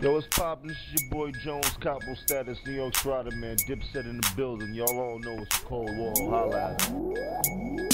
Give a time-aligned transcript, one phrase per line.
[0.00, 0.68] Yo, what's poppin'?
[0.68, 3.56] This is your boy Jones, Capo Status, New York Strider, man.
[3.56, 4.72] Dipset in the building.
[4.72, 6.12] Y'all all know it's Cold War.
[6.30, 7.87] Holla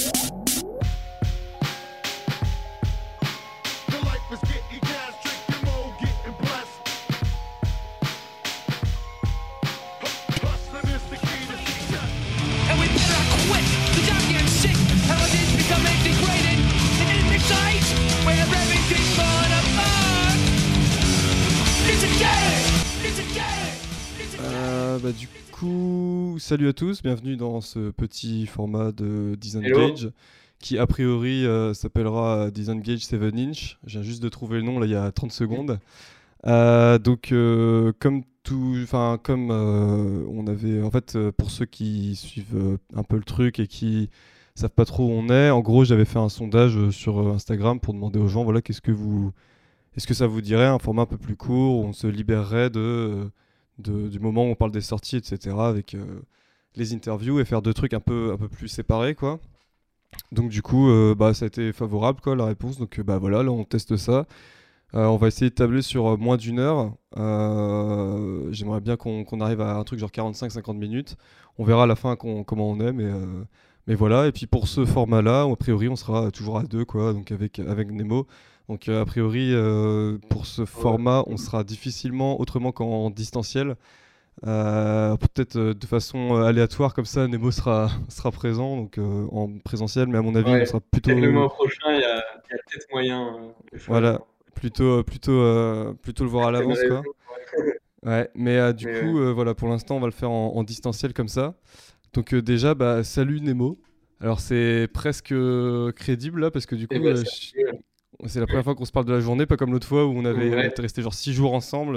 [26.44, 30.11] salut à tous, bienvenue dans ce petit format de Disengage
[30.58, 33.78] qui a priori euh, s'appellera Disengage 7 inch.
[33.86, 35.78] Je viens juste de trouver le nom là il y a 30 secondes.
[36.47, 42.14] Euh, donc euh, comme tout, enfin comme euh, on avait, en fait pour ceux qui
[42.14, 44.11] suivent un peu le truc et qui
[44.55, 47.94] savent pas trop où on est, en gros j'avais fait un sondage sur Instagram pour
[47.94, 49.33] demander aux gens, voilà qu'est-ce que vous,
[49.97, 52.69] est-ce que ça vous dirait un format un peu plus court où on se libérerait
[52.69, 53.30] de
[53.78, 56.20] du moment où on parle des sorties, etc., avec euh,
[56.77, 59.41] les interviews et faire deux trucs un peu, un peu plus séparés, quoi.
[60.33, 62.78] Donc du coup, euh, bah, ça a été favorable, quoi, la réponse.
[62.78, 64.27] Donc euh, bah voilà, là on teste ça.
[64.97, 66.94] On va essayer de tabler sur moins d'une heure.
[68.53, 71.16] J'aimerais bien qu'on arrive à un truc genre 45-50 minutes.
[71.59, 73.11] On verra à la fin comment on est, mais,
[73.88, 74.28] mais voilà.
[74.28, 77.59] Et puis pour ce format-là, a priori, on sera toujours à deux, quoi, donc avec,
[77.59, 78.28] avec Nemo.
[78.68, 83.76] Donc euh, a priori, euh, pour ce format, on sera difficilement autrement qu'en distanciel.
[84.46, 89.58] Euh, Peut-être euh, de façon euh, aléatoire comme ça, Nemo sera, sera présent donc en
[89.64, 90.62] présentiel, mais à mon avis, Ouais.
[90.62, 93.52] on sera plutôt, le mois prochain, il y a, peut-être moyen.
[93.86, 94.20] Voilà.
[94.54, 97.02] plutôt, plutôt, plutôt le voir à l'avance, quoi.
[98.02, 98.28] Ouais.
[98.34, 101.28] Mais du Mais coup, voilà, pour l'instant, on va le faire en, en distanciel comme
[101.28, 101.54] ça.
[102.12, 103.78] Donc déjà, bah, salut Nemo.
[104.20, 105.34] Alors c'est presque
[105.96, 107.60] crédible là, parce que du coup, Eh ben, ça- je-
[108.28, 110.11] c'est la première fois qu'on se parle de la journée, pas comme l'autre fois où
[110.17, 110.64] on avait Ouais.
[110.67, 111.97] on était resté genre 6 jours ensemble,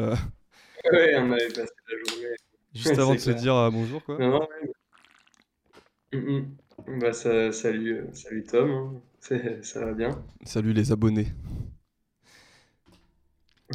[0.91, 2.27] Ouais, on avait passé la journée.
[2.73, 4.17] juste Ouais, avant de se dire euh, bonjour, quoi.
[4.17, 4.47] Non, non.
[6.13, 6.99] Mm, mm.
[6.99, 8.93] Bah, ça, salut, euh, salut Tom, hein.
[9.61, 10.23] Ça va bien?
[10.45, 11.27] Salut les abonnés.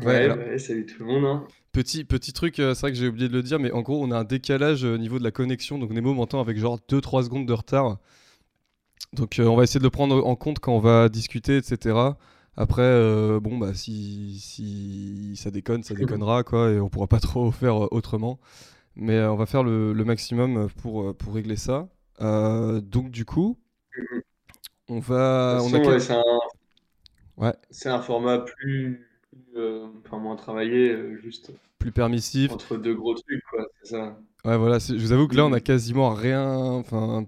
[0.00, 1.24] Ouais, Ouais, alors- ouais, salut tout le monde.
[1.26, 1.46] hein.
[1.72, 4.02] Petit, petit truc, euh, c'est vrai que j'ai oublié de le dire, mais en gros,
[4.02, 5.78] on a un décalage au niveau de la connexion.
[5.78, 7.98] Donc Nemo m'entend avec genre 2-3 secondes de retard.
[9.12, 11.94] Donc on va essayer de le prendre en compte quand on va discuter, etc.
[12.56, 17.20] Après, euh, bon, bah si, si ça déconne, ça déconnera, quoi, et on pourra pas
[17.20, 18.38] trop faire euh, autrement.
[18.96, 21.88] Mais euh, on va faire le, le maximum pour, pour régler ça.
[22.20, 23.58] Euh, donc du coup,
[24.88, 25.58] on va...
[25.62, 26.22] On a quel- c'est un,
[27.38, 27.54] Ouais.
[27.70, 29.08] c'est un format plus,
[29.52, 29.62] plus,
[30.04, 32.52] enfin, moins travaillé, juste plus permissif.
[32.52, 33.66] entre deux gros trucs, quoi.
[33.82, 34.18] C'est ça.
[34.44, 37.24] Ouais, voilà, je vous avoue que là, on a quasiment rien, enfin,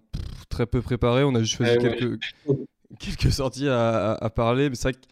[0.50, 1.24] très peu préparé.
[1.24, 1.78] On a juste choisi ouais.
[1.78, 2.20] quelques,
[2.98, 4.68] quelques sorties à, à- à parler.
[4.68, 5.06] Mais c'est vrai que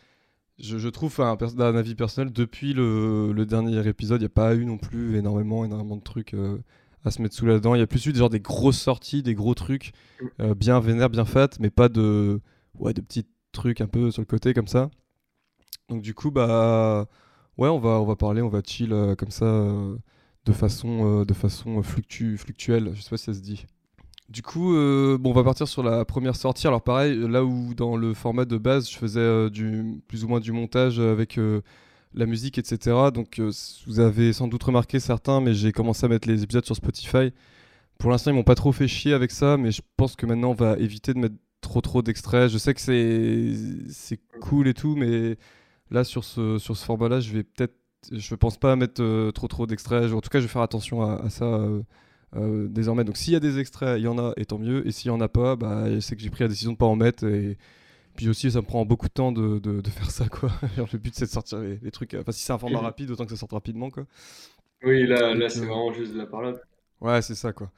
[0.63, 1.17] je, trouve,
[1.57, 5.67] d'un avis personnel, depuis le, dernier épisode, il n'y a pas eu non plus énormément,
[5.67, 6.59] de trucs euh,
[7.05, 7.75] à se mettre sous la dent.
[7.75, 9.93] Il y a plus eu genre des grosses sorties, des gros trucs
[10.41, 12.41] euh, bien vénères, bien fat, mais pas de,
[12.79, 14.89] ouais, de petits trucs un peu sur le côté comme ça.
[15.89, 17.09] Donc du coup, bah,
[17.59, 19.47] ouais, on va, on va parler, on va chill euh, comme ça.
[20.47, 23.67] de façon, de façon fluctu- fluctuelle, je sais pas si ça se dit.
[24.33, 26.67] Du coup, euh, bon, on va partir sur la première sortie.
[26.67, 29.51] Alors pareil, là où dans le format de base, je faisais euh,
[30.09, 31.61] plus ou moins du montage avec euh,
[32.15, 32.97] la musique, etc.
[33.13, 33.43] Donc
[33.87, 37.35] vous avez sans doute remarqué certains, mais j'ai commencé à mettre les épisodes sur Spotify.
[37.99, 40.53] Pour l'instant, ils m'ont pas trop fait chier avec ça, mais je pense que maintenant,
[40.53, 42.49] on va éviter de mettre trop trop d'extraits.
[42.51, 45.37] Je sais que c'est cool et tout, mais
[45.91, 47.75] là, sur ce, sur ce format-là, je vais peut-être
[48.11, 50.11] je pense pas mettre trop trop d'extraits.
[50.15, 51.69] En tout cas, je vais faire attention à ça
[52.37, 53.05] euh, euh, désormais.
[53.05, 54.87] Donc, s'il y a des extraits, il y en a, et tant mieux.
[54.87, 56.87] Et s'il y en a pas, bah, c'est que j'ai pris la décision de pas
[56.87, 57.25] en mettre.
[57.27, 57.59] Et
[58.17, 60.51] puis aussi, ça me prend beaucoup de temps de, de- de faire ça, quoi.
[60.93, 62.15] Le but, c'est de sortir les, les trucs.
[62.15, 64.07] euh, Enfin, si c'est un format rapide, autant que ça sorte rapidement, quoi.
[64.85, 66.61] Oui, là, là c'est euh, vraiment juste de la parole.
[67.01, 67.71] Ouais, c'est ça, quoi.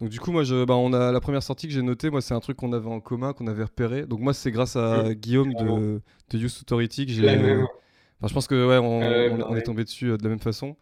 [0.00, 2.08] Donc, du coup, moi, je, bah, on a la première sortie que j'ai notée.
[2.10, 4.06] Moi, c'est un truc qu'on avait en commun, qu'on avait repéré.
[4.06, 6.00] Donc, moi, c'est grâce à Guillaume de,
[6.30, 7.66] de Youth Authority que j'ai.
[8.18, 10.40] Enfin, je pense que ouais, on, Ouais, on- est tombé dessus euh, de la même
[10.40, 10.76] façon,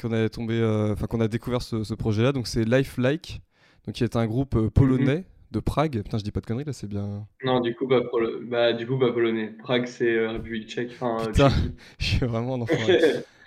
[0.00, 2.32] qu'on est tombé, euh, enfin qu'on a découvert ce, ce projet-là.
[2.32, 3.40] Donc c'est Life Like,
[3.86, 6.02] donc qui est un groupe euh, polonais de Prague.
[6.02, 7.26] Putain, je dis pas de conneries là, c'est bien.
[7.44, 8.00] Non, du coup, bah,
[8.44, 9.54] bah, du coup, bah, polonais.
[9.58, 10.90] Prague, c'est euh, République tchèque.
[10.90, 11.50] Putain,
[11.98, 12.66] je suis vraiment un.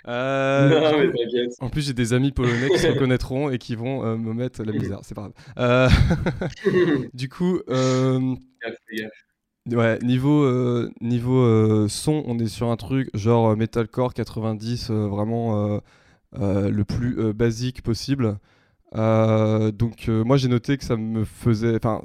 [0.07, 4.06] Euh, non, mais en plus, j'ai des amis polonais qui se reconnaîtront et qui vont
[4.06, 5.00] euh, me mettre la misère.
[5.01, 5.33] C'est pas grave.
[5.57, 5.89] Euh,
[7.13, 7.59] du coup.
[9.71, 15.81] Ouais, niveau, niveau son, on est sur un truc genre metalcore 90, euh, vraiment
[16.39, 18.37] le plus euh, basique possible.
[18.95, 22.01] Euh, donc euh, moi j'ai noté que ça me faisait, enfin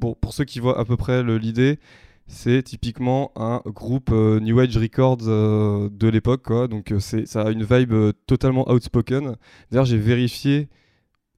[0.00, 1.78] pour, pour ceux qui voient à peu près l'idée,
[2.26, 6.68] c'est typiquement un groupe euh, New Age Records euh, de l'époque, quoi.
[6.68, 9.36] Donc euh, c'est, ça a une vibe euh, totalement outspoken.
[9.70, 10.68] D'ailleurs, j'ai vérifié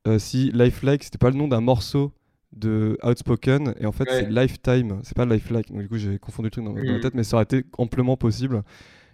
[0.06, 2.12] euh, si Lifelike, c'était pas le nom d'un morceau
[2.52, 4.16] de Outspoken, et en fait Ouais.
[4.18, 5.72] c'est Lifetime, c'est pas Lifelike.
[5.72, 7.00] Donc du coup, j'ai confondu le truc dans, dans ma Mhm.
[7.00, 8.62] tête, mais ça aurait été amplement possible.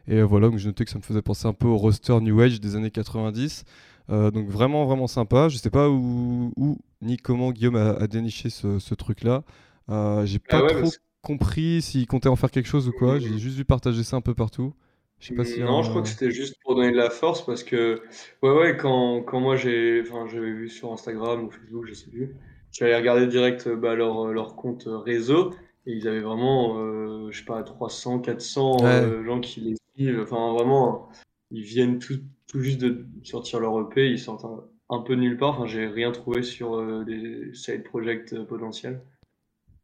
[0.08, 2.18] Et euh, voilà, donc j'ai noté que ça me faisait penser un peu au roster
[2.20, 3.64] New Age des années 90.
[4.10, 5.48] Euh, donc vraiment, vraiment sympa.
[5.48, 9.44] Je sais pas où, où ni comment Guillaume a, a déniché ce, ce truc-là.
[9.88, 10.90] Euh, j'ai pas Ah ouais, trop
[11.22, 13.18] compris s'il comptait en faire quelque chose ou quoi.
[13.18, 14.74] J'ai juste vu partager ça un peu partout.
[15.18, 15.60] Je sais pas si.
[15.60, 18.02] Non, je crois que c'était juste pour donner de la force parce que,
[18.42, 22.08] ouais, ouais, quand, quand moi j'ai, enfin, j'avais vu sur Instagram ou Facebook, je sais
[22.10, 22.34] plus,
[22.72, 25.52] j'avais regardé direct euh, bah, leur, leur compte euh, réseau
[25.86, 29.74] et ils avaient vraiment, euh, je sais pas, 300, 400 euh, gens qui les.
[30.22, 31.08] Enfin, vraiment,
[31.50, 35.20] ils viennent tout, tout juste de sortir leur EP, ils sortent un, un peu de
[35.20, 35.50] nulle part.
[35.60, 39.02] Enfin, j'ai rien trouvé sur euh, des side projects euh, potentiels.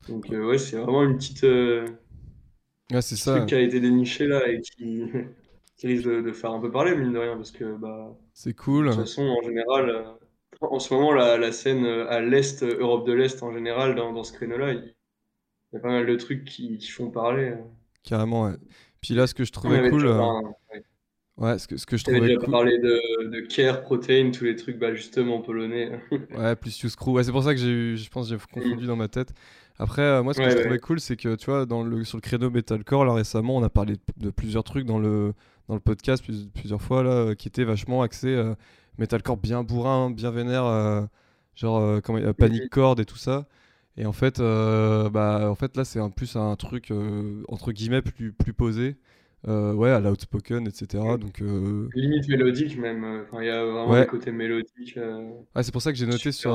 [0.08, 1.44] Donc, euh, ouais, c'est vraiment une petite.
[1.44, 1.86] euh,
[2.92, 3.36] Ouais, c'est ça.
[3.36, 5.02] truc qui a été déniché là et qui,
[5.76, 8.52] qui risque de, de faire un peu parler, mine de rien, parce que bah, C'est
[8.52, 8.90] de cool.
[8.90, 10.04] toute façon, en général, euh,
[10.60, 13.94] en ce moment, la, la scène euh, à l'Est, euh, Europe de l'Est en général,
[13.94, 14.94] dans, dans ce créneau-là, il,
[15.72, 17.50] il y a pas mal de trucs qui, qui font parler.
[17.50, 17.56] euh.
[18.02, 18.56] Carrément, ouais.
[19.06, 20.06] Puis là, ce que je trouvais cool.
[20.06, 20.20] euh,
[20.72, 20.82] ouais.
[21.38, 22.50] Ouais, ce que, ce que je trouvais déjà cool.
[22.50, 26.00] parlé de, de Care, Protein, tous les trucs bah, justement polonais.
[26.36, 27.10] Ouais, plus You Screw.
[27.12, 29.32] Ouais, c'est pour ça que j'ai eu, je pense, j'ai confondu dans ma tête.
[29.78, 32.16] Après, euh, moi, ce que je trouvais cool, c'est que, tu vois, dans le, sur
[32.16, 35.34] le créneau metalcore, là, récemment, on a parlé de, de plusieurs trucs dans le,
[35.68, 38.54] dans le podcast plus- plusieurs fois, là, euh, qui étaient vachement axés euh,
[38.98, 41.02] metalcore bien bourrin, bien vénère, euh,
[41.54, 43.46] genre euh, Panic Chord et tout ça.
[43.98, 47.72] Et en fait, euh, bah, en fait là, c'est un, plus un truc, euh, entre
[47.72, 48.96] guillemets, plus, plus posé.
[49.48, 51.02] Euh, ouais, à l'outspoken, etc.
[51.18, 51.38] Donc,
[51.94, 53.22] Limite mélodique même.
[53.22, 54.00] Enfin, il y a vraiment Ouais.
[54.02, 54.96] des côtés mélodiques.
[54.96, 55.30] euh.
[55.54, 56.54] ouais, c'est pour ça que j'ai noté sur,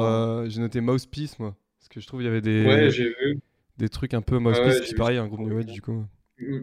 [0.50, 1.56] j'ai noté Mouthpiece, moi.
[1.80, 3.40] Parce que je trouve qu'il y avait des, Ouais, j'ai vu.
[3.78, 6.04] des trucs un peu Mouthpiece, ouais, pareil, un groupe New Age, du coup.
[6.40, 6.60] Mm.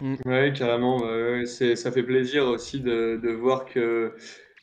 [0.00, 0.16] Mm.
[0.24, 0.98] Ouais, carrément.
[1.44, 4.14] ça fait plaisir aussi de, de voir que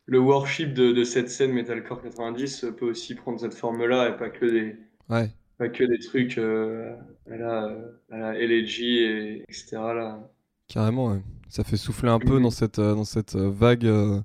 [0.08, 4.30] le worship de, de cette scène Metalcore 90 peut aussi prendre cette forme-là et pas
[4.30, 4.76] que des,
[5.10, 6.96] Ouais, pas que des trucs euh,
[7.30, 7.78] à la,
[8.12, 9.68] à la LAG et etc.
[9.74, 10.30] Là.
[10.68, 11.22] carrément, ouais.
[11.50, 14.20] Ça fait souffler un peu dans cette, euh, dans cette euh, vague euh,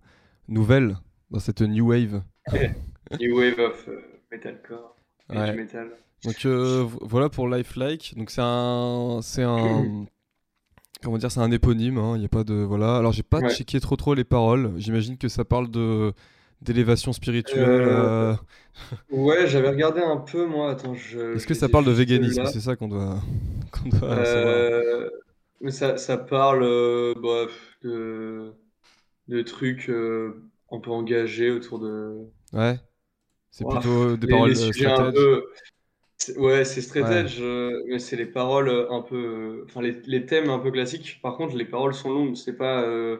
[0.48, 0.96] nouvelle,
[1.30, 2.22] dans cette new wave.
[3.20, 4.00] New Wave of euh,
[4.30, 4.96] Metalcore,
[5.30, 5.54] Ouais.
[5.54, 5.90] Metal.
[6.24, 8.14] Donc euh, vo- voilà pour Lifelike.
[8.16, 9.84] Donc c'est un, c'est un,
[11.02, 11.98] comment dire, c'est un éponyme.
[11.98, 12.96] hein, Il y a pas de, voilà.
[12.96, 13.48] Alors j'ai pas Ouais.
[13.48, 14.72] checké trop trop les paroles.
[14.76, 16.12] J'imagine que ça parle de
[16.60, 17.88] d'élévation spirituelle.
[17.88, 18.34] Euh, euh,
[19.10, 20.70] Ouais, j'avais regardé un peu moi.
[20.70, 21.36] Attends, je.
[21.36, 22.46] Est-ce que ça parle de véganisme?
[22.46, 23.20] C'est ça qu'on doit,
[24.24, 24.68] savoir.
[24.68, 25.08] Euh,
[25.60, 27.46] mais ça, ça parle euh, bah,
[27.82, 28.52] de,
[29.28, 32.28] de trucs un peu engagés autour de.
[32.52, 32.78] Ouais.
[33.50, 35.14] C'est plutôt des les, paroles les sujets un straight edge.
[35.14, 35.44] peu.
[36.36, 39.16] Ouais, c'est straight edge, euh, mais c'est les paroles euh, un peu.
[39.16, 41.20] euh, Enfin, les, les thèmes un peu classiques.
[41.22, 42.36] Par contre, les paroles sont longues.
[42.36, 42.82] C'est pas.
[42.82, 43.18] euh,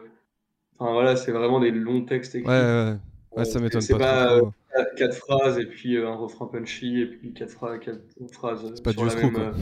[0.79, 2.49] Enfin, voilà, c'est vraiment des longs textes écrits.
[2.49, 2.99] Ouais, ouais.
[3.37, 4.47] Ouais, ça m'étonne c'est pas, pas, trop.
[4.47, 8.03] euh, quatre, quatre phrases et puis euh, un refrain punchy et puis quatre, phrases quatre
[8.33, 9.31] phrases C'est pas du même.
[9.31, 9.53] quoi.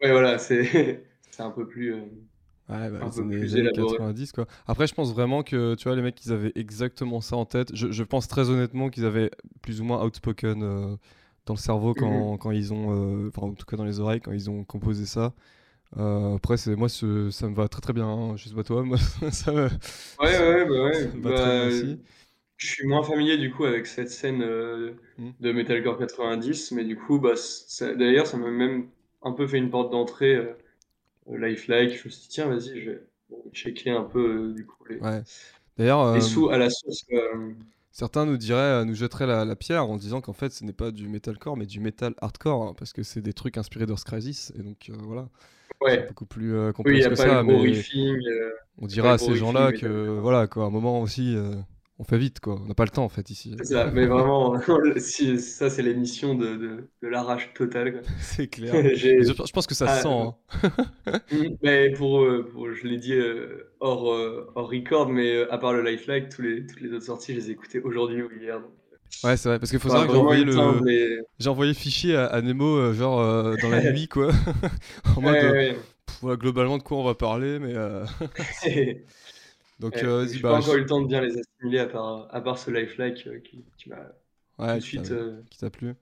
[0.00, 1.94] Ouais, voilà, c'est c'est un peu plus.
[1.94, 2.00] euh,
[2.68, 3.98] Ouais, bah, un les peu années, plus les années élaboré.
[3.98, 4.46] 90 quoi.
[4.66, 7.74] Après, je pense vraiment que tu vois, les mecs, ils avaient exactement ça en tête.
[7.76, 9.30] Je, je pense très honnêtement qu'ils avaient
[9.60, 10.96] plus ou moins outspoken euh,
[11.46, 11.94] dans le cerveau Mhm.
[11.94, 14.64] quand, quand ils ont, euh, enfin, en tout cas dans les oreilles, quand ils ont
[14.64, 15.34] composé ça.
[15.98, 18.06] Euh, après, c'est moi, ce- ça me va très très bien.
[18.08, 18.36] hein.
[18.36, 18.98] Je sais pas toi, moi,
[19.32, 19.68] ça me,
[20.18, 20.92] Ouais, ouais, bah ouais.
[20.92, 22.00] ça me va très bien Bah, aussi.
[22.56, 25.34] je suis moins familier du coup avec cette scène euh, Mm.
[25.40, 27.34] de Metalcore 90, mais du coup, bah,
[27.96, 28.90] d'ailleurs, ça m'a même
[29.22, 30.54] un peu fait une porte d'entrée euh,
[31.28, 31.98] Lifelike.
[31.98, 33.00] Je me suis dit, tiens, vas-y, je vais
[33.52, 35.22] checker un peu euh, du coup les, Ouais.
[35.76, 37.04] D'ailleurs, sous à la source.
[37.94, 40.74] Certains nous diraient, euh, nous jetteraient la, la pierre en disant qu'en fait, ce n'est
[40.74, 44.04] pas du metalcore, mais du metal hardcore, hein, parce que c'est des trucs inspirés d'Earth
[44.04, 45.30] Crisis, et donc euh, voilà,
[45.86, 48.20] c'est Ouais, beaucoup plus euh, oui, complexe a que pas ça, mais riffing.
[48.26, 51.36] euh, on dira à ces gens-là que voilà quoi, à un moment aussi,
[51.98, 53.56] on fait vite quoi, on n'a pas le temps en fait ici.
[53.58, 54.58] C'est ça, mais vraiment,
[54.98, 58.02] si, ça, c'est l'émission de, de, de l'arrache totale.
[58.20, 58.74] C'est clair.
[59.18, 60.08] Je, je pense que ça se Ah, sent.
[60.08, 60.34] hein.
[61.30, 65.52] Mm, Mais pour, euh, pour- je l'ai dit euh, hors, euh, hors record, mais euh,
[65.52, 68.22] à part le Lifelike, tous les, toutes les autres sorties, je les ai écoutées aujourd'hui
[68.22, 68.60] ou hier.
[68.60, 68.70] donc,
[69.22, 70.82] Ouais, c'est vrai, parce qu'il faut enfin, savoir que j'ai envoyé, le...
[70.84, 74.30] les- j'ai envoyé le fichier à, à Nemo, euh, genre euh, dans la nuit, quoi.
[75.16, 77.74] en mode, Ouais, euh, ouais, pff, voilà, globalement, de quoi on va parler, mais.
[77.74, 78.06] euh.
[79.78, 80.48] Donc, Ouais, euh, donc vas-y, J'ai bah.
[80.48, 83.26] pas encore eu le temps de bien les assimiler à part, à part ce Lifelike
[83.26, 84.12] euh, qui, qui m'a tout
[84.58, 85.10] Ouais, de qui suite.
[85.12, 85.94] euh, qui t'a plu.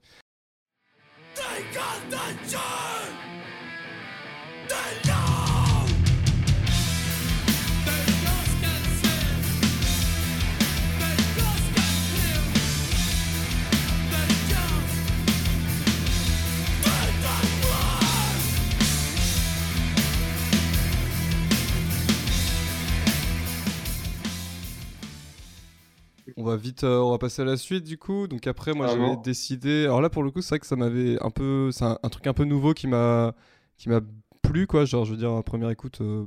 [26.35, 28.27] On va vite, euh, on va passer à la suite du coup.
[28.27, 29.83] Donc après, moi, j'avais décidé.
[29.85, 32.09] Alors là, pour le coup, c'est vrai que ça m'avait un peu, c'est un, un
[32.09, 33.33] truc un peu nouveau qui m'a,
[33.77, 34.01] qui m'a
[34.41, 34.85] plu quoi.
[34.85, 36.25] Genre, je veux dire, à première écoute, euh,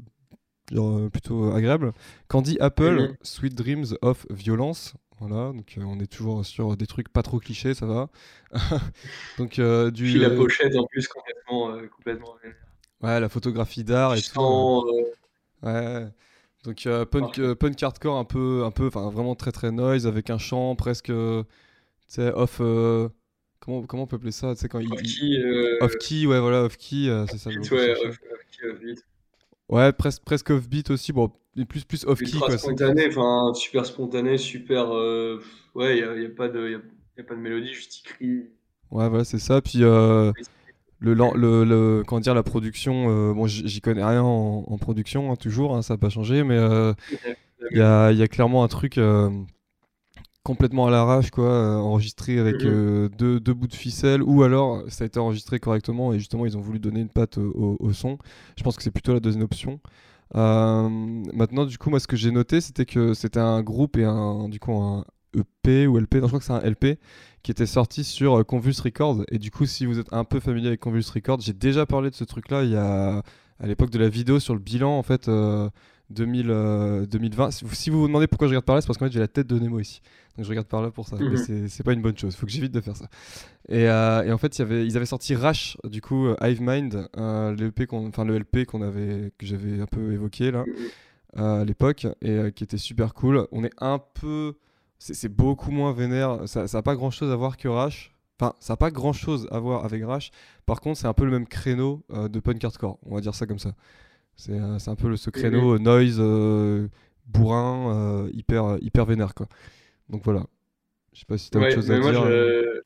[0.73, 1.93] genre euh, plutôt agréable.
[2.29, 3.15] Candy Apple.
[3.23, 4.95] Sweet Dreams of Violence.
[5.19, 8.09] Voilà, donc euh, on est toujours sur des trucs pas trop clichés, ça va.
[9.39, 12.35] donc du, Puis la pochette en plus complètement, complètement.
[13.03, 14.85] ouais, la photographie d'art et tout.
[14.89, 15.03] euh,
[15.63, 16.07] Ouais.
[16.67, 20.07] Donc euh, punk, euh, punk hardcore un peu, un peu, enfin vraiment très très noise
[20.07, 21.45] avec un chant presque, euh,
[22.09, 22.59] tu sais, off.
[22.61, 23.09] euh,
[23.61, 26.41] comment comment on peut appeler ça Tu quand il, off key, euh, off key, ouais
[26.41, 27.51] voilà off key, c'est ça.
[27.51, 29.05] beat, ouais, off, off key, off beat.
[29.69, 31.13] Ouais, presque presque off beat aussi.
[31.13, 31.31] Bon,
[31.69, 32.59] plus plus off key Ultra quoi.
[32.59, 34.91] spontané, enfin super spontané, super.
[35.75, 36.81] ouais, il n'y a, y a pas de, y a,
[37.19, 38.27] y a pas de mélodie, juste il crie.
[38.91, 39.61] Ouais, voilà, c'est ça.
[39.61, 39.83] Puis
[40.99, 45.31] le, le, le- comment dire, la production, euh, bon, j'y connais rien en, en production,
[45.33, 46.93] hein, toujours, hein, ça n'a pas changé, mais euh,
[47.71, 49.31] il y a, il y a clairement un truc euh,
[50.43, 52.71] complètement à l'arrache, quoi, enregistré avec Mhm.
[52.71, 56.47] euh, deux, deux bouts de ficelle, ou alors ça a été enregistré correctement et justement
[56.47, 58.19] ils ont voulu donner une patte au, son.
[58.57, 59.81] Je pense que c'est plutôt la deuxième option.
[60.35, 64.49] Maintenant, du coup, moi, ce que j'ai noté, c'était que c'était un groupe et un,
[64.49, 66.99] du coup, un EP ou LP, non, je crois que c'est un LP
[67.47, 69.23] qui était sorti sur euh, Convulse Records.
[69.31, 72.11] Et du coup, si vous êtes un peu familier avec Convulse Records, j'ai déjà parlé
[72.11, 73.23] de ce truc-là il y a
[73.61, 75.71] à l'époque de la vidéo sur le bilan en fait euh,
[76.11, 77.53] 2000, euh, 2020.
[77.53, 79.29] Si vous, vous demandez pourquoi je regarde par là, c'est parce qu'en fait j'ai la
[79.29, 80.01] tête de Nemo ici.
[80.37, 81.15] Donc je regarde par là pour ça.
[81.21, 81.69] Mais Mhm.
[81.69, 82.35] c'est- pas une bonne chose.
[82.35, 83.07] Faut que j'évite de faire ça.
[83.69, 86.35] Et, euh, et en fait, il y avait, ils avaient sorti Rash, du coup, euh,
[86.43, 87.55] Hive Mind, euh,
[87.93, 90.65] enfin, le LP qu'on avait, que j'avais un peu évoqué là
[91.39, 93.47] euh, à l'époque et euh, qui était super cool.
[93.53, 94.55] On est un peu.
[94.99, 96.49] C'est beaucoup moins vénère.
[96.49, 98.13] Ça n'a pas grand chose à voir que Rash.
[98.41, 100.31] Enfin, ça n'a pas grand chose à voir avec Rash.
[100.67, 102.99] Par contre, c'est un peu le même créneau euh, de punk hardcore.
[103.07, 103.75] On va dire ça comme ça.
[104.37, 106.89] C'est euh, un peu le, ce créneau euh, noise, euh,
[107.27, 107.95] bourrin,
[108.27, 109.49] euh, hyper, hyper vénère quoi.
[110.11, 110.45] Donc voilà.
[111.13, 112.23] Je sais pas si tu as Ouais, autre chose à moi, dire.
[112.25, 112.63] euh.
[112.77, 112.81] je...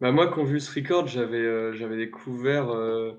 [0.00, 3.12] bah, moi, Convulse Records, j'avais euh, j'avais découvert euh,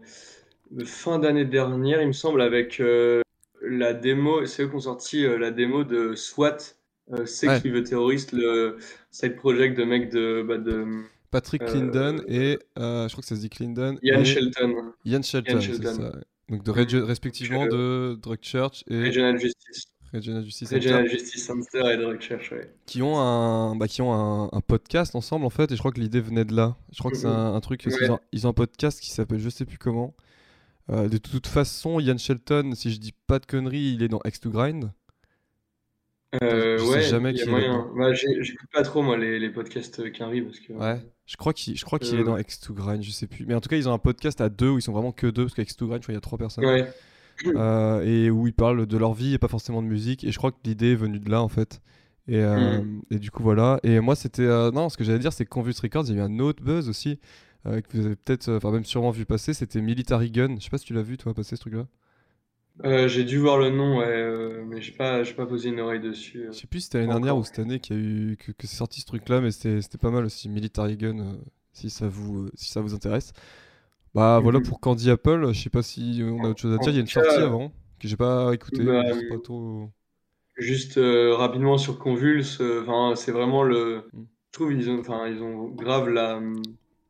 [0.72, 3.22] de fin d'année dernière, il me semble, avec euh,
[3.62, 4.46] la démo.
[4.46, 6.58] C'est eux qui ont sorti euh, la démo de SWAT,
[7.14, 7.72] euh, Sex Ouais.
[7.72, 8.78] with a Terrorist, le
[9.12, 10.86] side project de mec de, bah, de
[11.32, 14.94] Patrick euh, Clinton et euh, je crois que ça se dit Clinton Ian et Shelton,
[15.06, 15.96] Ian Shelton, c'est Shelton.
[15.96, 16.12] ça.
[16.50, 19.86] Donc de respectivement Donc, de Drug Church et Regional Justice.
[20.14, 20.74] Regional Justice.
[20.74, 22.70] Regional Justice Center et Drug Church, ouais.
[22.86, 25.94] qui ont un bah, qui ont un, un podcast ensemble en fait et je crois
[25.94, 27.34] que l'idée venait de là je crois que c'est Mhm.
[27.34, 28.10] un, un truc Ouais.
[28.10, 30.14] ont, ils ont un podcast qui s'appelle je sais plus comment
[30.90, 34.20] Euh, de toute façon Ian Shelton si je dis pas de conneries il est dans
[34.26, 34.92] X to Grind
[36.42, 37.52] Euh, Je sais ouais, jamais il y a qui.
[37.98, 40.74] Bah, j'écoute pas trop, moi, les, les podcasts qui arrivent, parce que...
[40.74, 42.22] ouais je crois qu'il je crois qu'il Euh.
[42.22, 43.98] est dans X to Grind je sais plus mais en tout cas ils ont un
[44.00, 46.14] podcast à deux où ils sont vraiment que deux parce qu'X to Grind je crois
[46.14, 46.92] qu'il y a trois personnes Ouais.
[47.56, 50.24] Euh, et où ils parlent de leur vie et pas forcément de musique.
[50.26, 51.82] Et je crois que l'idée est venue de là en fait.
[52.28, 53.02] Et, euh, Mm.
[53.12, 53.80] et du coup voilà.
[53.84, 56.20] Et moi c'était euh, non, ce que j'allais dire c'est que Convulse Records, il y
[56.20, 57.18] a eu un autre buzz aussi
[57.66, 59.54] euh, que vous avez peut-être, euh, enfin même sûrement vu passer.
[59.54, 60.56] C'était Military Gun.
[60.60, 61.88] Je sais pas si tu l'as vu toi passer ce truc-là.
[62.84, 65.80] Euh, j'ai dû voir le nom, ouais, euh, mais j'ai pas, j'ai pas posé une
[65.80, 66.48] oreille dessus.
[66.52, 68.52] Je sais plus si c'était l'année dernière ou cette année qu'il y a eu que,
[68.52, 71.20] que c'est sorti ce truc-là, mais c'était pas mal aussi Military Gun.
[71.20, 71.34] euh,
[71.74, 73.32] si ça vous euh, si ça vous intéresse.
[74.16, 74.66] Bah voilà Mhm.
[74.66, 75.54] pour Candy Apple.
[75.54, 76.92] Je sais pas si on a autre chose à dire.
[76.92, 78.84] Il y a une sortie avant que j'ai pas écouté.
[78.86, 79.90] bah, pas trop.
[80.58, 84.04] Juste euh, rapidement sur Convulse, euh, enfin, c'est vraiment le.
[84.14, 84.24] Mm.
[84.48, 86.42] Je trouve ils ont, enfin, ils ont grave la,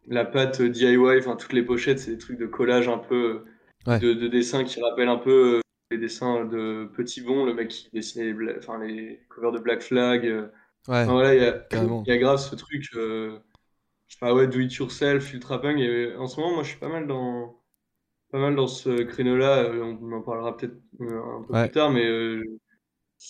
[0.07, 3.45] la patte DIY, enfin, toutes les pochettes, c'est des trucs de collage un peu
[3.87, 3.99] Ouais.
[3.99, 5.61] de, de dessins qui rappellent un peu euh,
[5.91, 9.59] les dessins de Petit Bon, le mec qui dessinait les, bla- enfin, les covers de
[9.59, 10.25] Black Flag.
[10.25, 10.47] euh.
[10.87, 11.03] Ouais.
[11.03, 13.37] Enfin, voilà, il y a, grave ce truc, euh,
[14.19, 15.79] pas, ouais, do it yourself, ultra punk.
[15.79, 17.61] Et en ce moment, moi, je suis pas mal dans,
[18.31, 19.63] pas mal dans ce créneau-là.
[19.63, 21.63] euh, On en parlera peut-être euh, un peu Ouais.
[21.65, 22.43] plus tard, mais euh,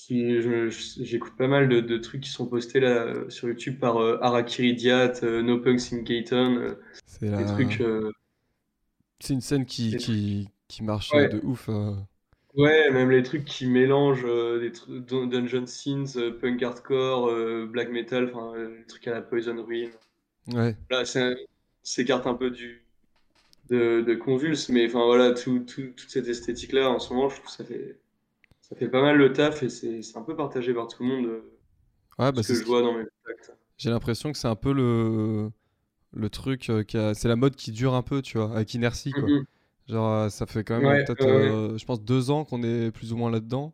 [0.10, 4.17] j'écoute pas mal de, de trucs qui sont postés là euh, sur YouTube par euh,
[4.22, 7.43] Harakiri Diat, euh, No Punks in Keaton, euh, C'est des la...
[7.46, 7.81] trucs.
[9.22, 11.25] C'est une scène qui, qui, qui marche Ouais.
[11.25, 11.70] euh, de ouf.
[11.70, 11.94] euh.
[12.56, 17.28] Ouais, même les trucs qui mélangent euh, des trucs dun- dungeon scenes, euh, punk hardcore,
[17.30, 19.90] euh, black metal, enfin euh, les trucs à la Poison Ruin.
[20.48, 20.75] Ouais.
[20.90, 21.36] Là, c'est-
[21.84, 22.84] s'écarte un peu du
[23.70, 27.36] de, de Convulse, mais enfin voilà, tout, tout- toute cette esthétique-là, en ce moment, je
[27.38, 28.00] trouve que ça fait,
[28.62, 31.42] ça fait pas mal le taf et c'est un peu partagé par tout le monde,
[32.20, 33.54] Ouais, bah, ce que je vois dans mes contacts.
[33.78, 35.50] J'ai l'impression que c'est un peu le,
[36.13, 37.13] le truc euh, qui a...
[37.13, 39.24] C'est la mode qui dure un peu, tu vois, avec inertie, quoi.
[39.24, 39.46] Mhm.
[39.89, 42.63] Genre, euh, ça fait quand même Ouais, peut-être, ouais, euh, je pense, deux ans qu'on
[42.63, 43.74] est plus ou moins là-dedans.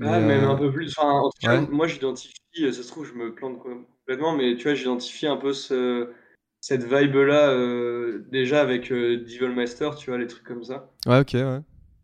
[0.00, 0.94] Ah, Mais, même un peu plus.
[0.96, 1.66] Enfin, en tout cas, ouais.
[1.70, 5.52] moi, j'identifie, ça se trouve, je me plante complètement, mais tu vois, j'identifie un peu
[5.52, 6.12] ce,
[6.60, 10.90] cette vibe-là, euh, déjà avec euh, Devil Master, tu vois, les trucs comme ça.
[11.06, 11.60] Ouais, ok, ouais.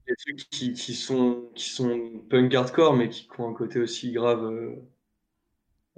[0.06, 4.12] Des trucs qui, qui sont, qui sont punk hardcore, mais qui ont un côté aussi
[4.12, 4.74] grave, euh,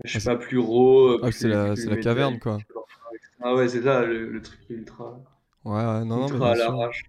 [0.05, 1.19] je sais Ah, pas, plus raw.
[1.23, 2.59] Ah, c'est la- caverne, quoi.
[3.45, 5.23] Ah ouais, c'est ça, le, le truc ultra,
[5.65, 7.05] Ouais, non, non, mais ultra à l'arrache.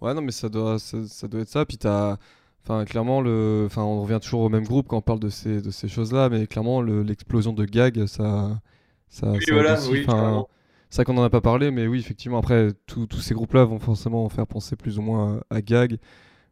[0.00, 1.64] Ouais, non, mais ça doit, ça, ça doit être ça.
[1.66, 2.16] Puis t'as.
[2.62, 3.64] Enfin, clairement, le...
[3.66, 6.28] enfin, on revient toujours au même groupe quand on parle de ces, de ces choses-là,
[6.28, 8.60] mais clairement, le- l'explosion de gags, ça.
[9.08, 9.90] ça, Oui, ça voilà, aussi.
[9.90, 10.44] oui, Enfin,
[10.90, 13.78] ça qu'on en a pas parlé, mais oui, effectivement, après, tous tous ces groupes-là vont
[13.78, 15.98] forcément faire penser plus ou moins à, à Gag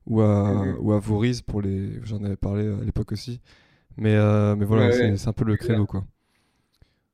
[0.06, 2.00] ou à, ou à Voriz pour les.
[2.04, 3.40] J'en avais parlé à l'époque aussi.
[3.98, 5.18] Mais, euh, mais voilà, Ouais, c'est ouais.
[5.18, 6.04] c'est un peu le créneau, quoi.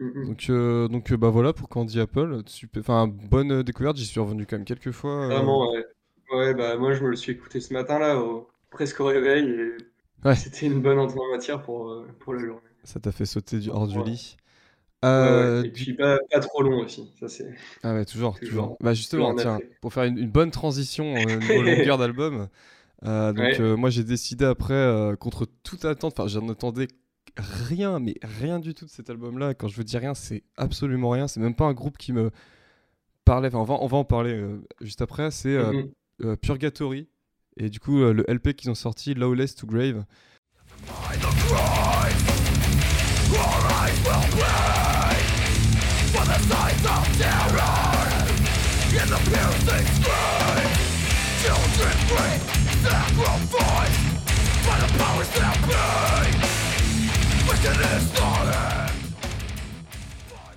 [0.04, 0.26] Mm, mm.
[0.28, 2.42] Donc, euh, donc euh, bah voilà pour Candy Apple.
[2.46, 2.80] Super...
[2.80, 3.96] Enfin, bonne euh, découverte.
[3.96, 5.26] J'y suis revenu quand même quelques fois.
[5.26, 5.84] Vraiment, ouais.
[6.32, 8.48] Ouais, bah moi je me le suis écouté ce matin là, au...
[8.70, 9.76] presque au réveil, et
[10.24, 10.34] Ouais.
[10.34, 12.60] c'était une bonne entrée en matière pour, pour la journée.
[12.82, 14.04] Ça t'a fait sauter du, hors du Ouais.
[14.04, 14.36] lit.
[15.04, 15.68] Euh, ouais.
[15.68, 17.54] Et puis pas, pas trop long aussi, ça c'est.
[17.82, 18.76] Ah ouais, toujours, toujours- toujours.
[18.80, 22.48] Bah justement, toujours tiens, pour faire une, une bonne transition euh, niveau longueur d'album,
[23.04, 23.76] euh, donc Ouais.
[23.76, 26.88] moi j'ai décidé après, contre toute attente, enfin j'en attendais
[27.36, 29.54] rien, mais rien du tout de cet album-là.
[29.54, 31.28] Quand je veux dire rien, c'est absolument rien.
[31.28, 32.30] C'est même pas un groupe qui me
[33.24, 33.48] parlait.
[33.48, 35.30] Enfin, on va, on va en parler euh, juste après.
[35.30, 35.90] C'est euh, Mhm.
[36.24, 37.08] euh, Purgatory.
[37.56, 40.04] Et du coup, euh, le LP qu'ils ont sorti, Lawless to Grave.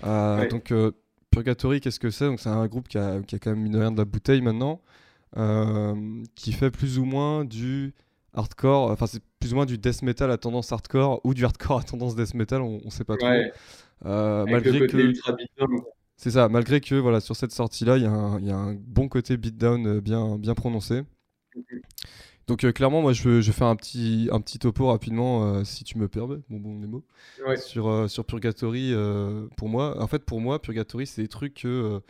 [0.04, 0.48] Euh, Ouais.
[0.50, 0.92] Donc, euh,
[1.32, 2.26] Purgatory, qu'est-ce que c'est?
[2.26, 4.42] Donc, c'est un groupe qui a, qui a quand même une rien de la bouteille
[4.42, 4.82] maintenant,
[5.38, 5.96] euh,
[6.36, 7.94] qui fait plus ou moins du
[8.34, 11.80] hardcore, enfin, c'est plus ou moins du death metal à tendance hardcore ou du hardcore
[11.80, 13.28] à tendance death metal, on, on sait pas trop.
[13.28, 13.52] Ouais,
[14.06, 15.14] Euh, malgré le côté que.
[16.18, 18.58] C'est ça, malgré que voilà, sur cette sortie-là, il y, a un- il y a
[18.58, 21.04] un bon côté beatdown bien, bien prononcé.
[22.48, 25.84] Donc euh, clairement, moi je, je fais un petit, un petit topo rapidement, euh, si
[25.84, 27.04] tu me permets, mon bon Nemo,
[27.46, 27.58] Ouais.
[27.58, 28.94] sur, euh, sur Purgatory.
[29.58, 32.02] pour moi, en fait, pour moi, Purgatory, c'est des trucs que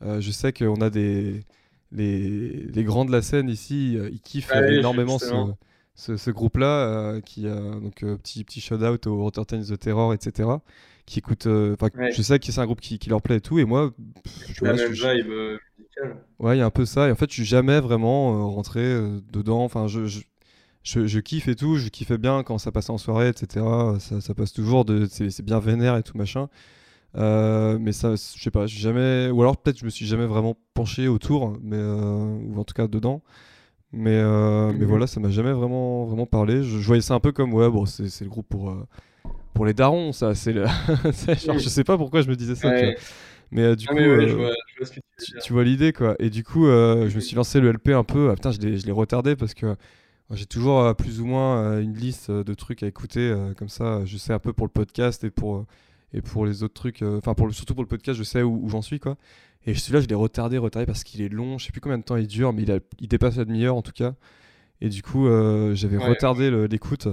[0.00, 1.40] je sais qu'on a des
[1.94, 5.34] les, les grands de la scène ici, ils kiffent énormément ce,
[5.94, 10.48] ce, ce groupe-là, qui a donc petit petit shout out au Entertain the Terror, etc.
[11.06, 12.12] Qui écoute, Ouais.
[12.12, 14.60] je sais que c'est un groupe qui, qui leur plaît et tout, et moi, pff,
[14.62, 15.58] La vois, je- je- vibe
[16.38, 17.08] Ouais, il y a un peu ça.
[17.08, 19.62] Et en fait, je suis jamais vraiment euh, rentré euh, dedans.
[19.64, 20.20] Enfin, je, je,
[20.82, 21.76] je, je kiffe et tout.
[21.76, 23.64] Je kiffais bien quand ça passait en soirée, etc.
[24.00, 24.84] Ça, ça passe toujours.
[24.84, 26.48] De, c'est, c'est bien vénère et tout machin.
[27.16, 28.66] Euh, mais ça, je sais pas.
[28.66, 29.30] j'ai jamais.
[29.30, 32.74] Ou alors peut-être je me suis jamais vraiment penché autour, mais euh, ou en tout
[32.74, 33.22] cas dedans.
[33.92, 34.86] Mais, euh, mais Mhm.
[34.86, 36.62] voilà, ça m'a jamais vraiment vraiment parlé.
[36.62, 38.86] Je, je voyais ça un peu comme ouais, bon, c'est, c'est le groupe pour euh,
[39.54, 40.34] pour les darons, ça.
[40.34, 40.64] C'est le...
[41.58, 42.70] je sais pas pourquoi je me disais ça.
[42.70, 42.94] tu vois.
[43.52, 43.98] Mais euh, du Ah, coup.
[44.00, 46.16] mais ouais, euh, je, vois, je vois ce que tu vois l'idée quoi.
[46.18, 48.30] Et du coup, euh, je me suis lancé le LP un peu.
[48.30, 49.76] Ah, putain, je l'ai, je l'ai retardé parce que
[50.30, 53.34] j'ai toujours plus ou moins une liste de trucs à écouter.
[53.58, 55.66] comme ça, je sais un peu pour le podcast et pour,
[56.14, 57.02] et pour les autres trucs.
[57.02, 59.16] Enfin, pour le, surtout pour le podcast, je sais où, où j'en suis quoi.
[59.66, 61.58] Et celui-là, je l'ai retardé, retardé parce qu'il est long.
[61.58, 63.76] Je sais plus combien de temps il dure, mais il, a, il dépasse la demi-heure
[63.76, 64.14] en tout cas.
[64.80, 65.26] Et du coup,
[65.74, 66.08] j'avais Ouais.
[66.08, 67.06] retardé l'écoute.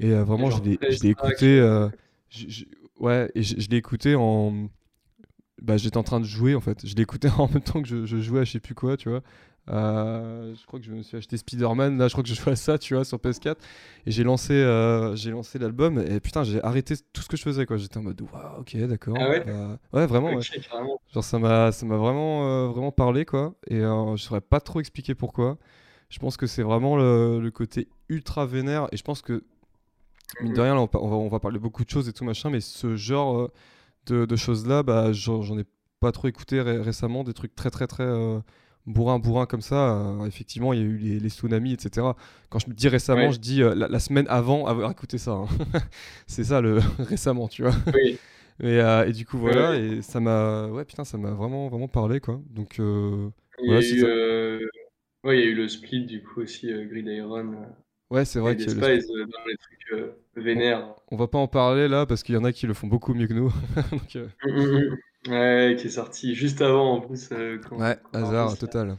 [0.00, 1.88] Et vraiment, je Genre l'ai, je 13 l'ai tracks, écouté.
[2.30, 2.64] je- je-
[2.98, 4.68] ouais, et je, je l'ai écouté en.
[5.60, 6.86] Bah, j'étais en train de jouer en fait.
[6.86, 9.08] Je écouté en même temps que je, je jouais à je sais plus quoi, tu
[9.08, 9.22] vois.
[9.68, 11.98] Euh, je crois que je me suis acheté Spider-Man.
[11.98, 13.56] Là, je crois que je jouais à ça, tu vois, sur PS4.
[14.06, 15.98] Et j'ai lancé, euh, j'ai lancé l'album.
[15.98, 17.76] Et putain, j'ai arrêté tout ce que je faisais, quoi.
[17.76, 19.16] J'étais en mode, waouh, ok, d'accord.
[19.20, 20.28] Ah ouais bah, ouais, vraiment.
[20.28, 20.36] ouais.
[20.38, 21.00] Ok, carrément.
[21.12, 25.14] Genre ça m'a vraiment euh, vraiment parlé quoi et euh, je saurais pas trop expliquer
[25.14, 25.58] pourquoi.
[26.08, 29.44] Je pense que c'est vraiment le, le côté ultra vénère et je pense que
[30.40, 32.50] mine de rien là, on, va, on va parler beaucoup de choses et tout machin
[32.50, 33.50] mais ce genre euh,
[34.10, 35.64] de, de choses là bah j'en ai
[36.00, 38.40] pas trop écouté ré- récemment des trucs très très très euh,
[38.86, 42.06] bourrin bourrin comme ça Euh, effectivement il y a eu les, les tsunamis etc
[42.50, 45.32] quand je me dis récemment je dis euh, la, la semaine avant avoir écouté ça
[45.32, 45.46] hein.
[46.26, 48.18] c'est ça le récemment tu vois Oui.
[48.62, 52.20] et, et du coup voilà et ça m'a ouais putain ça m'a vraiment vraiment parlé
[52.20, 52.76] quoi donc
[53.62, 54.04] Il y, a eu,
[55.24, 57.66] ouais, il y a eu le split du coup aussi, euh, Gridiron.
[58.10, 60.94] Ouais c'est vrai Spies euh, dans les trucs euh, vénères.
[61.10, 63.14] on va pas en parler là parce qu'il y en a qui le font beaucoup
[63.14, 63.52] mieux que nous
[63.92, 64.96] Donc, euh, Mm, mm,
[65.28, 65.30] mm.
[65.32, 67.30] Ouais, qui est sorti juste avant en plus.
[67.32, 68.96] euh, quand- ouais quand hasard total.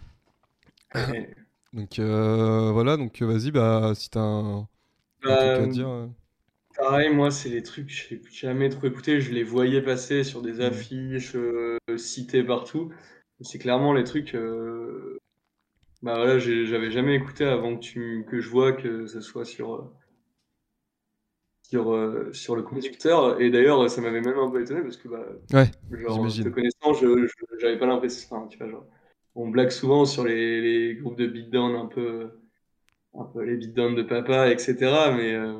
[0.95, 1.35] Ouais.
[1.73, 4.67] donc voilà donc vas-y bah si t'as un,
[5.27, 6.07] un Bah, truc à dire euh.
[6.77, 9.21] Pareil, moi, c'est les trucs que j'ai jamais trop écouté.
[9.21, 10.61] Je les voyais passer sur des Mm.
[10.61, 11.35] affiches,
[11.97, 12.91] cités partout.
[13.41, 14.35] C'est clairement les trucs.
[16.03, 18.23] Bah voilà, j'avais jamais écouté avant que, tu...
[18.29, 19.91] que je vois que ce soit sur, euh,
[21.63, 23.39] sur, euh, sur le conducteur.
[23.41, 26.93] Et d'ailleurs, ça m'avait même un peu étonné parce que, bah, ouais genre, te connaissant,
[26.93, 27.27] je,
[27.59, 28.27] j'avais pas l'impression.
[28.37, 28.85] Enfin, tu vois, genre,
[29.35, 32.31] on blague souvent sur les, les groupes de beatdown un peu,
[33.15, 35.11] un peu les beatdown de papa, etc.
[35.15, 35.33] Mais.
[35.35, 35.59] euh,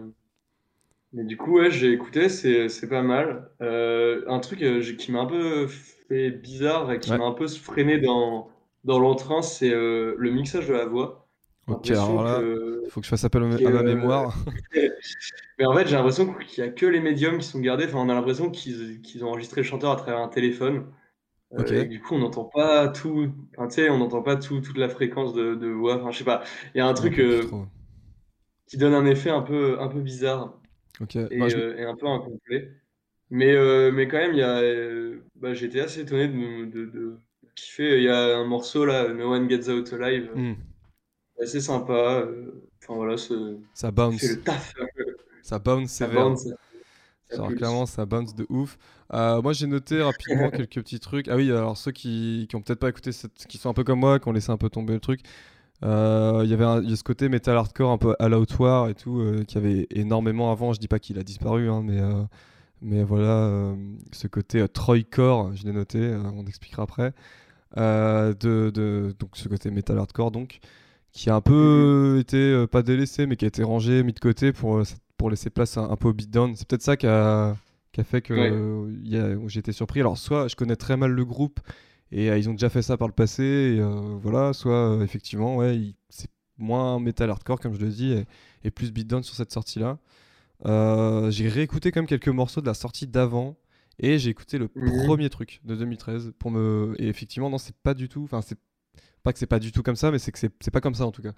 [1.14, 3.50] Mais du coup, ouais, j'ai écouté, c'est pas mal.
[3.62, 4.60] Euh, un truc
[4.98, 7.18] qui m'a un peu fait bizarre et qui Ouais.
[7.18, 8.50] m'a un peu freiné dans,
[8.84, 11.28] dans l'entrain, c'est euh, le mixage de la voix.
[11.68, 14.36] Ok, alors là, que- faut que je fasse appel à ma euh, mémoire.
[15.60, 17.86] Mais en fait, j'ai l'impression qu'il y a que les médiums qui sont gardés.
[17.86, 20.88] Enfin, on a l'impression qu'ils ont enregistré le chanteur à travers un téléphone.
[21.54, 21.72] Euh, Ok.
[21.72, 23.30] et du coup, on n'entend pas tout.
[23.58, 25.98] Enfin, tu sais, on n'entend pas tout, toute la fréquence de, de voix.
[25.98, 26.44] Enfin, je sais pas.
[26.74, 27.44] Il y a un truc euh,
[28.68, 30.60] qui donne un effet un peu, un peu bizarre
[31.00, 31.16] Ok.
[31.16, 32.72] et, Bah, je- euh, et un peu incomplet.
[33.30, 33.56] Mais,
[33.92, 34.62] mais quand même, il y a,
[35.36, 37.18] bah, j'étais assez étonné de,
[37.80, 40.54] Il y a un morceau là, No One Gets Out Alive, Hmm,
[41.42, 41.94] assez sympa.
[42.22, 42.52] euh,
[42.84, 43.34] Enfin voilà, c'est
[43.74, 44.22] Ça bounce.
[44.22, 44.74] le taf.
[45.44, 46.02] Ça bounce
[47.34, 47.60] Alors pulse.
[47.60, 48.78] clairement ça bounce de ouf.
[49.14, 51.28] Euh, moi j'ai noté rapidement quelques petits trucs.
[51.30, 53.48] Ah oui alors ceux qui, qui ont peut-être pas écouté, cette...
[53.48, 55.22] qui sont un peu comme moi, qui ont laissé un peu tomber le truc.
[55.84, 58.30] euh, Il y avait un- il y a ce côté metal hardcore un peu à
[58.60, 60.74] War et tout euh, qui avait énormément avant.
[60.74, 62.02] Je dis pas qu'il a disparu hein, mais
[62.82, 63.76] mais voilà
[64.12, 67.14] ce côté Troycore, je l'ai noté, on expliquera après.
[67.78, 70.60] Euh, de, de- donc ce côté metal hardcore donc
[71.14, 74.20] qui a un peu été euh, pas délaissé mais qui a été rangé mis de
[74.20, 74.84] côté pour euh,
[75.16, 76.54] pour laisser place un, un peu au beatdown.
[76.56, 77.56] C'est peut-être ça qui a,
[78.04, 79.38] fait que Ouais.
[79.48, 80.02] j'ai été surpris.
[80.02, 81.60] Alors soit je connais très mal le groupe
[82.12, 83.82] et ils ont déjà fait ça par le passé et,
[84.22, 88.26] voilà soit effectivement ouais c'est moins metal hardcore comme je le dis et,
[88.66, 89.98] et plus beatdown sur cette sortie là
[91.30, 93.56] j'ai réécouté quand même quelques morceaux de la sortie d'avant
[94.02, 94.90] et j'ai écouté le Mhm.
[94.90, 98.60] premier truc de 2013 pour me et effectivement non c'est pas du tout enfin c'est
[99.24, 101.06] pas que c'est pas du tout comme ça mais c'est que c'est pas comme ça
[101.08, 101.34] en tout cas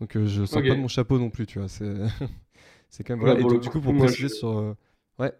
[0.00, 1.94] donc euh, je sors pas de mon chapeau non plus tu vois c'est
[2.90, 3.40] c'est quand même voilà.
[3.40, 4.74] et donc du coup coup, pour préciser je- sur euh,
[5.18, 5.34] ouais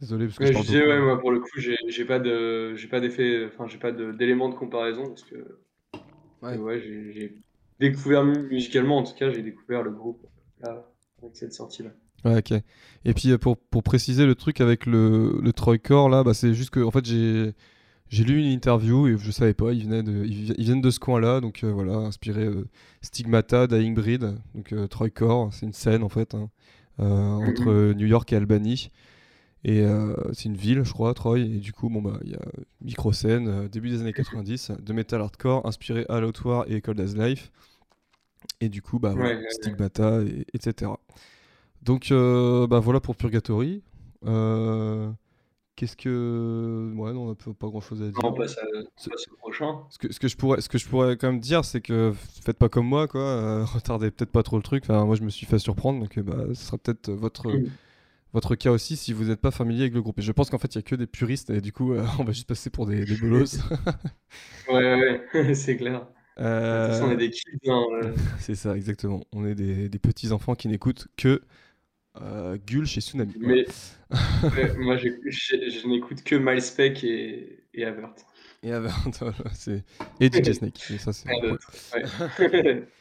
[0.00, 2.88] désolé parce que Ouais, je disais, ouais, moi pour le coup, j'ai pas de, j'ai
[2.88, 5.60] pas d'effet, enfin, j'ai pas de- d'éléments de comparaison parce que,
[6.42, 6.60] Ouais.
[6.60, 7.34] ouais, j'ai
[7.78, 10.26] découvert mu- musicalement, en tout cas, j'ai découvert le groupe
[10.60, 10.86] là,
[11.22, 11.90] avec cette sortie-là.
[12.24, 12.52] Ouais, ok.
[13.04, 16.52] Et puis euh, pour, pour préciser le truc avec le, le Troycore, là, bah, c'est
[16.54, 17.54] juste que en fait j'ai
[18.08, 20.80] j'ai lu une interview et je savais pas, ils, venaient de, ils, vi- ils viennent
[20.80, 22.66] de ce coin-là, donc euh, voilà, inspiré euh,
[23.02, 26.50] Stigmata, Dying Breed, donc euh, Troycore, c'est une scène en fait, hein,
[26.98, 28.90] entre New York et Albany.
[29.62, 29.84] Et
[30.32, 31.40] c'est une ville, je crois, Troy.
[31.40, 32.40] Et du coup, bon, bah, il y a
[32.80, 37.52] micro-scène, début des années 90, de metal hardcore, inspiré à War et Cold as Life.
[38.62, 39.44] Et du coup, bah, voilà, ouais.
[39.50, 40.92] Stigmata, et- etc.
[41.82, 43.82] Donc, euh, bah, voilà pour Purgatory.
[44.26, 45.10] Euh,
[45.76, 46.92] Qu'est-ce que.
[46.94, 48.18] Ouais, non, on n'a pas- grand chose à dire.
[48.22, 49.78] On passe, à, on passe au prochain.
[49.88, 52.12] Ce que, ce, que je pourrais, ce que je pourrais quand même dire, c'est que
[52.44, 53.22] faites pas comme moi, quoi.
[53.22, 54.84] euh, retardez peut-être pas trop le truc.
[54.84, 57.68] Enfin, moi, je me suis fait surprendre, donc bah, ce sera peut-être votre, Mm.
[58.34, 60.18] votre cas aussi si vous n'êtes pas familier avec le groupe.
[60.18, 62.04] Et je pense qu'en fait, il y a que des puristes, et du coup, euh,
[62.18, 63.58] on va juste passer pour des, des bolos.
[64.68, 66.06] Ouais, ouais, ouais, c'est clair.
[66.36, 67.42] De toute façon, on est des kids.
[67.68, 68.14] hein, ouais.
[68.38, 69.22] c'est ça, exactement.
[69.32, 71.40] On est des, des petits enfants qui n'écoutent que
[72.20, 73.34] euh, Gulch et Tsunami.
[73.38, 73.66] Mais
[74.54, 78.14] ouais, moi, je, je n'écoute que Milespec et, et Avert.
[78.62, 78.92] Et voilà,
[79.54, 79.84] c'est
[80.20, 80.78] et DJ Snake.
[80.98, 82.82] Ça, c'est ouais.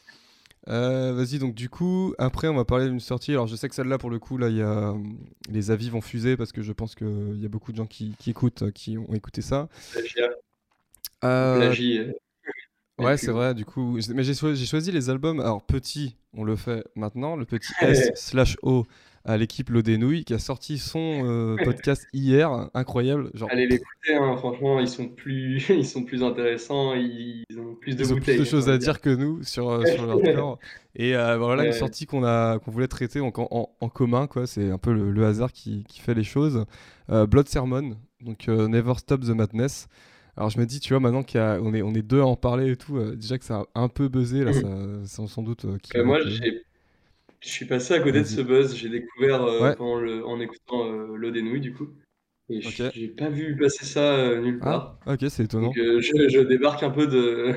[0.67, 3.31] Euh, Vas-y, donc du coup, après, on va parler d'une sortie.
[3.31, 5.17] Alors, je sais que celle-là, pour le coup, là, y a hum,
[5.49, 8.15] les avis vont fuser parce que je pense qu'il y a beaucoup de gens qui,
[8.17, 9.69] qui écoutent, euh, qui ont écouté ça.
[9.91, 10.29] Plagiat,
[11.23, 12.11] Euh, plagie, euh,
[12.99, 13.53] ouais, c'est vrai.
[13.53, 15.39] Du coup, mais j'ai choisi, choisi les albums.
[15.39, 17.35] Alors, petit, on le fait maintenant.
[17.35, 18.85] Le petit S slash O
[19.25, 23.29] à l'équipe Nouilles qui a sorti son euh, podcast hier, incroyable.
[23.33, 27.95] Genre, Allez l'écouter, hein, franchement, ils sont plus, ils sont plus intéressants, ils, ont plus
[27.95, 30.59] de Ils ont plus de choses à dire que nous sur, euh, sur le hardcore.
[30.95, 34.47] Et euh, voilà une sortie qu'on a qu'on voulait traiter en, en- en commun, quoi.
[34.47, 36.65] C'est un peu le, le hasard qui, qui fait les choses.
[37.07, 39.87] Blood Sermon, donc Never Stop the Madness.
[40.39, 42.71] Alors je me dis, tu vois, maintenant qu'on est, on est deux à en parler
[42.71, 44.67] et tout, euh, déjà que ça a un peu buzzé, là, ça,
[45.05, 45.65] sans, sans doute.
[45.65, 46.19] euh, Euh, moi,
[47.41, 48.75] je suis passé à côté de ce buzz.
[48.75, 49.75] J'ai découvert Ouais.
[49.75, 51.89] le, en écoutant L'eau des nouilles, du coup.
[52.49, 52.93] Et je- Ok.
[52.93, 54.99] j'ai pas vu passer ça nulle part.
[55.05, 55.71] Ah, ok, c'est étonnant.
[55.71, 57.55] Donc, je, je débarque un peu de.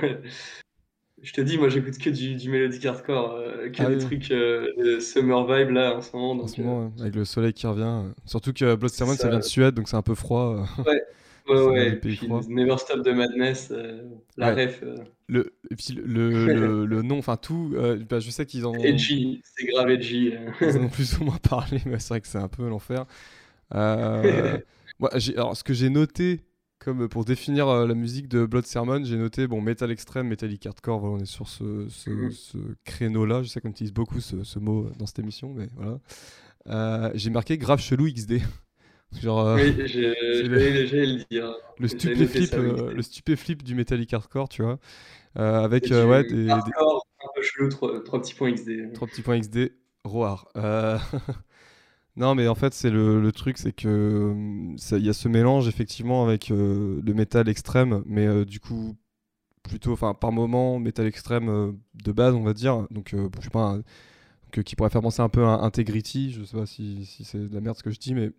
[1.22, 3.98] je te dis, moi, j'écoute que du, du mélodique hardcore, euh, que Ah des oui.
[3.98, 6.36] trucs euh, de summer vibe là en ce moment.
[6.40, 8.12] En Donc, ce moment, ouais, avec le soleil qui revient.
[8.26, 9.28] Surtout que Blood Sermon, ça ça.
[9.28, 10.66] vient de Suède, donc c'est un peu froid.
[10.78, 10.84] euh.
[11.48, 12.28] Ouais, pays puis.
[12.48, 14.02] Never Stop the Madness, euh,
[14.36, 14.54] la Ouais.
[14.54, 14.82] ref.
[14.82, 14.96] euh,
[15.28, 18.74] Le, et puis le, le, le nom, enfin tout, euh, bah, je sais qu'ils en
[18.74, 18.82] ont.
[18.84, 20.34] edgy, c'est grave edgy.
[20.60, 23.06] Ils en ont plus ou moins parlé, mais c'est vrai que c'est un peu l'enfer.
[24.98, 26.42] Moi, j'ai- alors, ce que j'ai noté,
[26.78, 31.00] comme pour définir la musique de Blood Sermon, j'ai noté bon, metal extrême, metallic hardcore,
[31.00, 33.42] voilà, on est sur ce, ce, ce créneau-là.
[33.42, 37.12] Je sais qu'on utilise beaucoup ce, ce mot dans cette émission, mais voilà.
[37.14, 38.42] J'ai marqué grave chelou XD.
[39.20, 41.54] Genre euh, Oui, j'ai- le dire.
[41.78, 42.58] le stupéflip, oui.
[42.58, 44.78] euh, le stupéflip du metallic hardcore, tu vois.
[45.38, 46.60] Euh, avec du ouais, des, un
[47.34, 48.90] peu chelou, trois, trois petits points XD.
[48.94, 49.72] Trois petits points XD,
[50.04, 50.48] Roar.
[52.16, 53.88] Non, mais en fait, c'est le, le truc, c'est que
[54.32, 58.96] hum, il y a ce mélange effectivement avec le métal extrême, mais du coup,
[59.62, 62.86] plutôt, enfin, par moment, métal extrême euh, de base, on va dire.
[62.90, 63.82] Donc, euh, je sais pas, un-
[64.58, 66.32] euh, qui pourrait faire penser un peu à Integrity.
[66.32, 68.32] Je sais pas si, si c'est de la merde ce que je dis, mais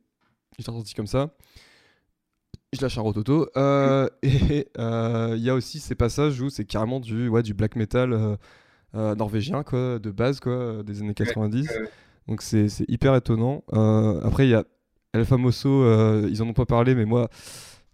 [0.58, 1.36] il est ressenti comme ça.
[2.74, 3.50] Je lâche un rototo.
[3.56, 7.54] Euh, et euh, il y a aussi ces passages où c'est carrément du, ouais, du
[7.54, 8.38] black metal
[8.96, 11.70] euh, norvégien, quoi, de base, quoi, des années 90.
[11.70, 11.89] ouais.
[12.28, 13.63] Donc c'est hyper étonnant.
[14.24, 14.63] Après, il y a
[15.13, 17.30] El Famoso, ils en ont pas parlé, mais moi,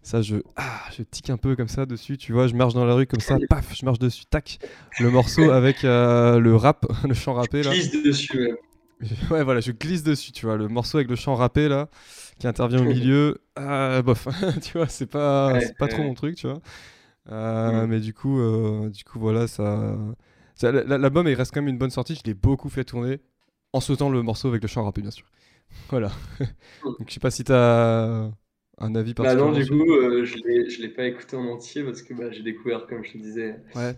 [0.02, 2.46] ça, je, ah, je tic un peu comme ça dessus, tu vois.
[2.46, 4.58] Je marche dans la rue comme ça, paf, je marche dessus, tac.
[4.98, 7.70] Le morceau avec euh, le rap, le chant rappé, là.
[7.70, 8.56] Glisse dessus.
[9.30, 10.56] Ouais, voilà, je glisse dessus, tu vois.
[10.56, 11.88] Le morceau avec le chant rappé, là,
[12.38, 14.28] qui intervient au milieu, ah, bof,
[14.62, 16.60] tu vois, c'est pas, Ouais, pas trop mon truc, tu vois.
[17.30, 17.88] Euh, Mm.
[17.88, 19.96] Mais du coup, euh, du coup, voilà, ça.
[20.56, 22.14] ça- L'album, il reste quand même une bonne sortie.
[22.16, 23.20] Je l'ai beaucoup fait tourner
[23.74, 25.26] en sautant le morceau avec le chant rappé, bien sûr.
[25.90, 26.10] Voilà.
[26.98, 28.30] Donc, je sais pas si t'as
[28.78, 29.64] un avis Bah non, particulier.
[29.64, 32.42] du coup, euh, je l'ai, je l'ai pas écouté en entier parce que bah, j'ai
[32.42, 33.96] découvert, comme je te disais, Ouais.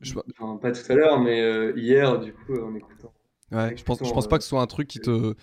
[0.00, 3.12] Je, enfin, pas tout à l'heure, mais euh, hier, du coup, en écoutant.
[3.52, 5.34] Ouais, je pense, je pense pas que ce soit un truc qui te,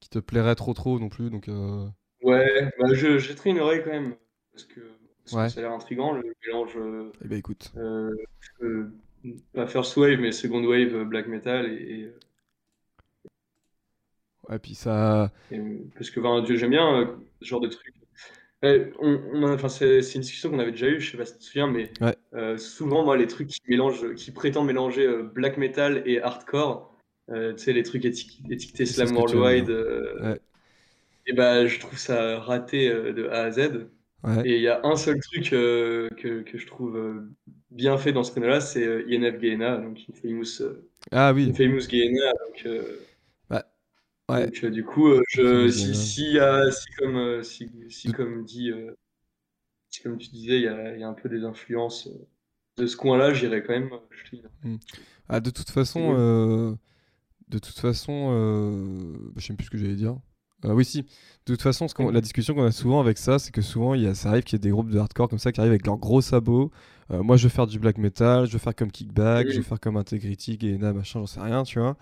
[0.00, 1.30] qui te plairait trop trop non plus.
[1.30, 1.86] Donc, euh,
[2.22, 4.16] Ouais, bah, je une oreille quand même
[4.52, 4.80] parce que,
[5.24, 5.48] parce que Ouais.
[5.48, 7.72] ça a l'air intriguant le mélange, euh, eh ben écoute.
[7.76, 8.10] euh,
[8.62, 8.90] euh,
[9.52, 12.12] pas first wave, mais second wave euh, black metal et, et-
[14.48, 15.30] Ouais, puis ça.
[15.50, 15.60] et-
[15.94, 17.06] parce que enfin, j'aime bien euh,
[17.42, 17.94] ce genre de truc.
[18.62, 21.16] Ouais, on, on a- enfin, c'est c'est une discussion qu'on avait déjà eue, je sais
[21.18, 22.16] pas si tu te souviens, mais Ouais.
[22.34, 26.87] euh, souvent, moi, les trucs qui mélangent, qui prétendent mélanger euh, black metal et hardcore,
[27.30, 29.74] euh, tu sais, les trucs éti- étiquetés C'est Slam Worldwide, bien.
[29.74, 30.40] euh, Ouais.
[31.26, 33.88] et bah, je trouve ça raté euh, de A à Z.
[34.24, 34.48] Ouais.
[34.48, 36.08] Et il y a un seul truc que,
[36.42, 37.22] que je trouve
[37.70, 40.62] bien fait dans ce créneau-là, c'est euh, INF Gehenna, donc Infamous,
[41.12, 41.50] Ah oui.
[41.50, 42.32] Infamous Gehenna.
[42.32, 42.66] Donc,
[44.30, 44.44] Ouais.
[44.46, 47.42] donc, du coup, je, Infamous si, si, comme,
[47.88, 48.72] si, comme dit,
[49.90, 52.08] si comme tu disais, il y a, y a un peu des influences
[52.76, 53.90] de ce coin-là, j'irais quand même.
[54.64, 54.78] une-
[55.28, 56.78] Ah, de toute façon,
[57.48, 60.16] de toute façon, euh, je sais plus ce que j'allais dire.
[60.64, 61.02] Euh, oui, si.
[61.02, 61.06] De
[61.54, 64.06] toute façon, ce la discussion qu'on a souvent avec ça, c'est que souvent, il y
[64.06, 65.86] a, ça arrive qu'il y ait des groupes de hardcore comme ça qui arrivent avec
[65.86, 66.70] leurs gros sabots.
[67.10, 69.52] Euh, moi, je veux faire du black metal, je veux faire comme Kickback, Oui.
[69.52, 71.96] je veux faire comme Integrity, Gehenna, machin, j'en sais rien, tu vois.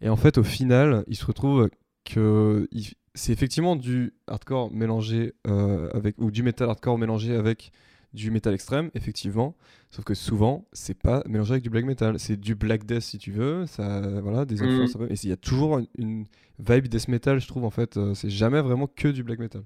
[0.00, 1.70] Et en fait, au final, il se retrouve
[2.04, 2.68] que
[3.14, 7.72] c'est effectivement du hardcore mélangé euh, avec ou du metal hardcore mélangé avec
[8.14, 9.56] du metal extrême, effectivement.
[9.90, 12.18] Sauf que souvent, c'est pas mélangé avec du black metal.
[12.18, 13.66] C'est du black death si tu veux.
[13.66, 14.64] Ça, voilà, des Mhm.
[14.64, 14.96] influences.
[15.10, 16.26] Et il y a toujours une, une
[16.60, 17.96] vibe death metal, je trouve en fait.
[17.98, 19.64] euh, c'est jamais vraiment que du black metal.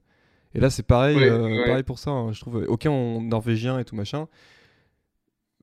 [0.55, 1.59] Et là, c'est pareil, Ouais, euh, ouais.
[1.61, 2.11] pareil pour ça.
[2.13, 4.29] hein, je trouve aucun en norvégien et tout machin.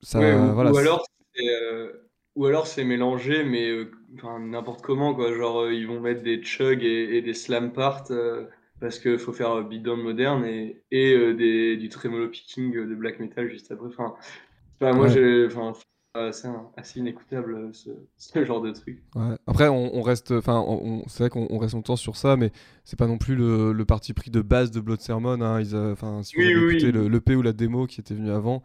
[0.01, 0.71] Ça, Ouais, ou, voilà.
[0.71, 3.85] ou alors, c'est, euh, ou alors c'est mélangé, mais
[4.39, 5.33] n'importe comment, quoi.
[5.33, 8.05] Genre, ils vont mettre des chugs et, et des slam parts
[8.79, 12.95] parce qu'il faut faire euh, beatdown moderne et, et euh, des, du tremolo picking de
[12.95, 13.87] black metal juste après.
[13.87, 14.15] Enfin,
[14.81, 15.09] enfin, moi, Ouais.
[15.09, 15.73] j'ai, enfin,
[16.31, 19.03] c'est assez inécoutable euh, ce, ce genre de truc.
[19.15, 19.37] Ouais.
[19.47, 20.65] Après, on, on reste, enfin,
[21.07, 22.51] c'est vrai qu'on on reste longtemps sur ça, mais
[22.83, 25.39] c'est pas non plus le, le parti pris de base de Blood Sermon.
[25.41, 25.61] Hein.
[25.61, 26.91] Ils, euh, enfin, si vous Oui, avez oui, écouté oui.
[26.91, 28.61] le l'EP ou la démo qui était venu avant,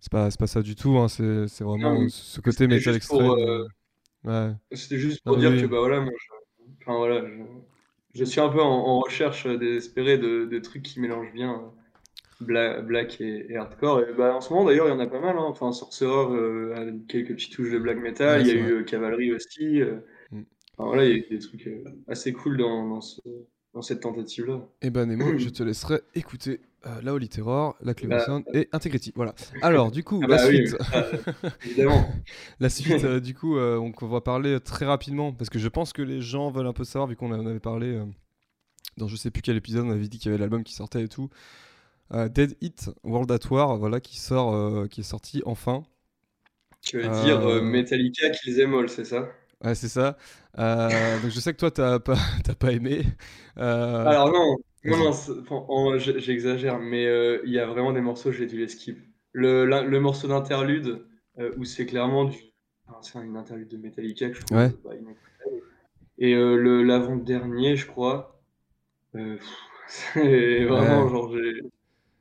[0.00, 0.98] c'est pas, pas ça du tout.
[0.98, 1.08] Hein.
[1.08, 3.36] C'est, vraiment Non, euh, ce côté métal extrême.
[3.38, 3.68] euh, euh,
[4.24, 4.54] Ouais.
[4.72, 5.60] C'était juste pour Ah dire oui.
[5.60, 7.42] que bah voilà, moi, je, enfin, voilà, je,
[8.14, 12.44] je suis un peu en, en recherche désespérée de, de trucs qui mélangent bien euh,
[12.44, 14.00] bla- black et, et hardcore.
[14.00, 15.36] Et bah, en ce moment d'ailleurs, il y en a pas mal.
[15.38, 15.44] Hein.
[15.48, 18.40] Enfin, Sorcerer euh, a quelques petites touches de black metal.
[18.40, 19.80] Ouais, il y a eu euh, Cavalry aussi.
[19.80, 19.96] euh.
[20.30, 20.42] Mm.
[20.78, 23.20] Enfin, voilà, il y a eu des trucs euh, assez cool dans, dans, ce-
[23.74, 24.66] dans cette tentative-là.
[24.82, 28.42] Et ben Nemo, je te laisserai écouter euh, La Holy Terror, La Clever Bah.
[28.52, 29.12] Et Integrity.
[29.14, 29.34] Voilà.
[29.62, 30.68] Alors, du coup, Ah la bah oui, suite.
[30.68, 30.76] ça,
[31.64, 32.12] évidemment.
[32.60, 35.92] La suite, euh, du coup, euh, on va parler très rapidement parce que je pense
[35.92, 38.04] que les gens veulent un peu savoir vu qu'on en avait parlé euh,
[38.98, 41.04] dans je sais plus quel épisode, on avait dit qu'il y avait l'album qui sortait
[41.04, 41.30] et tout.
[42.14, 45.84] Euh, Dead Hit World at War, voilà, qui sort, euh, qui est sorti enfin.
[46.82, 49.28] Tu veux Euh, dire euh, Metallica qu'ils aiment all, c'est ça?
[49.64, 50.16] Ouais, c'est ça.
[50.58, 52.16] Euh, donc je sais que toi t'as pas,
[52.58, 53.04] pas aimé.
[53.58, 58.00] Euh, Alors non, non, non, enfin, en- j'exagère, mais euh, il y a vraiment des
[58.00, 58.98] morceaux, j'ai dû les skip.
[59.32, 61.06] Le, la- le morceau d'interlude,
[61.38, 62.36] euh, où c'est clairement du...
[62.88, 64.70] enfin, c'est une interlude de Metallica que je trouve Ouais.
[64.84, 65.62] bah, inécoutable.
[66.18, 68.42] Et euh, le l'avant-dernier, je crois,
[69.16, 69.48] euh, pff,
[69.88, 71.10] c'est vraiment Ouais.
[71.10, 71.62] genre, j'ai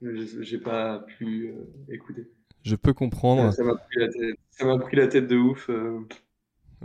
[0.04, 2.28] j'ai- j'ai pas pu euh, écouter.
[2.64, 3.52] je peux comprendre.
[3.54, 5.70] Ça m'a pris la tête, ça m'a pris la tête de ouf.
[5.70, 6.00] euh.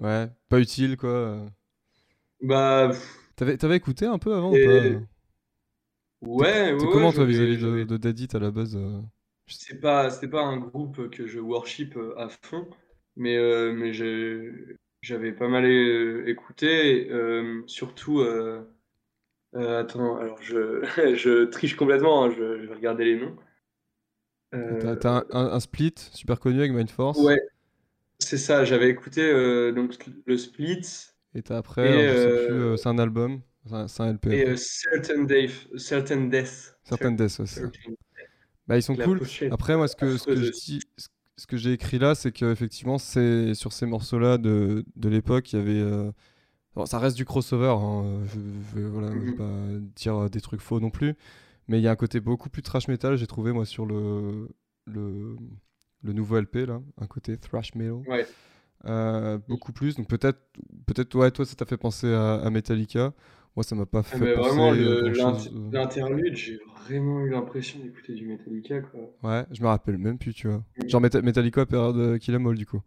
[0.00, 1.46] Ouais, pas utile quoi.
[2.40, 5.00] Bah, pff, T'avais, t'avais écouté un peu avant ou Et- pas?
[6.22, 9.00] Ouais, ouais, comment toi vis-à-vis de, de Dead Hit à la base euh
[9.46, 12.68] C'est pas, c'est pas un groupe que je worship euh, à fond,
[13.16, 13.92] mais, euh, mais
[15.02, 15.66] j'avais pas mal
[16.28, 18.62] écouté, euh, surtout, euh,
[19.54, 20.82] attends, alors je,
[21.16, 23.36] je triche complètement, hein, je, je vais regarder les noms.
[25.00, 27.18] T'as un, split super connu avec Mind Force.
[27.18, 27.40] Ouais,
[28.18, 29.22] c'est ça, j'avais écouté
[29.72, 30.86] donc le Split
[31.34, 34.10] Et t'as après, Et, alors, je sais plus, c'est un album, c'est un, c'est un
[34.12, 34.26] LP.
[34.32, 36.72] et euh, Certain, Death, Certain Death.
[37.38, 37.46] Ouais.
[37.46, 37.92] Certain-
[38.66, 39.20] Bah, ils sont cool.
[39.50, 40.64] Après, moi, ce que, ce que je affreuse.
[40.64, 45.52] dis, ce- ce que j'ai écrit là, c'est qu'effectivement, sur ces morceaux-là de, de l'époque,
[45.52, 45.80] il y avait.
[45.80, 46.10] euh,
[46.74, 49.36] bon, ça reste du crossover, hein, Je, je vais voilà, vais Mhm.
[49.36, 49.50] pas
[49.96, 51.14] dire des trucs faux non plus.
[51.68, 54.48] Mais il y a un côté beaucoup plus trash metal, j'ai trouvé, moi, sur le,
[54.86, 55.36] le,
[56.02, 56.80] le nouveau LP, là.
[57.00, 57.94] Un côté thrash metal.
[58.08, 58.26] Ouais.
[58.86, 59.96] Euh, beaucoup plus.
[59.96, 60.38] Donc peut-être,
[60.86, 63.12] peut-être ouais, toi, ça t'a fait penser à, à Metallica.
[63.56, 65.10] Moi, ça m'a pas Ah, fait mais penser vraiment, euh.
[65.72, 69.00] l'interlude, j'ai vraiment eu l'impression d'écouter du Metallica, quoi.
[69.22, 70.62] Ouais, je me rappelle même plus, tu vois.
[70.86, 72.82] Genre Meta- Metallica, période Kill 'Em All, du coup.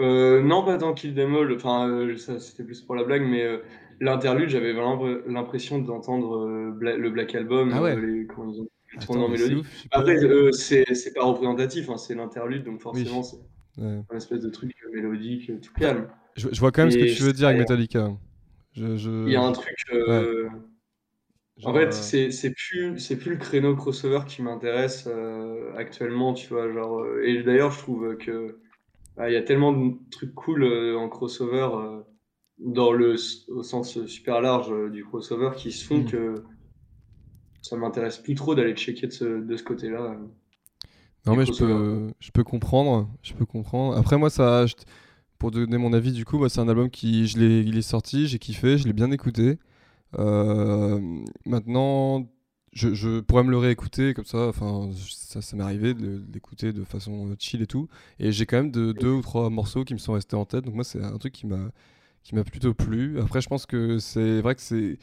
[0.00, 3.22] Euh, non, pas tant Kill Them All, enfin, euh, ça c'était plus pour la blague,
[3.22, 3.58] mais euh,
[4.00, 7.98] l'interlude, j'avais vraiment l'impression d'entendre euh, Bla- le Black Album, Ah ouais.
[7.98, 8.68] les- quand ils ont
[9.06, 9.60] tourné en c'est mélodie.
[9.60, 9.84] ouf.
[9.92, 10.16] Après,
[10.52, 13.38] c'est c'est pas représentatif, hein, c'est l'interlude, donc forcément, c'est
[13.78, 14.02] Ouais.
[14.10, 16.08] un espèce de truc mélodique, tout calme.
[16.36, 18.10] Je, je vois quand même ce que tu veux dire avec Metallica.
[18.78, 19.76] Je, je- Il y a un truc.
[19.92, 20.48] euh,
[21.56, 25.72] genre, En fait, euh, c'est c'est plus, c'est plus le créneau crossover qui m'intéresse euh,
[25.76, 26.72] actuellement, tu vois.
[26.72, 28.58] Genre, et d'ailleurs, je trouve que
[29.18, 32.02] ah, il y a tellement de trucs cool euh, en crossover, euh,
[32.58, 33.16] dans le,
[33.50, 36.04] au sens super large du crossover, qui se font Mhm.
[36.04, 36.44] que
[37.62, 40.16] ça m'intéresse plus trop d'aller checker de ce, de ce côté-là.
[41.26, 43.08] Non, mais je peux, je peux comprendre.
[43.22, 43.96] Je peux comprendre.
[43.96, 44.66] Après, moi, ça.
[44.66, 44.74] je-
[45.38, 47.26] Pour donner mon avis, du coup, c'est un album qui.
[47.28, 49.58] Je il est sorti, j'ai kiffé, je l'ai bien écouté.
[50.18, 51.00] Euh,
[51.46, 52.28] maintenant,
[52.72, 54.48] je, pourrais me le réécouter comme ça.
[54.48, 57.88] Enfin, ça, ça m'est arrivé de, l'écouter de façon chill et tout.
[58.18, 60.64] Et j'ai quand même de, deux ou trois morceaux qui me sont restés en tête.
[60.64, 61.70] Donc, moi, c'est un truc qui m'a,
[62.24, 63.20] qui m'a plutôt plu.
[63.20, 64.98] Après, je pense que c'est vrai que c'est.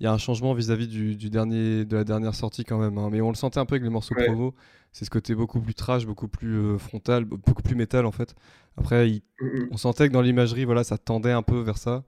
[0.00, 2.98] Il y a un changement vis-à-vis du, du dernier, de la dernière sortie quand même.
[2.98, 3.08] hein.
[3.10, 4.26] Mais on le sentait un peu avec les morceaux Ouais.
[4.26, 4.54] promo.
[4.92, 8.12] C'est ce côté beaucoup plus trash, beaucoup plus euh, frontal, be- beaucoup plus métal en
[8.12, 8.34] fait.
[8.76, 9.22] Après, il-
[9.70, 12.04] on sentait que dans l'imagerie, voilà, ça tendait un peu vers ça.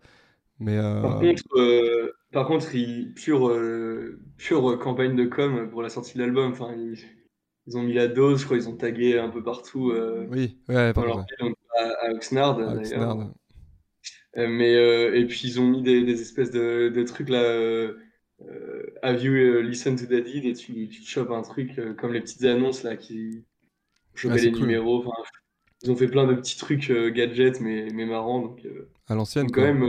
[0.61, 3.51] Mais euh, Par contre, euh, par contre, il, pure,
[4.37, 6.53] pure campagne de com pour la sortie de l'album.
[6.53, 6.99] Enfin, ils,
[7.67, 9.93] ils ont mis la dose, je crois, ils ont tagué un peu partout.
[10.31, 12.59] oui, ouais, par leur contre, ville, donc à, à Oxnard.
[12.59, 13.31] Oxnard.
[14.37, 17.43] Euh, mais euh, et puis ils ont mis des, des espèces de, de trucs là.
[17.43, 17.99] euh,
[19.03, 22.97] have you listened to deed et tu, chopes un truc comme les petites annonces là
[22.97, 23.45] qui
[24.15, 24.61] chopaient Ah, les cool.
[24.63, 24.99] numéros.
[25.01, 25.13] Enfin,
[25.83, 28.41] ils ont fait plein de petits trucs gadgets mais, mais marrants.
[28.43, 28.67] Donc,
[29.09, 29.87] à l'ancienne, quand même,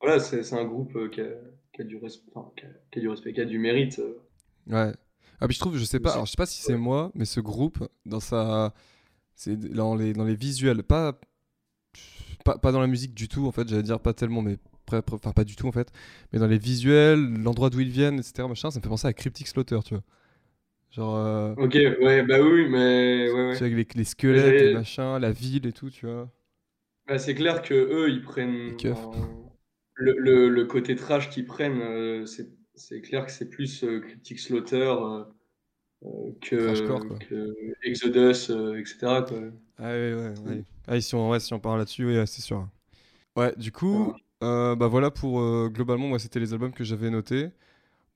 [0.00, 1.26] voilà, c'est un groupe qui, a,
[1.72, 4.00] qui a du respect, enfin, qui, a, qui a du respect, qui a du mérite.
[4.66, 4.92] Ouais.
[5.40, 7.24] Ah, puis je trouve, je sais pas, alors je sais pas si c'est moi, mais
[7.24, 8.72] ce groupe, dans sa.
[9.36, 11.18] C'est dans les, dans les visuels, pas,
[12.44, 14.58] pas, pas dans la musique du tout, en fait, j'allais dire pas tellement, mais.
[14.92, 15.90] Enfin, pas du tout, en fait.
[16.32, 19.12] Mais dans les visuels, l'endroit d'où ils viennent, etc., machin, ça me fait penser à
[19.14, 20.02] Cryptic Slaughter, tu vois.
[20.90, 21.16] Genre.
[21.16, 23.56] euh, Ok, ouais, bah oui, mais ouais, ouais.
[23.62, 26.30] avec les, les squelettes, les machins, la ville et tout, tu vois.
[27.08, 28.76] Bah, c'est clair que eux, ils prennent
[29.94, 34.38] le, le, le côté trash qu'ils prennent, euh, c'est clair que c'est plus euh, Cryptic
[34.38, 35.24] Slaughter euh,
[36.40, 37.18] que, quoi.
[37.18, 39.22] que Exodus, euh, etc.
[39.22, 39.38] Quoi.
[39.78, 40.64] Ah ouais, ouais, ouais.
[40.86, 42.68] Ah, si on, ouais, si on parle là-dessus, oui, c'est sûr.
[43.36, 47.10] Ouais, du coup, euh, bah voilà pour euh, globalement, moi c'était les albums que j'avais
[47.10, 47.50] notés.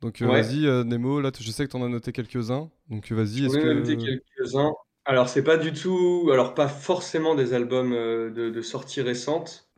[0.01, 0.43] Donc euh, Ouais.
[0.43, 2.71] vas-y, euh, Nemo, là je sais que t'en as noté quelques-uns.
[2.91, 3.67] Donc euh, vas-y, est-ce que.
[3.67, 4.73] noté quelques-uns.
[5.05, 9.69] Alors, c'est pas du tout, alors pas forcément des albums euh, de, de sortie récente.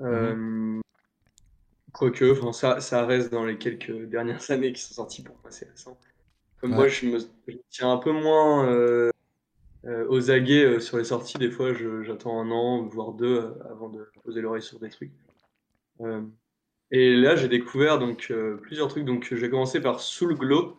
[0.00, 0.80] Euh,
[1.92, 5.68] Quoique, ça, ça reste dans les quelques dernières années qui sont sortis pour moi, c'est
[5.70, 5.96] récent.
[6.60, 6.76] Comme Ouais.
[6.76, 9.10] moi, je me, je me tiens un peu moins euh,
[9.86, 11.38] euh, aux aguets euh, sur les sorties.
[11.38, 15.12] Des fois, j'attends un an, voire deux, avant de poser l'oreille sur des trucs.
[16.90, 19.04] Et là, j'ai découvert donc plusieurs trucs.
[19.04, 20.76] Donc, j'ai commencé par Soul Glow.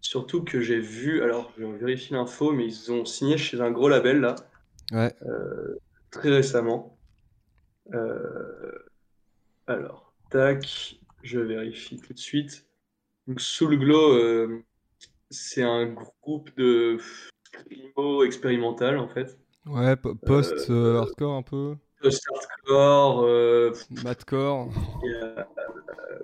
[0.00, 3.88] Surtout que j'ai vu, alors je vérifie l'info, mais ils ont signé chez un gros
[3.88, 4.34] label là,
[4.92, 5.14] Ouais,
[6.10, 6.98] très récemment.
[9.66, 12.66] Alors, tac, je vérifie tout de suite.
[13.26, 14.62] Donc, Soul Glow,
[15.30, 16.98] c'est un groupe de
[17.54, 19.38] screamo expérimental en fait.
[19.66, 24.72] ouais, po- post-hardcore un peu, Post-hardcore, euh, madcore.
[25.04, 25.44] euh,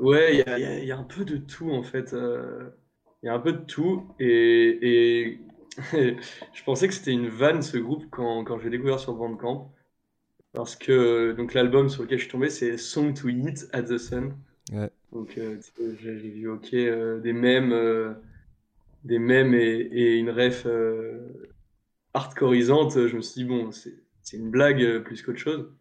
[0.00, 2.12] ouais, il y a, y un peu de tout en fait.
[2.14, 2.70] euh,
[3.22, 5.40] Il y a un peu de tout et, et
[6.54, 9.72] je pensais que c'était une vanne ce groupe quand, quand j'ai découvert sur Bandcamp.
[10.54, 13.98] Parce que donc l'album sur lequel je suis tombé, c'est Song to Eat at the
[13.98, 14.34] Sun.
[14.72, 14.90] Ouais.
[15.12, 15.58] Donc euh,
[16.00, 18.14] j'ai vu ok euh, des mèmes, euh,
[19.06, 21.48] des mèmes et, et une ref euh,
[22.14, 23.06] hardcoreisante.
[23.06, 25.72] Je me suis dit bon, c'est une blague euh, plus qu'autre chose.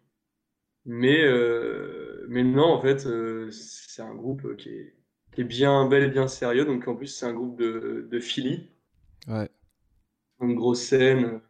[0.84, 4.94] Mais euh, mais non, en fait, euh, c'est un groupe qui est,
[5.32, 6.64] qui est bien bel et bien sérieux.
[6.64, 8.68] Donc en plus, c'est un groupe de, de Philly.
[9.26, 9.50] Ouais.
[10.40, 11.40] Une grosse scène,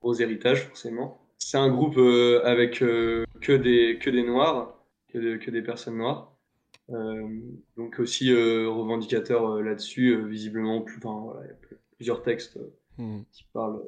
[0.00, 1.20] gros héritage forcément.
[1.38, 1.98] C'est un groupe
[2.44, 4.74] avec que des, que des noirs,
[5.08, 6.35] que, de- que des personnes noires.
[6.90, 7.40] Euh,
[7.76, 10.82] donc aussi euh, revendicateur euh, là-dessus, visiblement.
[10.82, 12.58] Plus, enfin, voilà, il y a plusieurs textes
[12.98, 13.22] Hmm.
[13.30, 13.82] qui parlent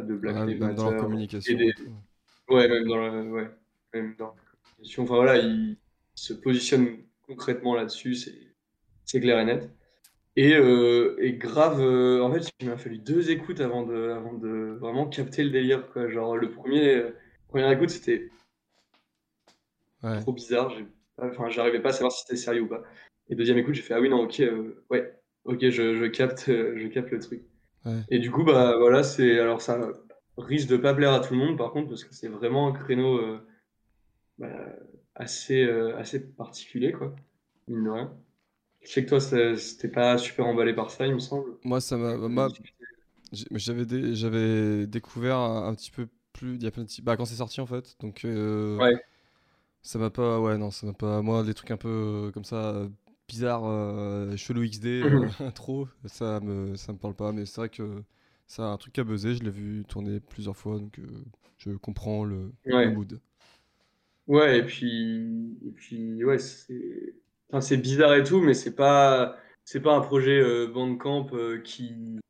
[0.00, 1.02] de Black Lives même dans Matter.
[1.04, 1.58] communication.
[1.58, 1.74] des-.
[2.48, 3.50] Ouais, même dans la, ouais,
[3.92, 4.34] même dans la
[4.76, 5.02] communication.
[5.04, 5.76] Enfin voilà, il
[6.14, 8.14] se positionne concrètement là-dessus,
[9.04, 9.70] c'est, clair et net.
[10.36, 14.34] Et, euh, et grave, euh, en fait, il m'a fallu deux écoutes avant de, avant
[14.34, 16.08] de vraiment capter le délire, quoi.
[16.08, 17.10] Genre, le premier, euh,
[17.48, 18.30] première écoute, c'était
[20.02, 20.20] Ouais.
[20.20, 20.70] trop bizarre.
[20.70, 20.86] J'ai,
[21.20, 22.82] enfin, j'arrivais pas à savoir si c'était sérieux ou pas.
[23.28, 25.14] Et deuxième écoute, j'ai fait, ah oui, non, ok, euh, ouais,
[25.44, 27.42] ok, je, je capte, euh, je capte le truc.
[27.84, 28.02] Ouais.
[28.10, 29.90] Et du coup, bah voilà, c'est, alors ça
[30.38, 32.72] risque de pas plaire à tout le monde, par contre, parce que c'est vraiment un
[32.72, 33.38] créneau euh,
[34.38, 34.48] bah,
[35.14, 35.62] assez,
[35.96, 37.14] assez particulier, quoi,
[37.68, 38.16] mine de rien.
[38.82, 41.56] Je sais que toi, c'était pas super emballé par ça, il me semble.
[41.64, 42.16] Moi, ça m'a.
[42.16, 42.48] moi,
[43.32, 46.54] j'avais dé- j'avais découvert un, un petit peu plus.
[46.54, 47.96] Il y a plein de Bah, quand c'est sorti en fait.
[48.00, 48.24] Donc.
[48.24, 48.94] Ouais.
[49.88, 50.38] Ça m'a pas.
[50.40, 51.22] Ouais, non, ça m'a pas.
[51.22, 51.88] Moi, des trucs un peu
[52.28, 52.56] euh, comme ça.
[52.74, 52.88] euh,
[53.28, 55.88] bizarres, euh, chelou XD, euh, trop.
[56.06, 57.32] Ça me, ça me parle pas.
[57.32, 58.02] Mais c'est vrai que
[58.46, 59.34] ça a un truc à buzzer.
[59.34, 60.78] Je l'ai vu tourner plusieurs fois.
[60.78, 61.24] Donc, euh,
[61.58, 62.88] je comprends le, le Ouais.
[62.90, 63.20] mood.
[64.26, 67.14] Ouais, et puis, et puis ouais, c'est
[67.50, 71.58] enfin, c'est bizarre et tout, mais c'est pas, c'est pas un projet euh, Bandcamp euh,
[71.62, 72.20] qui,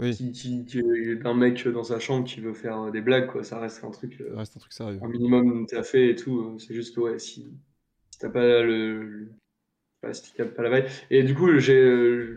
[0.00, 0.24] Oui,
[1.22, 3.44] d'un mec dans sa chambre qui veut faire euh, des blagues, quoi.
[3.44, 5.02] Ça reste un truc, euh, ça reste un truc sérieux.
[5.02, 6.40] un minimum t'as fait et tout.
[6.40, 7.58] euh, C'est juste que, ouais, si,
[8.10, 9.32] si t'as pas le, le-
[10.02, 10.90] pas, si pas la vibe.
[11.10, 12.36] Et du coup, j'ai,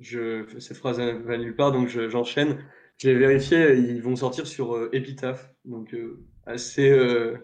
[0.00, 2.58] je, cette phrase va nulle part, donc je- j'enchaîne.
[2.98, 6.90] J'ai vérifié, ils vont sortir sur euh, Epitaph, donc euh, assez.
[6.90, 7.38] euh,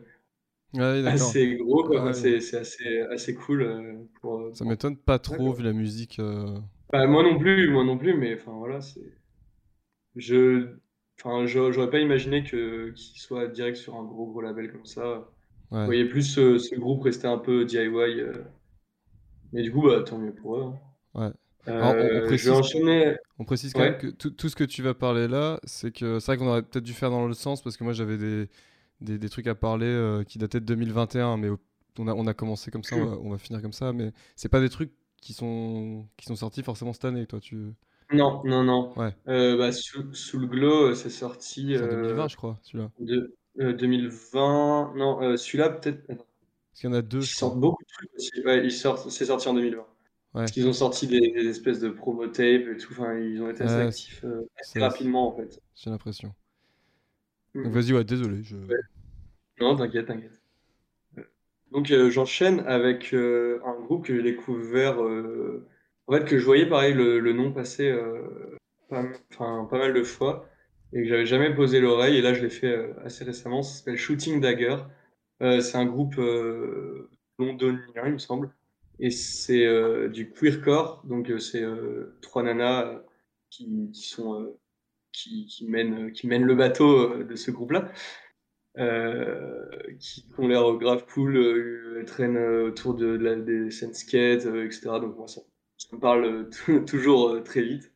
[0.75, 1.39] Ouais, d'accord.
[1.39, 1.97] assez gros.
[1.97, 2.13] Ah ouais.
[2.13, 4.07] C'est assez, assez cool.
[4.21, 6.19] pour, Ça m'étonne pas trop vu la musique.
[6.91, 9.03] Bah, moi non plus, moi non plus, mais enfin voilà, c'est.
[10.17, 10.77] Je.
[11.23, 15.29] Enfin, j'aurais pas imaginé que qu'il soit direct sur un gros gros label comme ça.
[15.71, 15.85] Ouais.
[15.87, 18.21] voyais plus ce, ce groupe rester un peu DIY.
[18.21, 18.33] euh,
[19.53, 20.63] Mais du coup, bah tant mieux pour eux.
[20.65, 20.79] hein.
[21.21, 21.33] Ouais.
[21.69, 23.17] Euh, Alors, on- précise- enchaîner.
[23.39, 23.91] On précise quand Ouais.
[23.93, 26.47] même que tout, tout ce que tu vas parler là, c'est que c'est vrai qu'on
[26.49, 28.49] aurait peut-être dû faire dans l'autre sens parce que moi j'avais des,
[29.01, 31.49] des, des trucs à parler euh, qui dataient de 2021, mais
[31.99, 34.13] on a, on a commencé comme ça, on va, on va finir comme ça, mais
[34.37, 34.93] c'est pas des trucs
[35.23, 37.41] qui sont, qui sont sortis forcément cette année, toi.
[37.41, 37.57] Tu...
[38.15, 38.93] Non, non, non.
[38.97, 39.15] Ouais.
[39.29, 42.91] Euh, bah, sous, sous le glow, euh, c'est sorti en euh, 2020, je crois, celui-là.
[43.01, 44.95] de, euh, 2020.
[44.97, 46.07] Non, euh, celui-là peut-être.
[46.07, 48.31] Parce qu'il y en a deux, Ils sortent beaucoup de trucs aussi.
[48.45, 49.81] Ouais, ils sortent, c'est sorti en 2020.
[49.81, 49.87] Ouais.
[50.35, 52.93] Parce qu'ils ont sorti des, des espèces de promo tapes et tout.
[52.93, 55.61] Enfin, ils ont été assez Ouais, actifs euh, assez rapidement en fait.
[55.75, 56.35] J'ai l'impression.
[57.55, 57.65] Mm.
[57.65, 58.43] Donc vas-y, ouais, désolé.
[58.43, 58.57] Je...
[58.57, 58.77] Ouais.
[59.61, 60.43] Non, t'inquiète, t'inquiète.
[61.19, 61.23] Euh,
[61.73, 64.97] Donc euh, j'enchaîne avec euh, un groupe que j'ai découvert.
[66.07, 68.57] En fait, que je voyais pareil le, le nom passer euh,
[68.89, 69.05] pas,
[69.39, 70.49] pas mal de fois
[70.93, 72.17] et que j'avais jamais posé l'oreille.
[72.19, 73.63] Et là, je l'ai fait euh, assez récemment.
[73.63, 74.77] Ça s'appelle Shooting Dagger.
[75.43, 78.55] Euh, c'est un groupe euh, londonien, il me semble.
[79.01, 81.03] Et c'est euh, du queercore.
[81.07, 81.65] Donc, euh, c'est
[82.23, 83.01] trois nanas
[83.51, 84.57] qui, qui sont.
[85.13, 87.93] qui, qui mènent, qui mènent le bateau de ce groupe-là
[88.79, 89.67] euh,
[90.01, 94.47] qui ont l'air grave cool, euh, elles traînent autour de, de la- des scènes skate,
[94.47, 95.01] euh, etc.
[95.01, 95.43] Donc moi ça,
[95.93, 97.93] me parle euh, tou- toujours euh, très vite.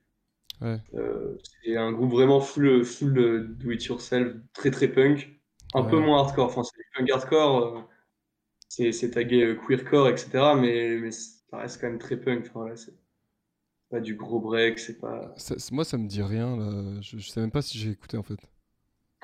[0.61, 0.81] Ouais.
[0.95, 5.31] Euh, c'est un groupe vraiment full, full euh, do it yourself, très très punk,
[5.75, 6.47] un peu moins hardcore.
[6.47, 7.81] Enfin c'est punk hardcore, euh,
[8.69, 10.57] c'est c'est tagué euh, queercore, etc.
[10.57, 12.51] Mais, mais ça reste quand même très punk.
[12.55, 12.95] Enfin, c'est
[13.91, 15.35] pas du gros break, c'est pas.
[15.37, 17.01] Ça- moi, ça me dit rien, là.
[17.01, 18.39] Je, je sais même pas si j'ai écouté en fait.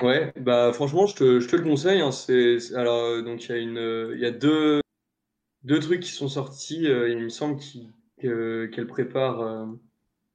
[0.02, 2.00] Ouais, bah franchement, je te, je te le conseille.
[2.00, 4.80] hein, c'est, alors, euh, donc il y a une, euh, il y a deux,
[5.64, 6.86] deux trucs qui sont sortis.
[6.88, 7.92] euh, il me semble qu'il-
[8.28, 9.66] que, qu'elle prépare euh,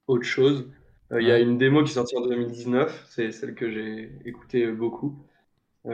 [0.08, 0.70] autre chose.
[1.12, 4.12] Euh, il y a une démo qui est sortie en 2019, c'est celle que j'ai
[4.26, 5.18] écoutée euh, beaucoup,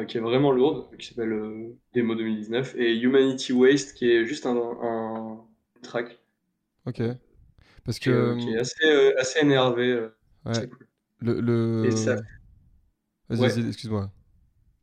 [0.08, 4.56] qui est vraiment lourde, qui s'appelle Démo 2019, et Humanity Waste, qui est juste un,
[4.56, 5.44] un
[5.82, 6.18] track
[6.86, 7.02] Ok.
[7.84, 8.36] Parce que.
[8.40, 10.08] qui est assez, assez énervé.
[10.44, 10.86] ouais, cool.
[11.20, 11.40] le.
[11.40, 11.90] le...
[11.90, 12.16] Ça-
[13.28, 13.68] Vas-y, Ouais.
[13.68, 14.10] excuse-moi.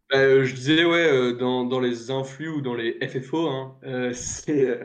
[0.09, 4.13] Bah, euh, je disais, ouais, dans, dans les influx ou dans les FFO, hein, euh,
[4.13, 4.79] c'est,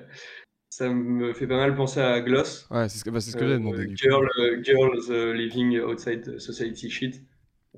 [0.70, 2.68] ça me fait pas mal penser à Gloss.
[2.70, 3.86] Ouais, c'est ce que, bah, ce que Euh, j'ai demandé.
[3.86, 3.94] coup.
[3.96, 7.22] Girl, euh, Girls euh, Living Outside Society Shit,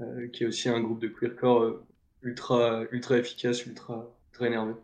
[0.01, 1.87] euh, qui est aussi un groupe de queercore euh,
[2.23, 4.75] ultra, ultra efficace, ultra, ultra énervé.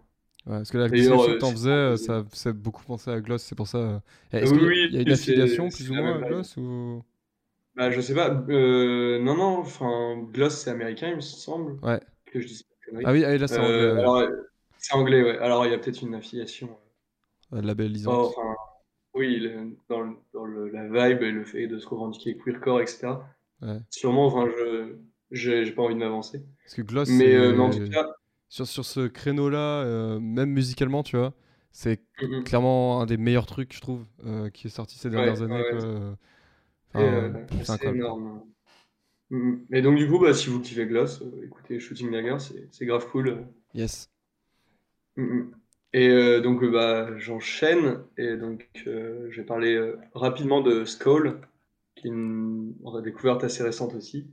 [0.46, 3.42] Ouais, parce que la description euh, que t'en euh, ça fait beaucoup penser à Gloss,
[3.42, 3.78] c'est pour ça.
[3.78, 4.00] euh.
[4.32, 6.28] Est-ce oui, oui, il y a une affiliation plus ou moins à.
[6.28, 7.02] Gloss ou...
[7.74, 12.00] Bah, je sais pas, euh, non, non, enfin, Gloss c'est américain, il me semble, Ouais.
[12.26, 12.66] que je dis.
[13.04, 13.92] Ah oui, ah, oui, là c'est Euh, anglais.
[13.92, 13.98] ouais.
[14.00, 14.30] alors, euh,
[14.78, 15.38] c'est anglais, ouais.
[15.38, 16.78] Alors, il y a peut-être une affiliation.
[17.52, 18.20] Euh, labellisante.
[18.20, 18.54] Oh, enfin,
[19.14, 22.80] oui, le- dans, le- dans le- la vibe et le fait de se revendiquer queercore,
[22.82, 23.28] etc.
[23.62, 23.80] Ouais.
[23.90, 24.96] Sûrement, enfin, je
[25.30, 26.44] j'ai pas envie de m'avancer.
[26.64, 28.06] Parce que Gloss, Mais, euh, mais en tout cas,
[28.48, 31.34] sur, sur ce créneau-là, euh, même musicalement, tu vois,
[31.72, 32.44] c'est mhm.
[32.44, 35.62] clairement un des meilleurs trucs, je trouve, euh, qui est sorti ces dernières Ouais, années.
[35.62, 35.86] ouais, c'est-
[36.94, 38.42] Enfin, énorme.
[39.30, 39.66] Mhm.
[39.72, 42.38] Et donc, du coup, bah, si vous kiffez Gloss, écoutez Shooting Dagger,
[42.72, 43.46] c'est grave cool.
[43.72, 44.08] Yes.
[45.16, 45.65] Mhm.
[45.96, 48.00] Et euh, donc, euh, bah, j'enchaîne.
[48.18, 49.80] Et donc, euh, je vais parler
[50.12, 51.40] rapidement de Skull,
[51.94, 54.26] qui est une découverte assez récente aussi.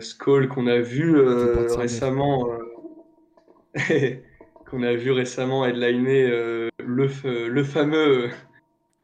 [0.00, 2.58] Skull qu'on a vu euh, récemment, euh,
[4.66, 8.30] qu'on a vu récemment headliner euh, le, le fameux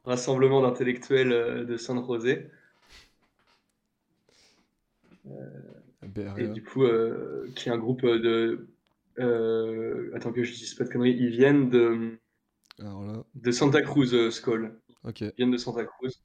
[0.04, 2.50] rassemblement d'intellectuels de San José.
[6.36, 6.84] Et du coup,
[7.56, 8.68] qui est un groupe de.
[9.18, 12.18] euh, attends que je dise pas de conneries, ils viennent de,
[12.78, 15.20] Alors là, de Santa Cruz, ok.
[15.20, 16.22] Ils viennent de Santa Cruz,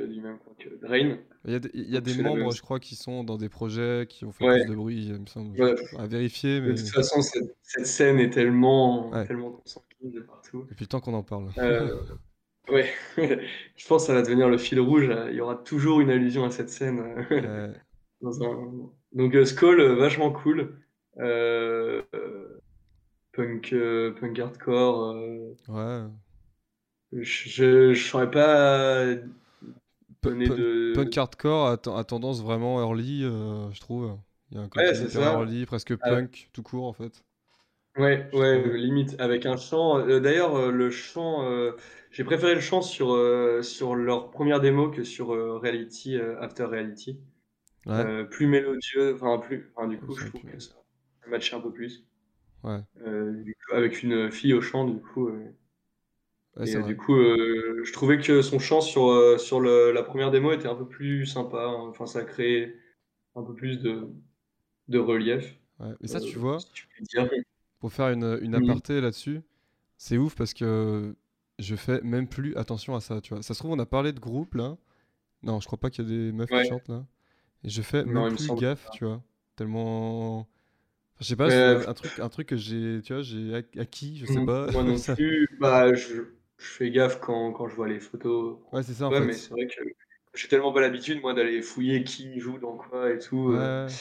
[0.00, 1.18] du même coin que Drain.
[1.44, 4.24] Il y a des, y a membres, je crois, qui sont dans des projets qui
[4.24, 4.60] ont fait Ouais.
[4.62, 5.60] plus de bruit, il me semble.
[5.60, 5.74] Ouais.
[5.98, 9.26] À vérifier, mais De toute façon, cette, cette scène est tellement, Ouais.
[9.26, 9.62] tellement
[10.02, 10.66] de partout.
[10.70, 11.50] depuis le temps qu'on en parle.
[11.58, 11.96] Euh,
[12.70, 12.88] ouais,
[13.76, 15.10] je pense que ça va devenir le fil rouge.
[15.30, 17.00] Il y aura toujours une allusion à cette scène.
[17.30, 17.72] euh,
[18.22, 18.90] dans un...
[19.12, 20.78] Donc, euh, Skull, vachement cool.
[21.18, 22.02] Euh,
[23.32, 25.14] punk, euh, punk hardcore.
[25.68, 26.02] ouais.
[27.12, 29.04] je je saurais pas
[30.22, 30.92] de.
[30.92, 34.18] Punk hardcore a, a tendance vraiment early, euh, je trouve.
[34.50, 35.32] Il y a un côté Ouais, c'est hyper ça.
[35.32, 36.08] early, presque Ah.
[36.08, 37.24] punk tout court en fait.
[37.98, 39.98] Ouais, ouais, limite avec un chant.
[39.98, 41.72] euh, D'ailleurs, euh, le chant, euh,
[42.10, 43.08] j'ai préféré le chant sur,
[43.62, 47.20] sur leur première démo que sur Reality, After Reality.
[47.86, 50.74] Ouais, plus mélodieux, enfin plus, enfin, du coup, je trouve que ça
[51.28, 52.04] matchait un peu plus.
[52.62, 52.82] ouais.
[52.96, 55.30] Du coup, avec une fille au chant, du coup.
[56.56, 60.02] Ouais, et du coup, euh, je trouvais que son chant sur, euh, sur le- la
[60.02, 61.58] première démo était un peu plus sympa.
[61.66, 61.88] hein.
[61.90, 62.76] Enfin, ça créait
[63.36, 64.08] un peu plus de,
[64.88, 65.58] de relief.
[65.80, 65.94] Ouais.
[66.00, 67.30] Mais ça, tu euh, vois, si tu dire.
[67.80, 68.54] pour faire une, une Mhm.
[68.54, 69.42] aparté là-dessus,
[69.98, 71.16] c'est ouf parce que
[71.60, 73.42] je fais même plus attention à ça, tu vois.
[73.44, 74.76] Ça se trouve, on a parlé de groupe là.
[75.42, 76.62] Non, je crois pas qu'il y a des meufs Ouais.
[76.62, 77.06] qui chantent là.
[77.64, 79.22] Et je fais Non, même me plus gaffe, tu vois.
[79.56, 80.48] Tellement.
[81.20, 83.80] Je sais pas, Euh, c'est un truc, un truc que j'ai, tu vois, j'ai ac-
[83.80, 84.68] acquis, je sais Mm, pas.
[84.72, 85.48] Moi non plus.
[85.60, 86.22] Bah, je,
[86.62, 88.58] je fais gaffe quand, quand je vois les photos.
[88.72, 89.26] Ouais, c'est ça en Ouais, fait.
[89.26, 89.82] mais c'est vrai que
[90.34, 93.52] j'ai tellement pas l'habitude, moi, d'aller fouiller qui joue dans quoi et tout.
[93.52, 93.98] euh, Ouais.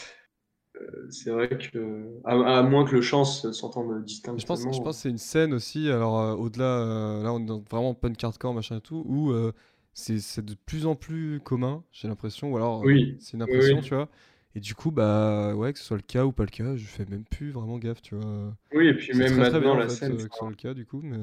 [1.09, 2.19] c'est vrai que.
[2.25, 4.37] À, à moins que le chant se- s'entende distinctement.
[4.39, 7.39] Je pense, je pense que c'est une scène aussi, alors euh, au-delà, euh, là on
[7.41, 9.51] est dans vraiment punk hardcore machin et tout, où euh,
[9.93, 13.81] c'est de plus en plus commun, j'ai l'impression, ou alors euh, Oui, c'est une impression,
[13.81, 13.81] oui.
[13.81, 14.09] tu vois.
[14.55, 16.85] Et du coup, bah ouais, que ce soit le cas ou pas le cas, je
[16.85, 18.55] fais même plus vraiment gaffe, tu vois.
[18.73, 20.11] Oui, et puis même très très bien maintenant, en la fait, scène.
[20.11, 21.19] euh, que ce soit le cas du coup, mais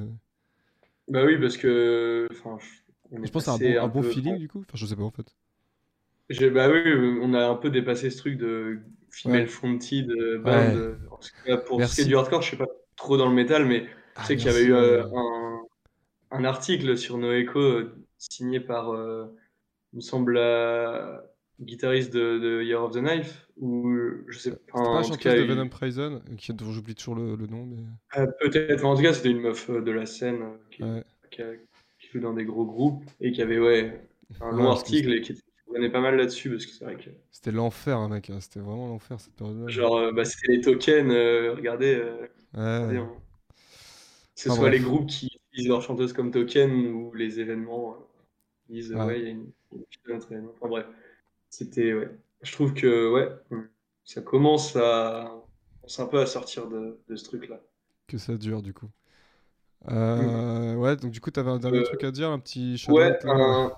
[1.09, 2.28] Bah oui, parce que.
[2.30, 4.61] Enfin, je- on je pense que c'est un bon, un bon peu- feeling du coup,
[4.61, 5.34] enfin je sais pas en fait.
[6.52, 8.80] Bah oui, on a un peu dépassé ce truc de
[9.11, 9.46] female Ouais.
[9.48, 10.74] fronted euh, band.
[10.74, 10.96] Ouais.
[11.11, 13.34] en tout cas, pour ce qui est du hardcore, je sais pas trop dans le
[13.34, 13.86] métal, mais
[14.18, 15.61] je Ah, sais qu'il y avait eu euh, un,
[16.32, 19.26] un article sur Noeco euh, signé par, euh,
[19.92, 20.38] il me semble,
[21.61, 23.92] guitariste de, de Year of the Knife, ou
[24.28, 27.46] je sais pas, pas la chanteuse de Venom Prison, qui, dont j'oublie toujours le, le
[27.46, 27.82] nom, mais
[28.16, 31.04] euh, peut-être, en tout cas, c'était une meuf euh, de la scène euh, qui, ouais.
[31.30, 31.54] qui, a-
[31.98, 34.00] qui joue dans des gros groupes et qui avait ouais,
[34.40, 35.34] un long article et qui
[35.66, 37.11] revenait pas mal là-dessus, parce que c'est vrai que.
[37.30, 39.68] C'était l'enfer, hein, mec, hein, c'était vraiment l'enfer cette période-là.
[39.68, 43.11] Genre, euh, bah, c'était les tokens, euh, regardez, euh, regardez, hein.
[44.34, 44.72] Que ce soit bref.
[44.74, 47.96] les groupes qui utilisent leur chanteuse comme token ou les événements euh,
[48.68, 49.04] disent, Ouais.
[49.04, 50.16] ouais, il y a une, une.
[50.16, 50.86] Enfin bref,
[51.51, 52.11] c'était, ouais.
[52.42, 53.28] Je trouve que, ouais,
[54.05, 55.40] ça commence à, on
[55.82, 57.61] commence un peu à sortir de, de ce truc-là.
[58.07, 58.90] que ça dure du coup.
[59.90, 63.12] Euh, ouais, donc du coup, t'avais un dernier Euh, truc à dire, un petit Ouais,
[63.12, 63.72] shout-out, là un,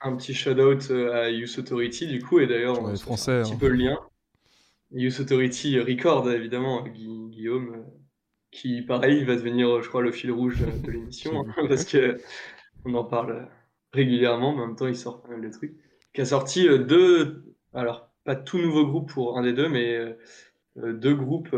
[0.00, 3.54] un petit shout-out euh, à Youth Authority, du coup, et d'ailleurs, on français, un petit
[3.54, 3.58] hein.
[3.58, 3.98] peu le lien.
[4.92, 7.82] Youth Authority Record, évidemment, Gui- Guillaume, euh,
[8.52, 12.18] qui, pareil, va devenir, je crois, le fil rouge de, l'émission, hein, parce que
[12.84, 13.48] on en parle
[13.92, 15.76] régulièrement, mais en même temps, il sort pas mal de trucs.
[16.12, 19.96] Qui a sorti euh, deux, alors, pas tout nouveau groupe pour un des deux, mais
[19.96, 20.12] euh,
[20.78, 21.54] euh, deux groupes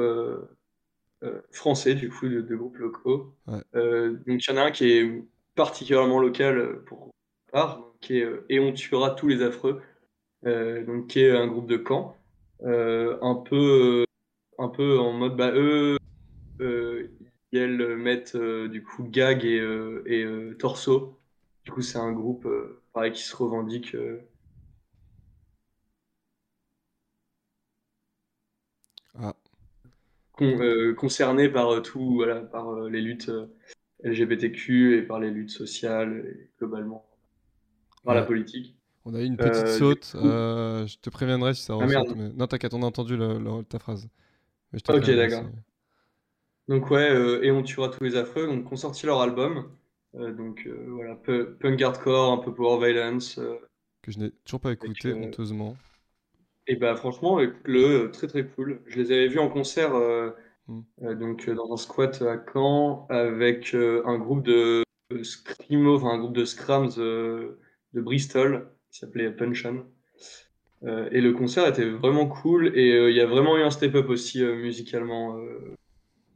[1.53, 3.35] français, du coup, deux, deux groupes locaux.
[3.47, 3.63] Ouais.
[4.27, 5.25] Donc, il y en a un qui est
[5.55, 7.11] particulièrement local pour
[7.51, 9.81] part, qui est Et on tuera tous les affreux,
[10.45, 12.17] donc qui est un groupe de Caen,
[12.63, 14.05] un peu
[14.59, 15.97] un peu en mode, bah, eux,
[16.61, 17.09] euh,
[17.53, 21.19] ils mettent euh, du coup Gag et, euh, et Torso.
[21.65, 22.49] Du coup, c'est un groupe
[22.93, 23.95] pareil qui se revendique.
[23.95, 24.21] euh,
[29.19, 29.35] Ah,
[30.37, 33.47] con- euh, concerné par euh, tout, voilà, par euh, les luttes euh,
[34.03, 37.07] LGBTQ et par les luttes sociales et globalement
[38.05, 38.77] par la politique.
[39.07, 40.13] on a eu une petite saute.
[40.13, 42.13] coup- euh, je te préviendrai si ça Ah, merde.
[42.17, 44.09] mais- Non, t'inquiète, on a entendu le- le- ta phrase.
[44.73, 45.45] Mais je te Ok, d'accord.
[46.69, 49.71] Donc ouais, euh, et on tuera tous les affreux, donc ont sorti leur album.
[50.17, 53.39] Euh, donc euh, voilà, pu- punk hardcore, un peu power violence.
[53.39, 53.57] euh,
[54.03, 55.77] Que je n'ai toujours pas écouté, euh, honteusement.
[56.67, 58.83] Et bah franchement, écoute-le, euh, très très cool.
[58.87, 60.31] Je les avais vus en concert euh,
[60.67, 60.81] Mm.
[61.03, 64.83] euh, donc dans un squat à Caen avec un groupe de
[65.23, 67.59] screamo, enfin un groupe de scrams de
[68.01, 69.85] Bristol qui s'appelait Punch On.
[70.85, 74.09] Euh, et le concert était vraiment cool et il y a vraiment eu un step-up
[74.09, 75.39] aussi musicalement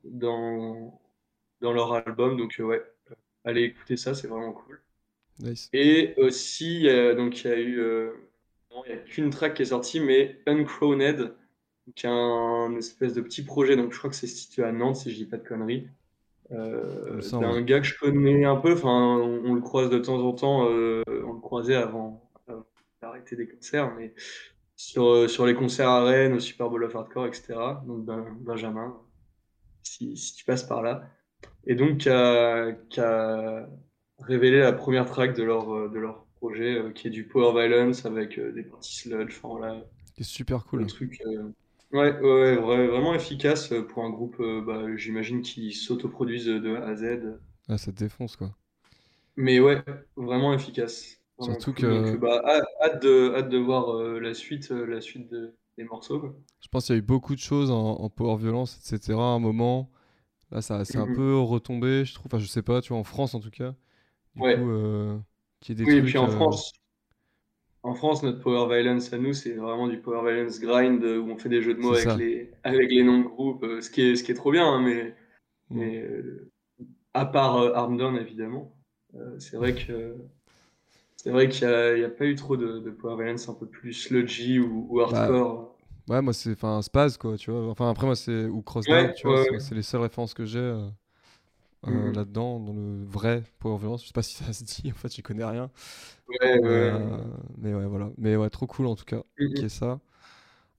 [0.04, 1.00] dans,
[1.62, 2.36] dans leur album.
[2.36, 2.82] Donc ouais,
[3.44, 4.78] allez écouter ça, c'est vraiment cool.
[5.40, 5.68] Nice.
[5.72, 8.10] Et aussi, euh, donc il y a eu, euh,
[8.86, 11.34] il y a qu'une track qui est sortie, mais Uncrowned,
[11.94, 14.96] qui est un espèce de petit projet, donc je crois que c'est situé à Nantes,
[14.96, 15.88] si je dis pas de conneries.
[16.50, 17.44] Euh, semble.
[17.44, 20.32] d'un gars que je connais un peu, enfin on, on le croise de temps en
[20.32, 22.64] temps, euh, on le croisait avant, avant
[23.02, 24.14] d'arrêter des concerts, mais
[24.74, 27.54] sur, euh, sur les concerts à Rennes, au Super Bowl of Hardcore, etc.
[27.86, 28.96] Donc Ben- Benjamin,
[29.82, 31.02] si, si tu passes par là.
[31.66, 33.68] Et donc qui a,
[34.18, 38.04] révélé la première track de leur, de leur projet, euh, qui est du Power Violence
[38.06, 39.84] avec euh, des parties sludge, enfin voilà,
[40.16, 40.84] C'est super cool.
[40.84, 41.52] un truc euh,
[41.92, 46.86] ouais, ouais, ouais, vra- vraiment efficace pour un groupe, bah, j'imagine, qui s'autoproduisent de A
[46.88, 47.38] à Z.
[47.68, 48.54] Ah, ça te défonce, quoi.
[49.36, 49.82] Mais ouais,
[50.16, 51.20] vraiment efficace.
[51.38, 51.88] Vraiment Surtout cool.
[51.88, 52.42] que- Donc, bah,
[52.82, 56.20] hâte, de, hâte de voir euh, la suite, la suite de- des morceaux.
[56.20, 56.34] quoi.
[56.60, 59.22] Je pense qu'il y a eu beaucoup de choses en, en power violence, etc.
[59.22, 59.90] à un moment.
[60.52, 61.08] Là, ça c'est un Mhm.
[61.08, 62.26] peu retombé, je trouve.
[62.28, 63.74] Enfin, je sais pas, tu vois, en France en tout cas.
[64.36, 64.44] Du Ouais.
[64.44, 65.18] coup, euh,
[65.66, 66.72] des Oui, et puis en euh, France,
[67.82, 71.30] en France, notre Power Violence à nous, c'est vraiment du Power Violence grind euh, où
[71.30, 72.16] on fait des jeux de mots avec ça.
[72.16, 74.66] les, avec les noms de groupes, euh, ce qui est, ce qui est trop bien,
[74.66, 75.14] hein, mais,
[75.70, 75.78] Mm.
[75.78, 76.50] mais euh,
[77.14, 78.76] à part euh, Arm Down, évidemment,
[79.14, 80.16] euh, c'est vrai que
[81.16, 83.48] c'est vrai qu'il n'y a, il y a pas eu trop de, de Power Violence
[83.48, 85.76] un peu plus sludgy ou, ou Bah, hardcore.
[86.08, 86.52] Ouais, moi, c'est.
[86.52, 87.68] Enfin, Spaz, quoi, tu vois.
[87.70, 88.46] Enfin, après, moi, c'est.
[88.46, 89.50] Ou Crossdown, Ouais, tu vois.
[89.50, 89.60] ouais.
[89.60, 90.60] C'est les seules références que j'ai
[91.86, 92.12] euh, euh, Mhm.
[92.12, 94.02] là-dedans, dans le vrai power violence.
[94.02, 95.70] Je sais pas si ça se dit, en fait, j'y connais rien.
[96.28, 97.24] Ouais, ouais, Euh,
[97.58, 98.10] mais ouais, voilà.
[98.18, 99.22] Mais ouais, trop cool en tout cas.
[99.38, 99.54] Mhm.
[99.54, 100.00] Qui est ça.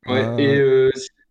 [0.06, 0.62] Ouais, Euh, et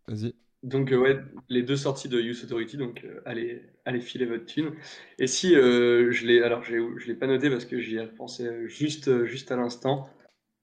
[0.09, 0.35] Vas-y.
[0.65, 4.45] Donc, euh, ouais, les deux sorties de Youth Authority, donc euh, allez, allez filer votre
[4.45, 4.73] thune.
[5.19, 6.75] Et si euh, je l'ai, alors je
[7.07, 10.09] l'ai pas noté parce que j'y ai repensé juste, juste à l'instant.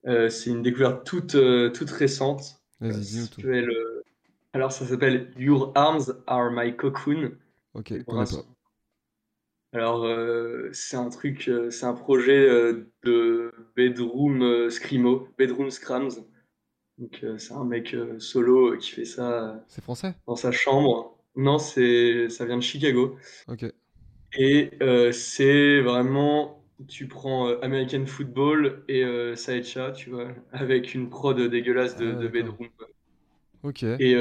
[0.05, 1.37] C'est une découverte toute,
[1.73, 2.61] toute récente.
[2.81, 2.99] Ça
[4.53, 7.33] alors, ça s'appelle Your Arms Are My Cocoon.
[7.73, 7.91] Ok,
[9.75, 16.11] Alors, euh, c'est un truc, euh, c'est un projet euh, de Bedroom Screamo, Bedroom Scrams.
[16.97, 19.61] Donc, c'est un mec solo qui fait ça.
[19.67, 20.15] C'est français?
[20.27, 21.17] dans sa chambre.
[21.35, 23.17] Non, c'est, ça vient de Chicago.
[23.49, 23.65] Ok.
[24.37, 24.69] Et
[25.11, 31.97] c'est vraiment, tu prends American Football et euh, Saecha, tu vois, avec une prod dégueulasse
[31.97, 32.27] de, Ah, de.
[32.29, 32.69] Bedroom.
[33.63, 33.83] Ok.
[33.83, 34.15] Et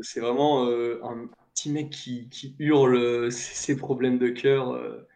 [0.00, 5.08] c'est vraiment un petit mec qui, qui hurle euh, ses, problèmes de cœur, euh,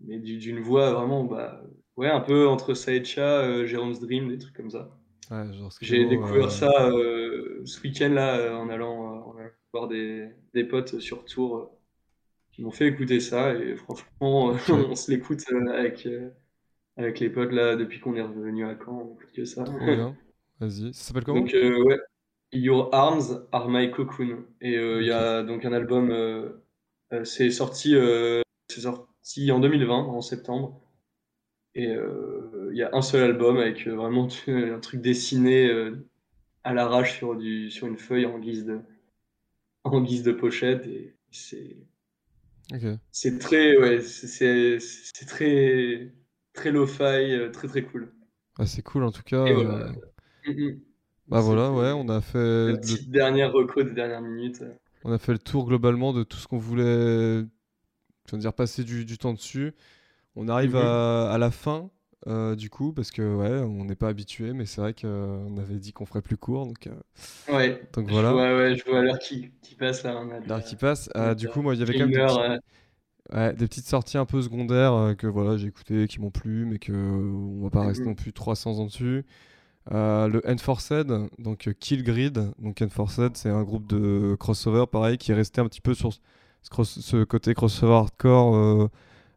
[0.00, 1.62] mais du- d'une voix vraiment, bah,
[1.96, 4.90] ouais, un peu entre Saecha, euh, Jérôme's Dream, des trucs comme ça.
[5.30, 5.44] Ouais,
[5.80, 10.64] J'ai découvert euh, ça euh, ce week-end là en allant, en allant voir des, des
[10.64, 11.66] potes sur Tours euh,
[12.52, 16.08] qui m'ont fait écouter ça et franchement on se l'écoute avec,
[16.96, 19.64] avec les potes là depuis qu'on est revenu à Caen, on écoute que ça.
[20.60, 20.94] Vas-y.
[20.94, 21.40] Ça s'appelle comment?
[21.40, 21.98] Donc euh, ouais,
[22.52, 26.64] Your Arms Are My Cocoon et euh, il y a donc un album, euh,
[27.12, 27.94] euh, c'est sorti,
[28.68, 30.80] sorti en 2020 en septembre.
[31.74, 35.70] Et euh, il y a un seul album avec euh, vraiment un truc dessiné
[36.64, 38.80] à l'arrache sur, du, sur une feuille en guise de,
[39.84, 40.86] en guise de pochette.
[40.86, 41.76] Et c'est,
[42.72, 42.98] Ok.
[43.12, 44.78] c'est très, ouais, c'est,
[45.26, 46.12] très,
[46.52, 48.12] très lo-fi, très très cool.
[48.58, 49.46] Ah, c'est cool en tout cas.
[49.46, 49.92] Et euh, voilà.
[51.28, 54.62] Bah voilà, ouais, on a fait La le, petite dernière reco de dernière minute.
[55.04, 56.84] on a fait le tour globalement de tout ce qu'on voulait,
[58.28, 59.74] je veux dire, passer du, du temps dessus.
[60.36, 60.76] On arrive Mhm.
[60.76, 61.90] à, à la fin,
[62.28, 65.78] euh, du coup, parce que ouais, on n'est pas habitué, mais c'est vrai qu'on avait
[65.80, 66.94] dit qu'on ferait plus court, donc, euh,
[67.48, 68.32] Ouais, donc je voilà.
[68.32, 70.14] vois, ouais, je vois l'heure qui, qui passe là.
[70.44, 71.10] L'heure qui passe.
[71.14, 72.58] Ah, du coup, moi, il y avait quand même des, petits- euh,
[73.32, 76.78] ouais, des petites sorties un peu secondaires que voilà, j'ai écoutées, qui m'ont plu, mais
[76.78, 78.10] que on va pas rester Mhm.
[78.10, 79.24] non plus 300 ans dessus.
[79.92, 81.06] Euh, le Enforced,
[81.38, 82.52] donc euh, Kill Grid.
[82.58, 86.12] Donc Enforced, c'est un groupe de crossover, pareil, qui est resté un petit peu sur
[86.12, 86.18] ce,
[86.62, 88.88] ce cross- ce côté crossover hardcore, euh,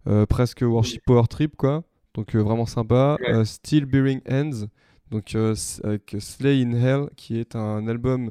[0.07, 1.83] euh, presque worship power trip, quoi.
[2.15, 3.17] Donc vraiment sympa.
[3.21, 3.45] Ouais.
[3.45, 4.65] Still Bearing Ends,
[5.09, 5.33] donc
[5.83, 8.29] avec Slay in Hell, qui est un album.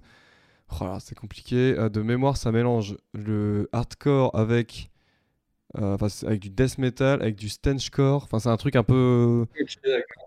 [0.81, 1.75] Oh c'est compliqué.
[1.91, 4.91] De mémoire, ça mélange le hardcore avec.
[5.79, 8.25] Euh, enfin, avec du death metal, avec du stenchcore.
[8.25, 9.47] Enfin, c'est un truc un peu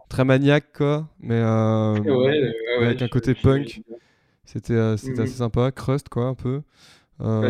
[0.10, 1.08] très maniaque, quoi.
[1.20, 3.82] Mais euh, Ouais, ouais, ouais, avec un côté punk.
[4.46, 4.94] c'était Mhm.
[4.94, 5.72] assez sympa.
[5.72, 6.62] Crust, quoi, un peu.
[7.20, 7.42] Bah,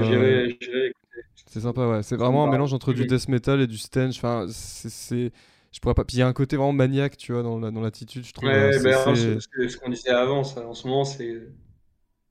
[1.46, 2.04] c'est sympa, ouais.
[2.04, 2.52] C'est vraiment me un parle.
[2.56, 4.18] mélange entre du death metal et du stench.
[4.18, 5.32] Enfin, c'est-.
[5.72, 6.04] Je pourrais pas.
[6.06, 8.32] Puis il y a un côté vraiment maniaque, tu vois, dans la- dans l'attitude, je
[8.34, 8.48] trouve.
[8.50, 9.40] Ouais, c'est- hein, c'est-
[9.70, 11.42] ce, qu'on disait avant, ça, en ce moment, c'est,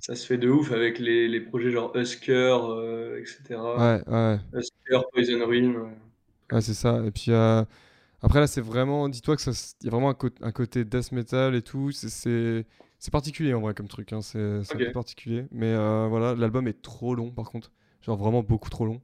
[0.02, 2.32] ça se fait de ouf avec les, les projets genre Husker,
[2.62, 3.62] euh, etc.
[3.74, 4.38] Ouais, ouais.
[4.52, 5.74] Husker, Poison Ruin.
[5.76, 5.96] ouais.
[6.50, 7.02] Ouais, c'est ça.
[7.06, 7.64] Et puis euh,
[8.22, 11.12] après là, c'est vraiment, dis-toi que ça, s- il y a vraiment un, côté death
[11.12, 11.92] metal et tout.
[11.92, 12.66] C'est-
[13.12, 14.12] particulier en vrai comme truc.
[14.14, 14.22] hein.
[14.22, 14.38] C'est
[14.76, 15.46] un peu particulier.
[15.52, 17.72] Mais euh, voilà, l'album est trop long par contre,
[18.02, 19.02] genre vraiment beaucoup trop long.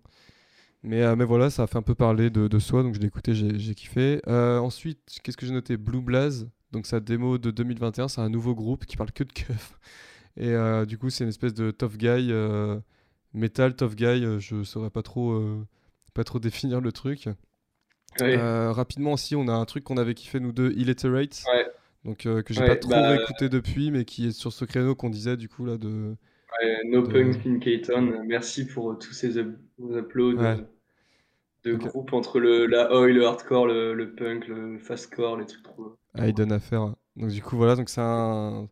[0.84, 3.08] Mais, mais voilà, ça a fait un peu parler de, de soi, donc je l'ai
[3.08, 4.20] écouté, j'ai kiffé.
[4.28, 5.76] Ensuite, qu'est-ce que j'ai noté?
[5.78, 9.32] Blue Blaze, donc sa démo de 2021, c'est un nouveau groupe qui parle que de
[9.32, 9.78] keuf.
[10.38, 12.80] Et euh, du coup, c'est une espèce de tough guy, euh,
[13.34, 15.66] metal tough guy, euh, je saurais pas trop, euh,
[16.14, 17.28] pas trop définir le truc.
[18.18, 21.50] Rapidement aussi, on a un truc qu'on avait kiffé nous deux, Illiterate.
[21.52, 21.66] Ouais.
[22.04, 24.94] Donc que j'ai Ouais, pas trop bah, réécouté depuis, mais qui est sur ce créneau
[24.94, 26.16] qu'on disait du coup là de.
[26.60, 30.66] Ouais, no de- Punk in Caton, merci pour tous ces up- uploads
[31.62, 31.84] de Ok.
[31.86, 35.94] groupes entre le, la oi, le hardcore, le, le punk, le fastcore, les trucs trop.
[36.16, 36.94] Hayden Affair.
[37.16, 38.68] Donc du coup voilà, donc c'est un,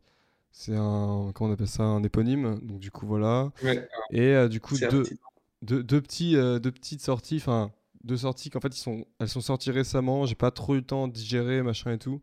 [0.59, 2.59] c'est un, comment on appelle ça, un éponyme.
[2.63, 3.53] Donc du coup voilà.
[3.63, 5.19] Ouais, Et euh, du coup deux, petit-
[5.61, 7.71] deux, deux petits, euh, deux petites sorties, enfin
[8.05, 10.25] deux sorties qu'en fait ils sont, elles sont sorties récemment.
[10.25, 12.23] J'ai pas trop eu le temps de digérer machin et tout.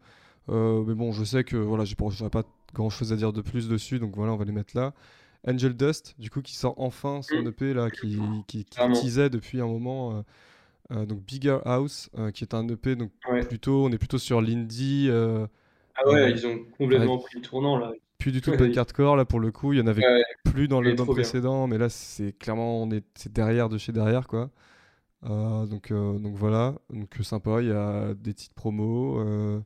[0.50, 3.70] Euh, mais bon, je sais que voilà, j'ai pas, grand chose à dire de plus
[3.70, 4.94] dessus, donc voilà, on va les mettre là.
[5.48, 7.48] Angel Dust, du coup, qui sort enfin son Mm.
[7.50, 10.24] EP là, qui, qui, qui teasait depuis un moment.
[10.92, 13.46] euh, donc Bigger House, qui est un EP, donc Ouais.
[13.46, 17.78] plutôt, on est plutôt sur l'indie, Ah ouais, euh, ils ont complètement pris le tournant
[17.78, 17.94] là.
[18.24, 19.74] Plus du tout de punk hardcore là pour le coup.
[19.74, 21.24] Il y en avait Ouais, plus dans l'album trop bien.
[21.24, 24.50] précédent, mais là c'est clairement on est c'est derrière de chez derrière quoi.
[25.26, 27.62] Euh, donc euh, donc voilà, donc euh, sympa.
[27.62, 29.60] Il y a des titres promos, euh,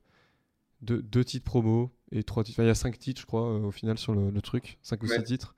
[0.82, 2.58] deux, deux titres promos et trois titres.
[2.60, 5.04] Enfin, il y a cinq titres je crois au final sur le, le truc, cinq
[5.04, 5.56] ou six titres.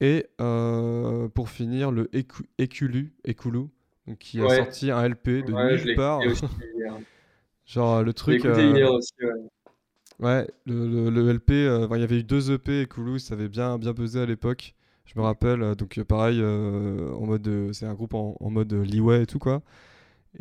[0.00, 3.66] Et pour finir le Eku- Ekulu, Ekulu,
[4.06, 4.56] donc qui a Ouais.
[4.56, 6.20] sorti un LP de nulle part.
[6.20, 6.44] aussi.
[7.66, 8.44] Genre le truc.
[8.44, 9.12] écouté hier aussi,
[10.20, 10.48] ouais.
[10.66, 13.48] Le, le- le LP, euh, il y avait eu deux EP et Koulou, ça avait
[13.48, 14.74] bien, bien buzzé à l'époque.
[15.06, 18.50] Je me rappelle, euh, donc euh, pareil, euh, en mode, c'est un groupe en, en
[18.50, 19.62] mode leeway et tout quoi.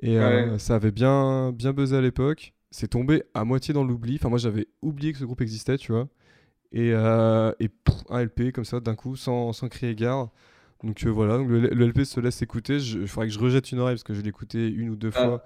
[0.01, 0.57] Et Ouais.
[0.59, 2.53] ça avait bien, bien buzzé à l'époque.
[2.71, 4.15] C'est tombé à moitié dans l'oubli.
[4.15, 6.07] Enfin, moi j'avais oublié que ce groupe existait, tu vois.
[6.71, 10.29] Et, et pff, un LP comme ça d'un coup, sans, sans crier gare.
[10.83, 12.79] Donc euh, voilà, donc le, le LP se laisse écouter.
[12.79, 14.95] Je- Il faudrait que je rejette une oreille parce que je l'ai écouté une ou
[14.95, 15.23] deux Ah.
[15.23, 15.43] fois.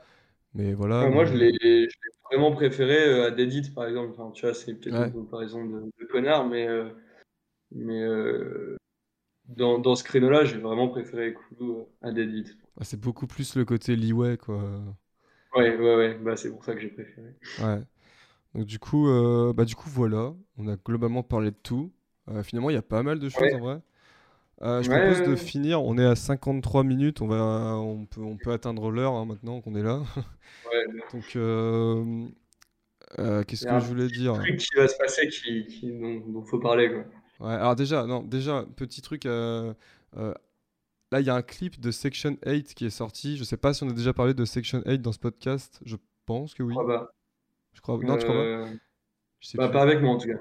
[0.54, 1.06] Mais voilà.
[1.06, 1.88] Ouais, moi, je l'ai
[2.32, 4.12] vraiment préféré euh, à Dead It, par exemple.
[4.14, 5.04] Enfin, tu vois, c'est peut-être Ouais.
[5.04, 6.89] une comparaison de, de connard, mais, euh,
[7.72, 8.78] mais euh,
[9.48, 12.58] dans, dans ce créneau-là, j'ai vraiment préféré Kulu euh, à Dead It.
[12.80, 14.82] Ah, c'est beaucoup plus le côté leeway quoi.
[15.56, 17.34] Ouais, ouais, ouais, bah, c'est pour ça que j'ai préféré.
[17.58, 17.82] Ouais.
[18.56, 21.93] Donc du coup, euh, bah du coup voilà, on a globalement parlé de tout.
[22.43, 23.54] Finalement, il y a pas mal de choses Ouais.
[23.54, 23.82] en vrai.
[24.62, 25.84] Euh, je Ouais, propose ouais, de finir.
[25.84, 27.22] On est à 53 minutes.
[27.22, 30.01] On va, on peut, on peut atteindre l'heure hein, maintenant qu'on est là.
[31.14, 32.28] Donc, euh,
[33.20, 34.34] euh, qu'est-ce que je voulais dire?
[34.34, 37.05] un truc qui va se passer qui, qui, dont, dont faut parler, quoi.
[37.39, 39.26] Alors déjà, non, déjà petit truc.
[39.26, 39.76] là,
[40.16, 43.38] il y a un clip de Section 8 qui est sorti.
[43.38, 45.80] Je sais pas si on a déjà parlé de Section 8 dans ce podcast.
[45.86, 46.74] Je pense que oui.
[46.74, 47.14] Je crois pas.
[47.74, 47.97] Je crois.
[47.99, 48.68] Non, tu crois pas?
[49.39, 50.39] Je sais bah, pas avec moi, en tout cas.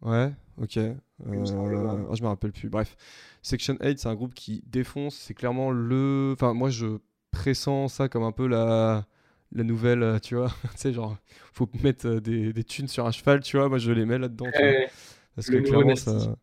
[0.00, 0.76] Ouais, ok.
[0.76, 0.96] Euh,
[1.26, 2.68] ah, je me rappelle plus.
[2.68, 2.96] Bref,
[3.42, 5.16] Section 8, c'est un groupe qui défonce.
[5.16, 6.32] C'est clairement le.
[6.34, 6.98] Enfin, moi, je
[7.30, 9.06] pressens ça comme un peu la,
[9.52, 10.48] la nouvelle, euh, tu vois.
[10.72, 11.16] tu sais, genre,
[11.52, 13.68] faut mettre euh, des, des thunes sur un cheval, tu vois.
[13.68, 14.54] Moi, je les mets là-dedans.
[14.54, 14.90] Ouais,
[15.34, 15.96] Parce que clairement, Nasty.
[15.96, 16.36] ça.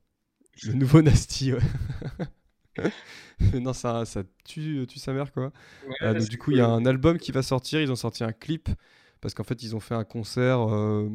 [0.63, 1.59] Le nouveau Nasty, ouais.
[3.53, 5.51] Non, ça, ça tue, tue sa mère, quoi.
[5.83, 7.81] ouais, Euh, donc du coup, il y a un album qui va sortir.
[7.81, 8.69] Ils ont sorti un clip
[9.21, 10.59] parce qu'en fait, ils ont fait un concert.
[10.73, 11.09] euh,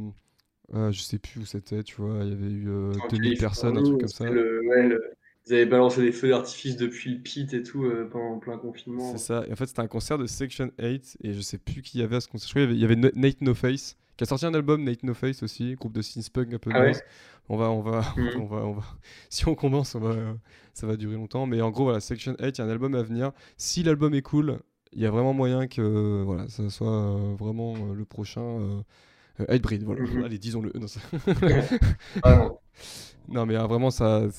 [0.74, 2.18] euh, je sais plus où c'était, tu vois.
[2.22, 4.28] Il y avait eu euh, En 2000 personnes, un truc comme ça.
[4.30, 5.02] Le- ouais, le-
[5.46, 9.12] Ils avaient balancé des feux d'artifice depuis le pit et tout euh, pendant plein confinement.
[9.12, 9.44] C'est ça.
[9.48, 12.02] Et en fait, c'était un concert de Section 8 et je sais plus qui y
[12.02, 12.48] avait à ce concert.
[12.48, 14.44] Je crois qu'il y avait, il y avait No- Nate No Face qui a sorti
[14.46, 16.92] un album Nate No Face aussi, groupe de synth-punk un peu Ah ouais.
[17.48, 18.40] On va, on va, Mhm.
[18.40, 18.82] on va, on va.
[19.30, 20.34] Si on commence, on va, euh,
[20.74, 21.46] ça va durer longtemps.
[21.46, 23.32] Mais en gros, voilà, Section 8, il y a un album à venir.
[23.56, 24.58] Si l'album est cool,
[24.92, 28.84] il y a vraiment moyen que, voilà, ça soit euh, vraiment euh, le prochain.
[29.41, 30.03] Euh, Hatebreed, voilà.
[30.03, 30.24] Mhm.
[30.24, 30.72] Allez, disons-le.
[30.74, 31.01] Non, ça-
[32.22, 32.59] Ah non.
[33.28, 33.91] non, mais euh, vraiment,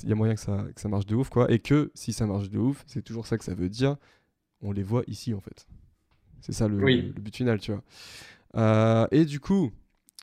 [0.03, 1.51] il y a moyen que ça, que ça marche de ouf, quoi.
[1.51, 3.97] Et que si ça marche de ouf, c'est toujours ça que ça veut dire.
[4.61, 5.67] On les voit ici, en fait.
[6.41, 7.13] C'est ça le, Oui.
[7.15, 7.83] le but final, tu vois.
[8.55, 9.71] Euh, et du coup,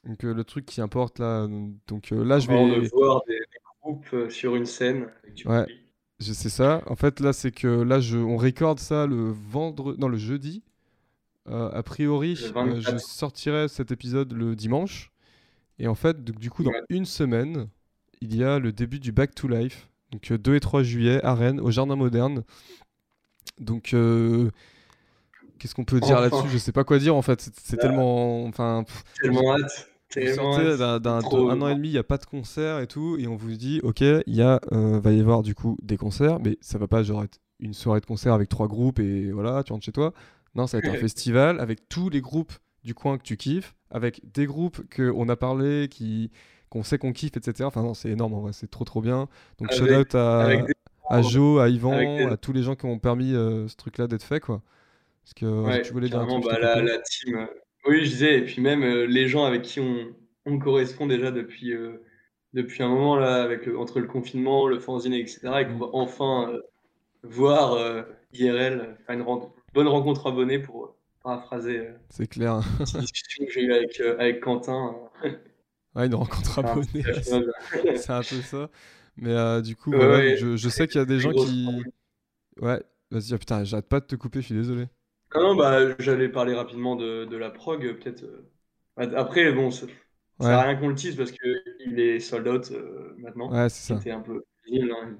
[0.06, 1.46] donc, euh, le truc qui importe là,
[1.88, 2.88] donc là, je Avant de vais.
[2.88, 5.08] voir des, des groupes sur une scène
[5.46, 5.66] Ouais.
[6.32, 6.82] sais ça.
[6.86, 10.62] En fait, là, c'est que là, je, on recorde ça le vendredi, non, le jeudi.
[11.48, 13.00] Euh, a priori, euh, je 24.
[13.00, 15.10] sortirai cet épisode le dimanche.
[15.78, 16.82] Et en fait, donc, du coup, dans Ouais.
[16.90, 17.68] une semaine,
[18.20, 19.88] il y a le début du Back to Life.
[20.12, 22.44] Donc, euh, 2 et 3 juillet à Rennes, au Jardin Moderne.
[23.58, 24.50] Donc, euh,
[25.58, 26.22] qu'est-ce qu'on peut dire Enfin.
[26.22, 26.48] là-dessus?
[26.50, 27.40] Je sais pas quoi dire en fait.
[27.62, 28.44] C'est tellement.
[28.44, 29.86] Enfin, pff, Tellement hâte.
[31.00, 33.52] d'un, an et demi, il n'y a pas de concert et tout, et on vous
[33.52, 36.78] dit, ok, il y a, euh, va y avoir du coup des concerts, mais ça
[36.78, 39.84] va pas genre être une soirée de concert avec trois groupes et voilà, tu rentres
[39.84, 40.12] chez toi.
[40.54, 42.52] Non, ça va être un festival avec tous les groupes
[42.84, 46.30] du coin que tu kiffes, avec des groupes qu'on a parlé, qui
[46.70, 47.64] qu'on sait qu'on kiffe, etc.
[47.66, 49.28] Enfin non, c'est énorme en vrai, c'est trop trop bien.
[49.58, 50.72] Donc Avec- shout out à, des-
[51.10, 54.06] à Joe, à Yvan, des- à tous les gens qui ont permis euh, ce truc-là
[54.06, 54.62] d'être fait, quoi.
[55.24, 57.34] Parce que Ouais, tu voulais dire un truc, bah, la, team.
[57.36, 57.46] euh,
[57.88, 60.06] Oui, je disais, et puis même euh, les gens avec qui on,
[60.46, 62.02] on correspond déjà depuis, euh,
[62.54, 65.88] depuis un moment, là, avec le- entre le confinement, le fanzine, etc., et qu'on va
[65.92, 66.52] enfin
[67.24, 67.76] voir
[68.32, 69.22] IRL, faire une
[69.74, 72.62] bonne rencontre abonnée pour paraphraser euh, C'est clair.
[72.94, 74.96] une discussion que j'ai eue avec, euh, avec Quentin.
[75.24, 75.30] euh,
[75.94, 77.04] Ouais, une rencontre abonnée.
[77.30, 77.44] mob.
[77.96, 78.70] c'est un peu ça.
[79.16, 80.36] Mais euh, du coup, Ouais, voilà, ouais.
[80.36, 81.82] je, je sais qu'il y a des gens qui.
[82.60, 84.88] Ouais, vas-y, ah, putain, j'arrête pas de te couper, je suis désolé.
[85.34, 88.24] Non, non, bah, j'allais parler rapidement de, de la prog, peut-être.
[88.96, 89.86] Après, bon, ça,
[90.38, 90.46] Ouais.
[90.46, 93.50] a rien qu'on le tease parce qu'il est sold out euh, maintenant.
[93.50, 93.98] Ouais, c'est ça.
[93.98, 95.16] C'était un peu hein.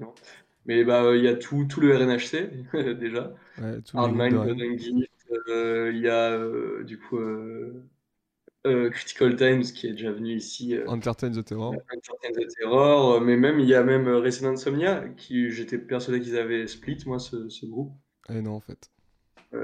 [0.67, 2.51] Mais bah, il y a tout, tout le RNHC,
[2.99, 3.33] déjà.
[3.61, 4.49] Ouais, tous les Hard groupes de Mind, Rennes.
[4.49, 5.11] Golden Gift,
[5.49, 10.77] euh, il y a euh, du coup euh, Critical Times qui est déjà venu ici,
[10.87, 11.75] Entertain the Terror.
[11.95, 16.39] Entertain the Terror, mais même il y a même Resident Insomnia, qui j'étais persuadé qu'ils
[16.39, 17.93] avaient split, moi, ce, ce groupe.
[18.29, 18.91] Eh non, en fait.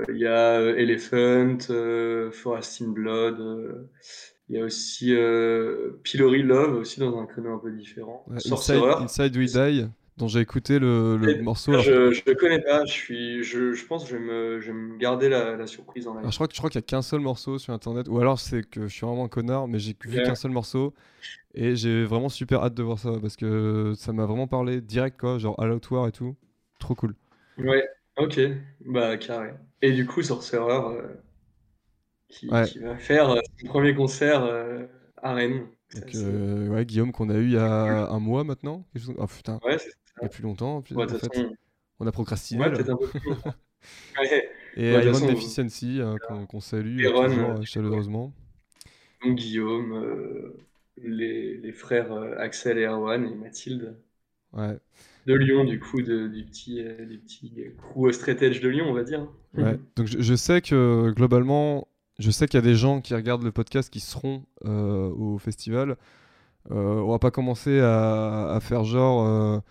[0.08, 1.58] Il y a Elephant,
[2.32, 3.88] Forest in Blood,
[4.48, 5.14] il y a aussi
[6.02, 8.24] Pillory Love, aussi dans un créneau un peu différent.
[8.26, 9.02] Ouais, Inside, Sorcerer.
[9.02, 11.72] Inside We Die, dont j'ai écouté le, morceau.
[11.72, 14.66] Alors, Je, le connais pas, je suis, je, je pense que je vais me, je
[14.68, 16.86] vais me garder la, la surprise en alors, je crois je crois qu'il y a
[16.86, 19.78] qu'un seul morceau sur internet, ou alors c'est que je suis vraiment un connard, mais
[19.78, 20.94] j'ai vu qu'un seul morceau
[21.54, 25.18] et j'ai vraiment super hâte de voir ça parce que ça m'a vraiment parlé direct
[25.20, 26.36] quoi, genre All Out War et tout,
[26.78, 27.14] trop cool.
[27.58, 27.86] Ouais,
[28.16, 28.40] ok,
[28.86, 29.54] bah carré.
[29.82, 31.02] Et du coup, Sorcerer, euh,
[32.28, 32.64] qui, Ouais.
[32.64, 34.86] qui va faire euh, son premier concert euh,
[35.22, 35.66] à Rennes.
[35.94, 38.84] Donc, euh, ouais, Guillaume qu'on a eu il y a un mois maintenant.
[39.16, 40.82] Oh putain, Ouais, c'est il y a plus longtemps.
[40.82, 41.54] puis, ouais, en fait, façon,
[42.00, 42.60] on a procrastiné.
[42.60, 42.76] ouais, là.
[42.76, 43.54] peut-être un peu plus longtemps.
[44.18, 46.16] Ouais, Et Ouais, Iron façon, Deficiency, euh,
[46.48, 48.32] qu'on salue euh, toujours euh, euh, chaleureusement.
[49.22, 50.56] donc Guillaume, euh,
[51.02, 53.96] les, les frères euh, Axel et Erwan et Mathilde
[54.52, 54.78] Ouais,
[55.26, 58.86] de Lyon, du coup, de, du petit, euh, du petit crew straight edge de Lyon,
[58.88, 59.28] on va dire.
[59.54, 59.78] ouais.
[59.96, 61.86] Donc je, je sais que globalement,
[62.18, 65.96] je sais qu'il y a des gens qui regardent le podcast qui seront au festival.
[66.70, 69.62] On va pas commencer à, à faire genre,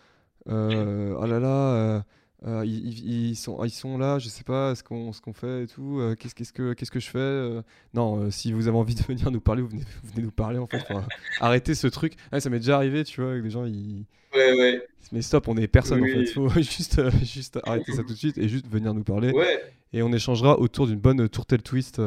[0.50, 2.02] euh, euh, oh là là, euh,
[2.48, 6.00] euh, ils, sont, ils sont là, je sais pas ce qu'on qu'on fait et tout.
[6.00, 7.62] euh, qu'est-ce qu'est-ce que que je fais euh.
[7.94, 10.60] Non, si vous avez envie de venir nous parler, vous venez, vous venez nous parler
[10.60, 10.80] en fait.
[10.80, 11.00] Faut
[11.40, 12.14] arrêter ce truc.
[12.32, 15.48] Ouais, ça m'est déjà arrivé, tu vois, avec des gens ils Ouais, ouais, Mais stop,
[15.48, 16.12] on est personne Oui.
[16.14, 16.26] en fait.
[16.28, 19.32] Faut juste, juste arrêter ça tout de suite et juste venir nous parler.
[19.32, 19.64] ouais.
[19.94, 22.02] Et on échangera autour d'une bonne tourtelle twist.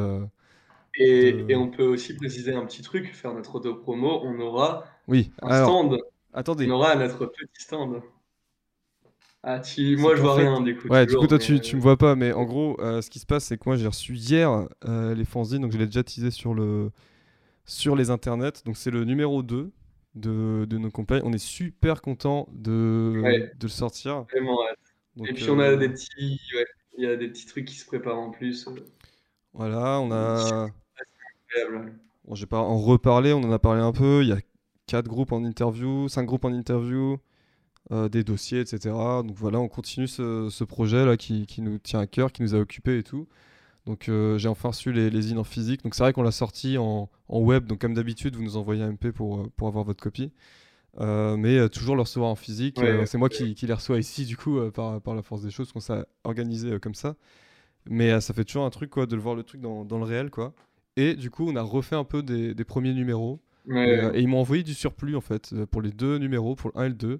[0.95, 4.85] Et, de- et on peut aussi préciser un petit truc, faire notre auto-promo, on aura
[5.07, 5.97] Oui, un alors, stand,
[6.33, 6.67] attendez.
[6.69, 8.01] on aura notre petit stand.
[9.43, 9.95] Ah, tu...
[9.97, 10.87] moi je vois fait- rien du coup.
[10.89, 13.09] Ouais, du coup, toi, mais, tu, tu me vois pas, mais en gros, euh, ce
[13.09, 15.85] qui se passe, c'est que moi, j'ai reçu hier euh, les fanzines, donc je l'ai
[15.85, 16.91] déjà teasé sur, le,
[17.65, 18.63] sur les internets.
[18.65, 19.71] Donc, c'est le numéro 2
[20.15, 21.21] de, de nos compagnes.
[21.25, 23.51] On est super content de, Ouais.
[23.57, 24.25] de le sortir.
[24.31, 24.57] Vraiment.
[25.15, 26.65] Donc, Et puis on a euh, des petits, ouais,
[26.97, 28.67] il y a des petits trucs qui se préparent en plus.
[29.53, 30.69] Voilà, on a.
[31.49, 31.99] incroyable.
[32.25, 34.21] Bon, je vais pas en reparler, on en a parlé un peu.
[34.23, 34.39] Il y a
[34.87, 37.17] quatre groupes en interview, cinq groupes en interview,
[38.09, 38.93] des dossiers, etc.
[39.25, 42.43] Donc voilà, on continue ce, ce projet là qui, qui nous tient à cœur, qui
[42.43, 43.27] nous a occupés et tout.
[43.85, 45.83] Donc euh, j'ai enfin reçu les, les zines en physique.
[45.83, 47.65] Donc c'est vrai qu'on l'a sorti en, en web.
[47.65, 50.31] Donc comme d'habitude, vous nous envoyez un MP pour, euh, pour avoir votre copie.
[50.99, 52.77] Euh, mais euh, toujours le recevoir en physique.
[52.79, 55.15] Ouais, Euh, ouais, c'est moi qui, qui les reçois ici du coup euh, par, par
[55.15, 57.15] la force des choses qu'on s'est organisé euh, comme ça.
[57.89, 59.97] Mais euh, ça fait toujours un truc quoi de le voir le truc dans, dans
[59.99, 60.53] le réel quoi.
[60.97, 63.41] Et du coup on a refait un peu des, des premiers numéros.
[63.67, 66.17] Ouais, Et, euh, et ils m'ont envoyé du surplus en fait euh, pour les deux
[66.17, 67.19] numéros, pour le 1 et le 2.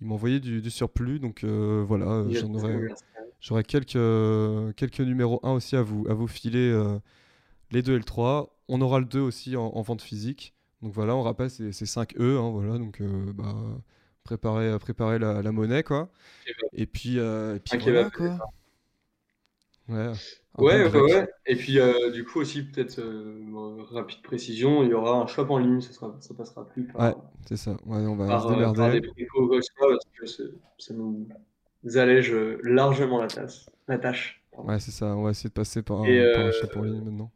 [0.00, 3.08] M'ont envoyé du, du surplus, donc euh, voilà, euh, il j'en des aurai, anniversaires.
[3.40, 6.98] j'aurai quelques, euh, quelques numéros 1 aussi à vous, à vous filer, euh,
[7.72, 8.56] les 2 et le 3.
[8.68, 10.54] on aura le 2 aussi en, en vente physique.
[10.82, 12.38] Donc voilà, on rappelle, c'est c'est 5 E.
[12.38, 13.54] hein, voilà, donc euh, bah,
[14.22, 16.10] préparer, préparer la, la monnaie, quoi.
[16.72, 18.38] Et puis, et puis Un voilà, quoi.
[19.88, 20.12] Ouais.
[20.58, 21.28] Ouais, ouais.
[21.46, 25.46] Et puis, euh, du coup, aussi, peut-être, euh, rapide précision, il y aura un shop
[25.50, 27.14] en ligne, ça sera, ça passera plus par, Ouais,
[27.46, 27.72] c'est ça.
[27.86, 29.00] Ouais, on va par, se euh, par démerder.
[29.00, 31.28] des que ce soit, parce que ça nous
[31.96, 32.34] allège
[32.64, 34.42] largement la, tasse, la tâche.
[34.52, 34.68] pardon.
[34.68, 35.06] Ouais, c'est ça.
[35.16, 36.04] On va essayer de passer par un,
[36.34, 37.30] par un shop en ligne maintenant.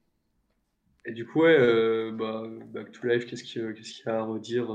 [1.05, 4.67] Et du coup, ouais, bah, Back to Life, qu'est-ce qu'il y a à redire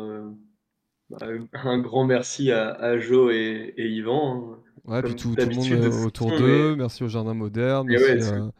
[1.09, 1.17] bah,
[1.53, 4.53] Un grand merci à, à Jo et, et Yvan.
[4.53, 4.63] hein.
[4.87, 6.75] Ouais, puis tout, tout le monde euh, autour d'eux.
[6.77, 7.87] Merci au Jardin Moderne.
[7.87, 8.51] Merci ouais, Enfin,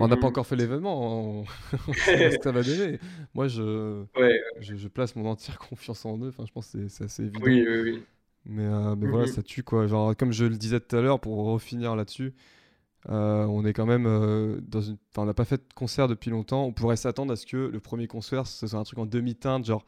[0.00, 1.42] on n'a pas encore fait l'événement.
[1.42, 2.98] hein, On on sait ce que ça va donner.
[3.34, 6.28] Moi, je, Ouais, je, je place mon entière confiance en eux.
[6.28, 7.40] Enfin, je pense que c'est- assez évident.
[7.44, 8.02] oui, oui, oui.
[8.44, 9.86] Mais, euh, mais voilà, ça tue quoi.
[9.86, 12.34] Genre, comme je le disais tout à l'heure, pour refinir là-dessus,
[13.08, 14.96] euh, on est quand même euh, dans une.
[15.12, 16.64] Enfin, on n'a pas fait de concert depuis longtemps.
[16.64, 19.64] On pourrait s'attendre à ce que le premier concert, ce soit un truc en demi-teinte,
[19.64, 19.84] genre,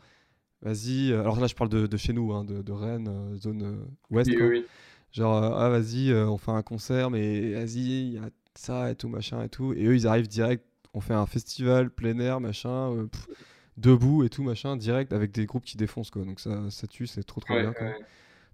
[0.63, 1.11] vas-y.
[1.13, 3.63] euh, Alors là, je parle de, de chez nous, hein, de, de Rennes, euh, zone
[3.63, 4.31] euh, ouest.
[4.31, 4.47] Oui, quoi.
[4.47, 4.67] oui, oui.
[5.15, 8.91] Genre, euh, ah, vas-y, euh, on fait un concert, mais vas-y, il y a ça
[8.91, 9.73] et tout, machin et tout.
[9.73, 13.29] Et eux, ils arrivent direct, on fait un festival, plein air, machin, euh, pff,
[13.77, 16.25] debout et tout, machin, direct, avec des groupes qui défoncent, quoi.
[16.25, 17.87] Donc ça, ça tue, c'est trop, trop Ouais, bien, quoi.
[17.87, 17.97] ouais.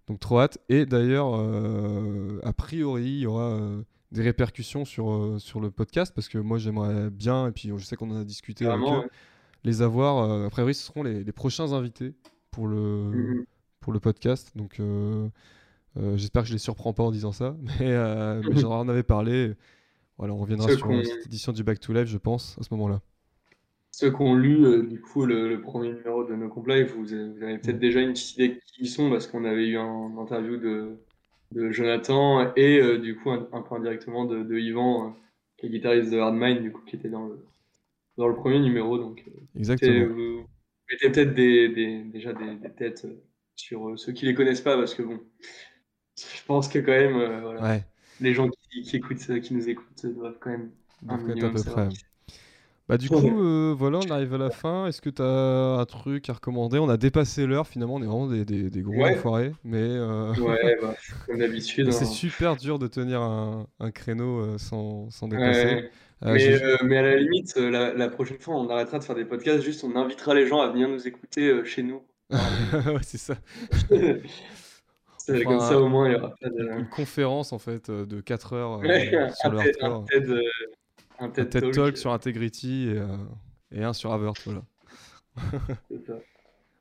[0.07, 0.59] Donc trop hâte.
[0.69, 3.83] Et d'ailleurs, euh, a priori, il y aura euh,
[4.13, 7.97] des répercussions sur, sur le podcast, parce que moi, j'aimerais bien, et puis je sais
[7.97, 9.09] qu'on en a discuté avec eux, ouais.
[9.65, 10.45] les avoir.
[10.45, 12.13] a priori, ce seront les, les prochains invités
[12.51, 13.45] pour le, Mhm.
[13.81, 14.53] pour le podcast.
[14.57, 14.79] Donc,
[15.97, 17.57] euh, j'espère que je les surprends pas en disant ça.
[17.81, 19.53] Mais, euh, mais j'en en avais parlé.
[20.19, 22.69] Voilà, on reviendra Ceux sur cette édition du Back to Life, je pense, à ce
[22.75, 23.01] moment-là.
[23.91, 27.13] Ceux qui ont lu euh, du coup le, le premier numéro de No Comply, vous,
[27.13, 27.81] avez- peut-être Mm.
[27.81, 30.97] déjà une petite idée de qui ils sont parce qu'on avait eu un interview de,
[31.53, 35.17] de Jonathan et euh, du coup un, un peu indirectement de, de Yvan,
[35.57, 37.45] qui est guitariste de Hardmine, du coup qui était dans le,
[38.17, 38.97] dans le premier numéro.
[38.99, 39.25] Donc
[39.57, 40.07] Exactement.
[40.15, 40.45] vous
[40.91, 43.07] mettez peut-être des, des- déjà des, des têtes
[43.57, 45.19] sur ceux qui les connaissent pas parce que bon,
[46.17, 47.87] je pense que quand même euh, voilà, Ouais,
[48.21, 50.73] les gens qui, qui écoutent, ça- qui nous écoutent euh, doivent quand même
[51.09, 51.93] un à peu près.
[52.89, 54.87] Bah, du coup, euh, voilà, on arrive à la fin.
[54.87, 55.27] Est-ce que tu as
[55.81, 56.79] un truc à recommander?
[56.79, 59.11] On a dépassé l'heure, finalement, on est vraiment des, des, des gros Ouais.
[59.11, 59.55] enfoirés.
[59.65, 60.97] Mais, euh, Ouais, bah,
[61.27, 61.87] comme d'habitude.
[61.87, 62.07] mais c'est hein.
[62.07, 65.79] super dur de tenir un, un créneau euh, sans, sans dépasser.
[66.25, 69.17] Euh, mais, euh, à la limite, euh, la, la prochaine fois, on arrêtera de faire
[69.17, 72.03] des podcasts, juste on invitera les gens à venir nous écouter euh, chez nous.
[72.87, 73.35] ouais, c'est ça.
[75.37, 76.69] Enfin, comme ça au moins, il n'y aura pas de.
[76.79, 79.89] Une conférence, en fait, euh, de 4 heures euh, Ouais, sur un, le TED, un
[79.89, 80.05] hardcore.
[80.09, 80.43] TED, euh,
[81.21, 83.17] un Un TED TED Talk, Talk sur Integrity et, euh,
[83.73, 84.63] et un sur Avert, voilà.
[85.89, 86.15] c'est ça.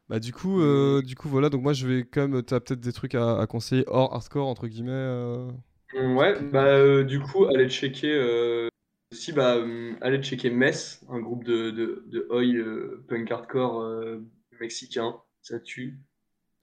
[0.10, 2.80] Bah du coup, euh, du coup voilà, donc moi je vais quand même, t'as peut-être
[2.80, 4.92] des trucs à, à conseiller hors hardcore entre guillemets.
[4.92, 5.52] euh,
[5.94, 8.12] Hum, Ouais, bah euh, du coup, allez checker.
[8.14, 8.68] euh,
[9.12, 13.82] aussi, bah, hum, allez checker Mess, un groupe de, de, de oi euh, punk hardcore
[13.82, 14.20] euh,
[14.60, 16.00] mexicain, ça tue.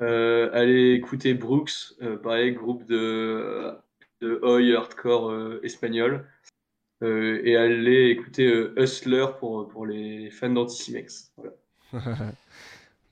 [0.02, 3.72] Euh, allez écouter Brooks, euh, pareil, groupe de,
[4.20, 6.26] de oi hardcore euh, espagnol.
[7.02, 11.34] Et allez écouter Hustler pour, pour les fans d'Anticimex.
[11.36, 11.52] Voilà.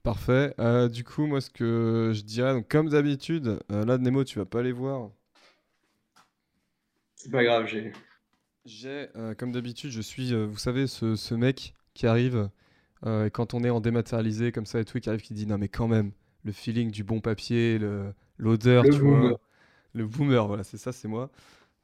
[0.05, 0.55] Parfait.
[0.59, 4.39] Euh, du coup, moi ce que je dirais, donc comme d'habitude, euh, là Nemo, tu
[4.39, 5.11] vas pas les voir.
[7.15, 7.93] C'est pas grave, j'ai.
[8.67, 12.49] J'ai, euh, comme d'habitude, je suis, vous savez, ce, ce mec qui arrive
[13.07, 15.59] et quand on est en dématérialisé comme ça et tout, qui arrive, qui dit non
[15.59, 16.13] mais quand même,
[16.45, 17.79] le feeling du bon papier,
[18.39, 19.05] l'odeur, tu boomer.
[19.05, 19.41] vois,
[19.93, 21.31] le boomer, voilà, c'est ça, c'est moi.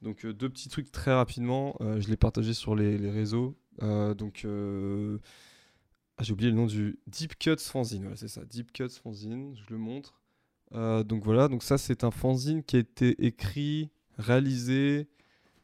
[0.01, 3.55] Donc euh, deux petits trucs très rapidement, euh, je l'ai partagé sur les, les réseaux.
[3.83, 4.45] Euh, donc
[6.17, 9.55] ah, j'ai oublié le nom du Deep Cuts fanzine, voilà, c'est ça, Deep Cuts fanzine,
[9.55, 10.19] je le montre.
[10.73, 15.09] Donc voilà, donc ça c'est un fanzine qui a été écrit, réalisé,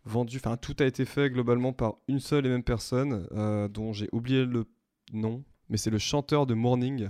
[0.03, 3.25] vendu, enfin tout a été fait globalement par une seule et même personne,
[3.71, 4.65] dont j'ai oublié le
[5.13, 7.09] nom, mais c'est le chanteur de Morning.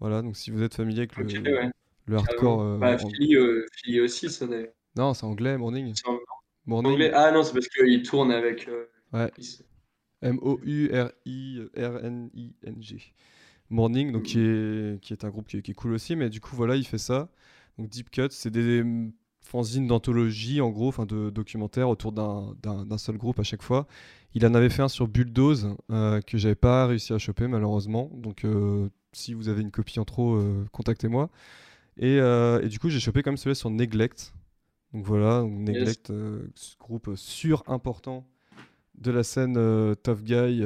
[0.00, 1.70] Voilà, donc si vous êtes familier avec le, Ok, ouais.
[2.06, 2.62] le hardcore...
[2.62, 4.72] euh, Bah, Philly, euh, Philly aussi, ça d'ailleurs.
[4.96, 5.94] Non, c'est anglais, Morning.
[6.66, 7.12] Morning, anglais.
[7.14, 8.66] Ah non, c'est parce qu'il tourne avec.
[8.68, 9.30] euh, Ouais.
[11.80, 13.12] M-O-U-R-I-R-N-I-N-G.
[13.70, 16.28] Morning, donc qui est, qui est un groupe qui est, qui est cool aussi, mais
[16.28, 17.28] du coup, voilà, il fait ça.
[17.78, 18.82] Donc Deep Cut, c'est des
[19.42, 23.86] fanzines d'anthologie, en gros, enfin de documentaires autour d'un seul groupe à chaque fois.
[24.34, 28.10] Il en avait fait un sur Bulldoze, euh, que j'avais pas réussi à choper, malheureusement.
[28.14, 31.30] Donc, euh, si vous avez une copie en trop, euh, contactez-moi.
[31.98, 34.32] Et, euh, et du coup, j'ai chopé quand même celui sur Neglect.
[34.92, 36.48] Donc voilà, donc Neglect, euh,
[36.80, 38.26] groupe sur important
[38.96, 39.54] de la scène
[40.02, 40.62] tough guy,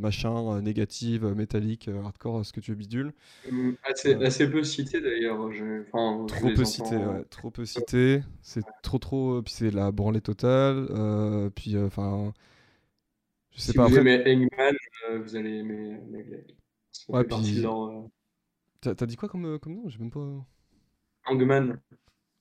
[0.00, 3.12] machin, négative, métallique, hardcore, ce que tu veux bidule.
[3.84, 5.38] Assez, peu cité d'ailleurs.
[5.92, 8.22] Enfin, Trop peu cité, ouais, trop peu cité.
[8.42, 10.88] C'est trop trop, puis c'est la branlée totale.
[11.54, 12.32] puis enfin,
[13.50, 13.86] Je sais Si pas.
[13.86, 14.74] vous Après, aimez Eggman,
[15.10, 16.54] euh, vous allez aimer Neglect.
[17.08, 19.88] Ouais, puis- euh, t'as dit quoi comme, euh, comme nom?
[19.88, 20.26] J'ai même pas.
[21.26, 21.78] Hangman.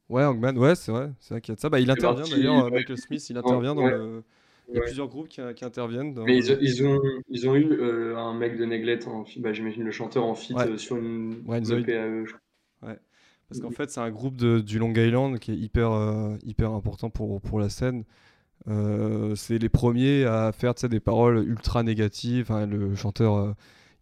[0.10, 1.70] Ouais, Hangman, ouais, c'est vrai, c'est vrai qu'il y a de ça.
[1.70, 2.80] Bah, il intervient d'ailleurs, euh, ouais.
[2.80, 3.92] Michael Smith, il intervient dans Ouais.
[3.98, 4.24] le.
[4.70, 4.86] Il y a Ouais.
[4.86, 6.14] plusieurs groupes qui, qui interviennent.
[6.14, 6.26] Dans...
[6.26, 7.00] Mais ils, ils ont,
[7.30, 10.58] ils ont eu euh, un mec de Neglect, en, bah, j'imagine le chanteur en feat
[10.58, 10.78] Ouais.
[10.78, 12.34] sur une Ouais, eux, je
[12.82, 12.96] crois.
[13.50, 16.72] Parce qu'en fait, c'est un groupe de- du Long Island qui est hyper, euh, hyper
[16.74, 18.04] important pour, pour la scène.
[18.68, 22.48] Euh, c'est les premiers à faire des paroles ultra négatives.
[22.52, 23.56] Enfin, le chanteur,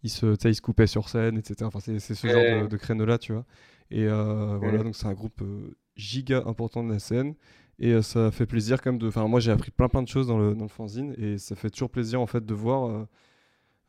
[0.05, 1.55] il, se, il se coupait sur scène, etc.
[1.63, 2.61] Enfin, c'est ce genre Ouais.
[2.63, 3.45] de, de créneau-là, tu vois.
[3.91, 7.35] Et euh, voilà, donc c'est un groupe euh, giga important de la scène.
[7.79, 9.07] Et euh, ça fait plaisir quand même de...
[9.07, 11.13] Enfin, moi, j'ai appris plein plein de choses dans le, dans le fanzine.
[11.17, 13.07] Et ça fait toujours plaisir, en fait, de voir...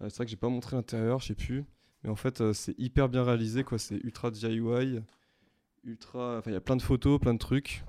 [0.01, 1.65] c'est vrai que j'ai pas montré l'intérieur, je sais plus.
[2.03, 3.79] Mais en fait, c'est hyper bien réalisé, quoi.
[3.79, 5.01] C'est ultra DIY
[5.85, 6.39] ultra.
[6.39, 7.85] Enfin, il y a plein de photos, plein de trucs.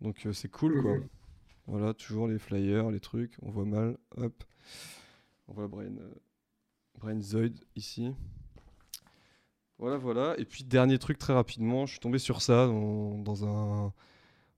[0.00, 0.96] Donc c'est cool quoi.
[0.96, 1.08] Mhm.
[1.66, 3.32] Voilà, toujours les flyers, les trucs.
[3.42, 3.96] On voit mal.
[4.16, 4.44] Hop.
[5.48, 5.96] On voit Brian,
[7.00, 8.12] Brian Zoid ici.
[9.78, 10.34] Voilà, voilà.
[10.38, 13.92] Et puis, dernier truc très rapidement, je suis tombé sur ça dans, dans un.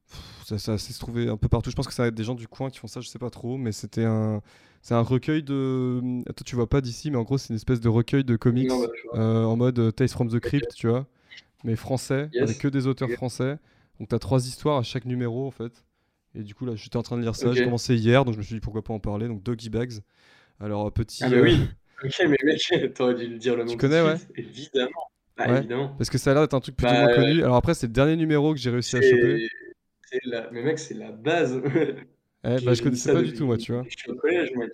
[0.09, 1.71] Pff, Ça, ça, s'est trouvé un peu partout.
[1.71, 3.19] Je pense que ça va être des gens du coin qui font ça, je sais
[3.19, 3.57] pas trop.
[3.57, 4.41] Mais c'était un.
[4.81, 6.01] C'est un recueil de.
[6.31, 8.69] Attends, tu vois pas d'ici, mais en gros, c'est une espèce de recueil de comics
[8.69, 11.07] Non, bah, euh, en mode euh, Tales from the Crypt, tu vois,
[11.65, 12.45] mais français, Yes.
[12.45, 13.59] avec que des auteurs français.
[13.99, 15.85] Donc t'as trois histoires à chaque numéro en fait.
[16.37, 18.39] Et du coup là, j'étais en train de lire ça, j'ai commencé hier, donc je
[18.39, 19.27] me suis dit pourquoi pas en parler.
[19.27, 19.95] Donc Doggy Bags.
[20.61, 21.25] Alors euh, petit.
[21.25, 21.59] Ah, bah euh, oui.
[22.05, 22.61] Ok, mais mec,
[22.95, 23.73] t'aurais dû le dire le nom.
[23.73, 24.31] Tu connais, suite.
[24.37, 24.91] Évidemment.
[25.37, 25.59] Bah, Ouais.
[25.59, 25.95] évidemment.
[25.99, 27.15] Parce que ça a l'air d'être un truc plus ou Bah, moins ouais.
[27.15, 27.43] connu.
[27.43, 29.49] Alors après, c'est le dernier numéro que j'ai réussi à choper.
[30.25, 30.51] La...
[30.51, 31.61] Mais mec, c'est la base.
[32.45, 33.83] Eh, bah, je connaissais pas du tout moi, tu vois.
[33.89, 34.67] Je suis au collège, moi.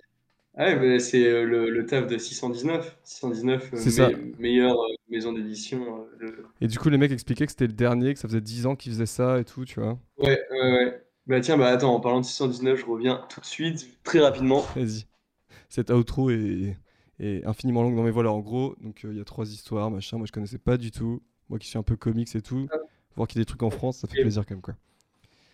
[0.57, 2.97] Ah ouais, mais c'est euh, le, le taf de 619.
[3.03, 4.09] 619, euh, C'est ça.
[4.11, 6.07] me- meilleure euh, maison d'édition.
[6.21, 8.65] euh, Et du coup, les mecs expliquaient que c'était le dernier, que ça faisait 10
[8.65, 9.99] ans qu'ils faisaient ça et tout, tu vois.
[10.17, 11.01] Ouais, ouais, ouais.
[11.27, 14.63] Bah tiens, bah attends, en parlant de 619, je reviens tout de suite, très rapidement.
[14.75, 15.05] Vas-y.
[15.69, 16.77] Cette outro est,
[17.19, 17.95] est infiniment longue.
[17.95, 20.17] Non mais voilà, en gros, donc euh, il y a trois histoires, machin.
[20.17, 21.21] Moi je connaissais pas du tout.
[21.49, 22.67] Moi qui suis un peu comics et tout.
[22.71, 22.77] Ah.
[23.15, 24.75] Voir qu'il y a des trucs en France, ça fait Et- plaisir quand même quoi.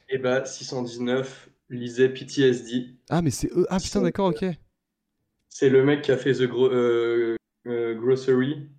[0.09, 2.95] Et bah 619, lisez PTSD.
[3.09, 3.65] Ah mais c'est eux.
[3.69, 4.45] Ah putain d'accord, ok.
[5.49, 7.35] C'est le mec qui a fait The Gro- euh,
[7.67, 8.69] euh, Grocery.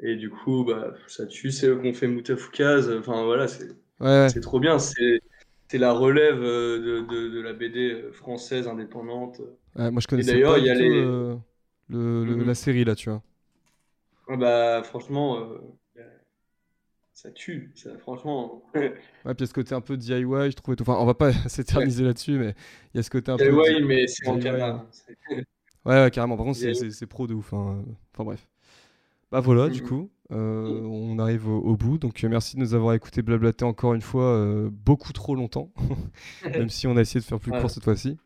[0.00, 1.50] et du coup, bah, ça tue.
[1.50, 2.90] C'est eux qui ont fait Moutafoukaz.
[2.98, 3.68] Enfin, voilà, c'est
[4.00, 4.28] Ouais, ouais.
[4.28, 4.78] c'est trop bien.
[4.78, 5.20] C'est
[5.68, 9.40] c'est la relève euh, de, de, de la BD française indépendante.
[9.76, 11.36] Ouais, moi je connaissais d'ailleurs, il y a les- euh,
[11.88, 12.44] le, Mhm.
[12.46, 13.22] la série là, tu vois.
[14.28, 15.58] Ah bah, franchement, euh,
[17.12, 17.72] ça tue.
[17.74, 18.62] Ça, franchement.
[19.24, 20.82] Ouais, puis il y a ce côté un peu DIY, je trouvais tout.
[20.82, 22.54] Enfin, on va pas s'éterniser là-dessus, mais
[22.94, 23.44] il y a ce côté un peu.
[23.44, 24.86] Eh ouais, di- mais c'est en DIY, canard.
[25.84, 26.36] Ouais, ouais, carrément.
[26.36, 26.74] Par contre, c'est- DIY.
[26.74, 27.52] c'est c'est pro de ouf.
[27.52, 27.84] hein.
[28.14, 28.46] Enfin bref.
[29.30, 29.88] Bah voilà, du Mhm.
[29.88, 31.98] coup, euh, on arrive au, au bout.
[31.98, 35.70] Donc euh, merci de nous avoir écouté blablater encore une fois euh, beaucoup trop longtemps,
[36.58, 37.60] même si on a essayé de faire plus Ouais.
[37.60, 38.16] court cette fois-ci.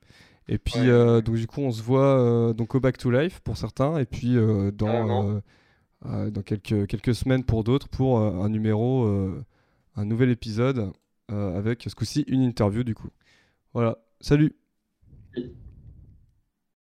[0.49, 0.89] Et puis Ouais.
[0.89, 4.05] euh, donc du coup, on se voit donc au Back to Life pour certains, et
[4.07, 4.37] puis
[4.75, 5.41] dans
[6.05, 9.07] dans quelques quelques semaines pour d'autres pour un numéro,
[9.97, 10.93] un nouvel épisode
[11.29, 13.09] avec ce coup-ci une interview du coup.
[13.75, 13.99] Voilà.
[14.21, 14.55] Salut.
[15.37, 15.53] Oui.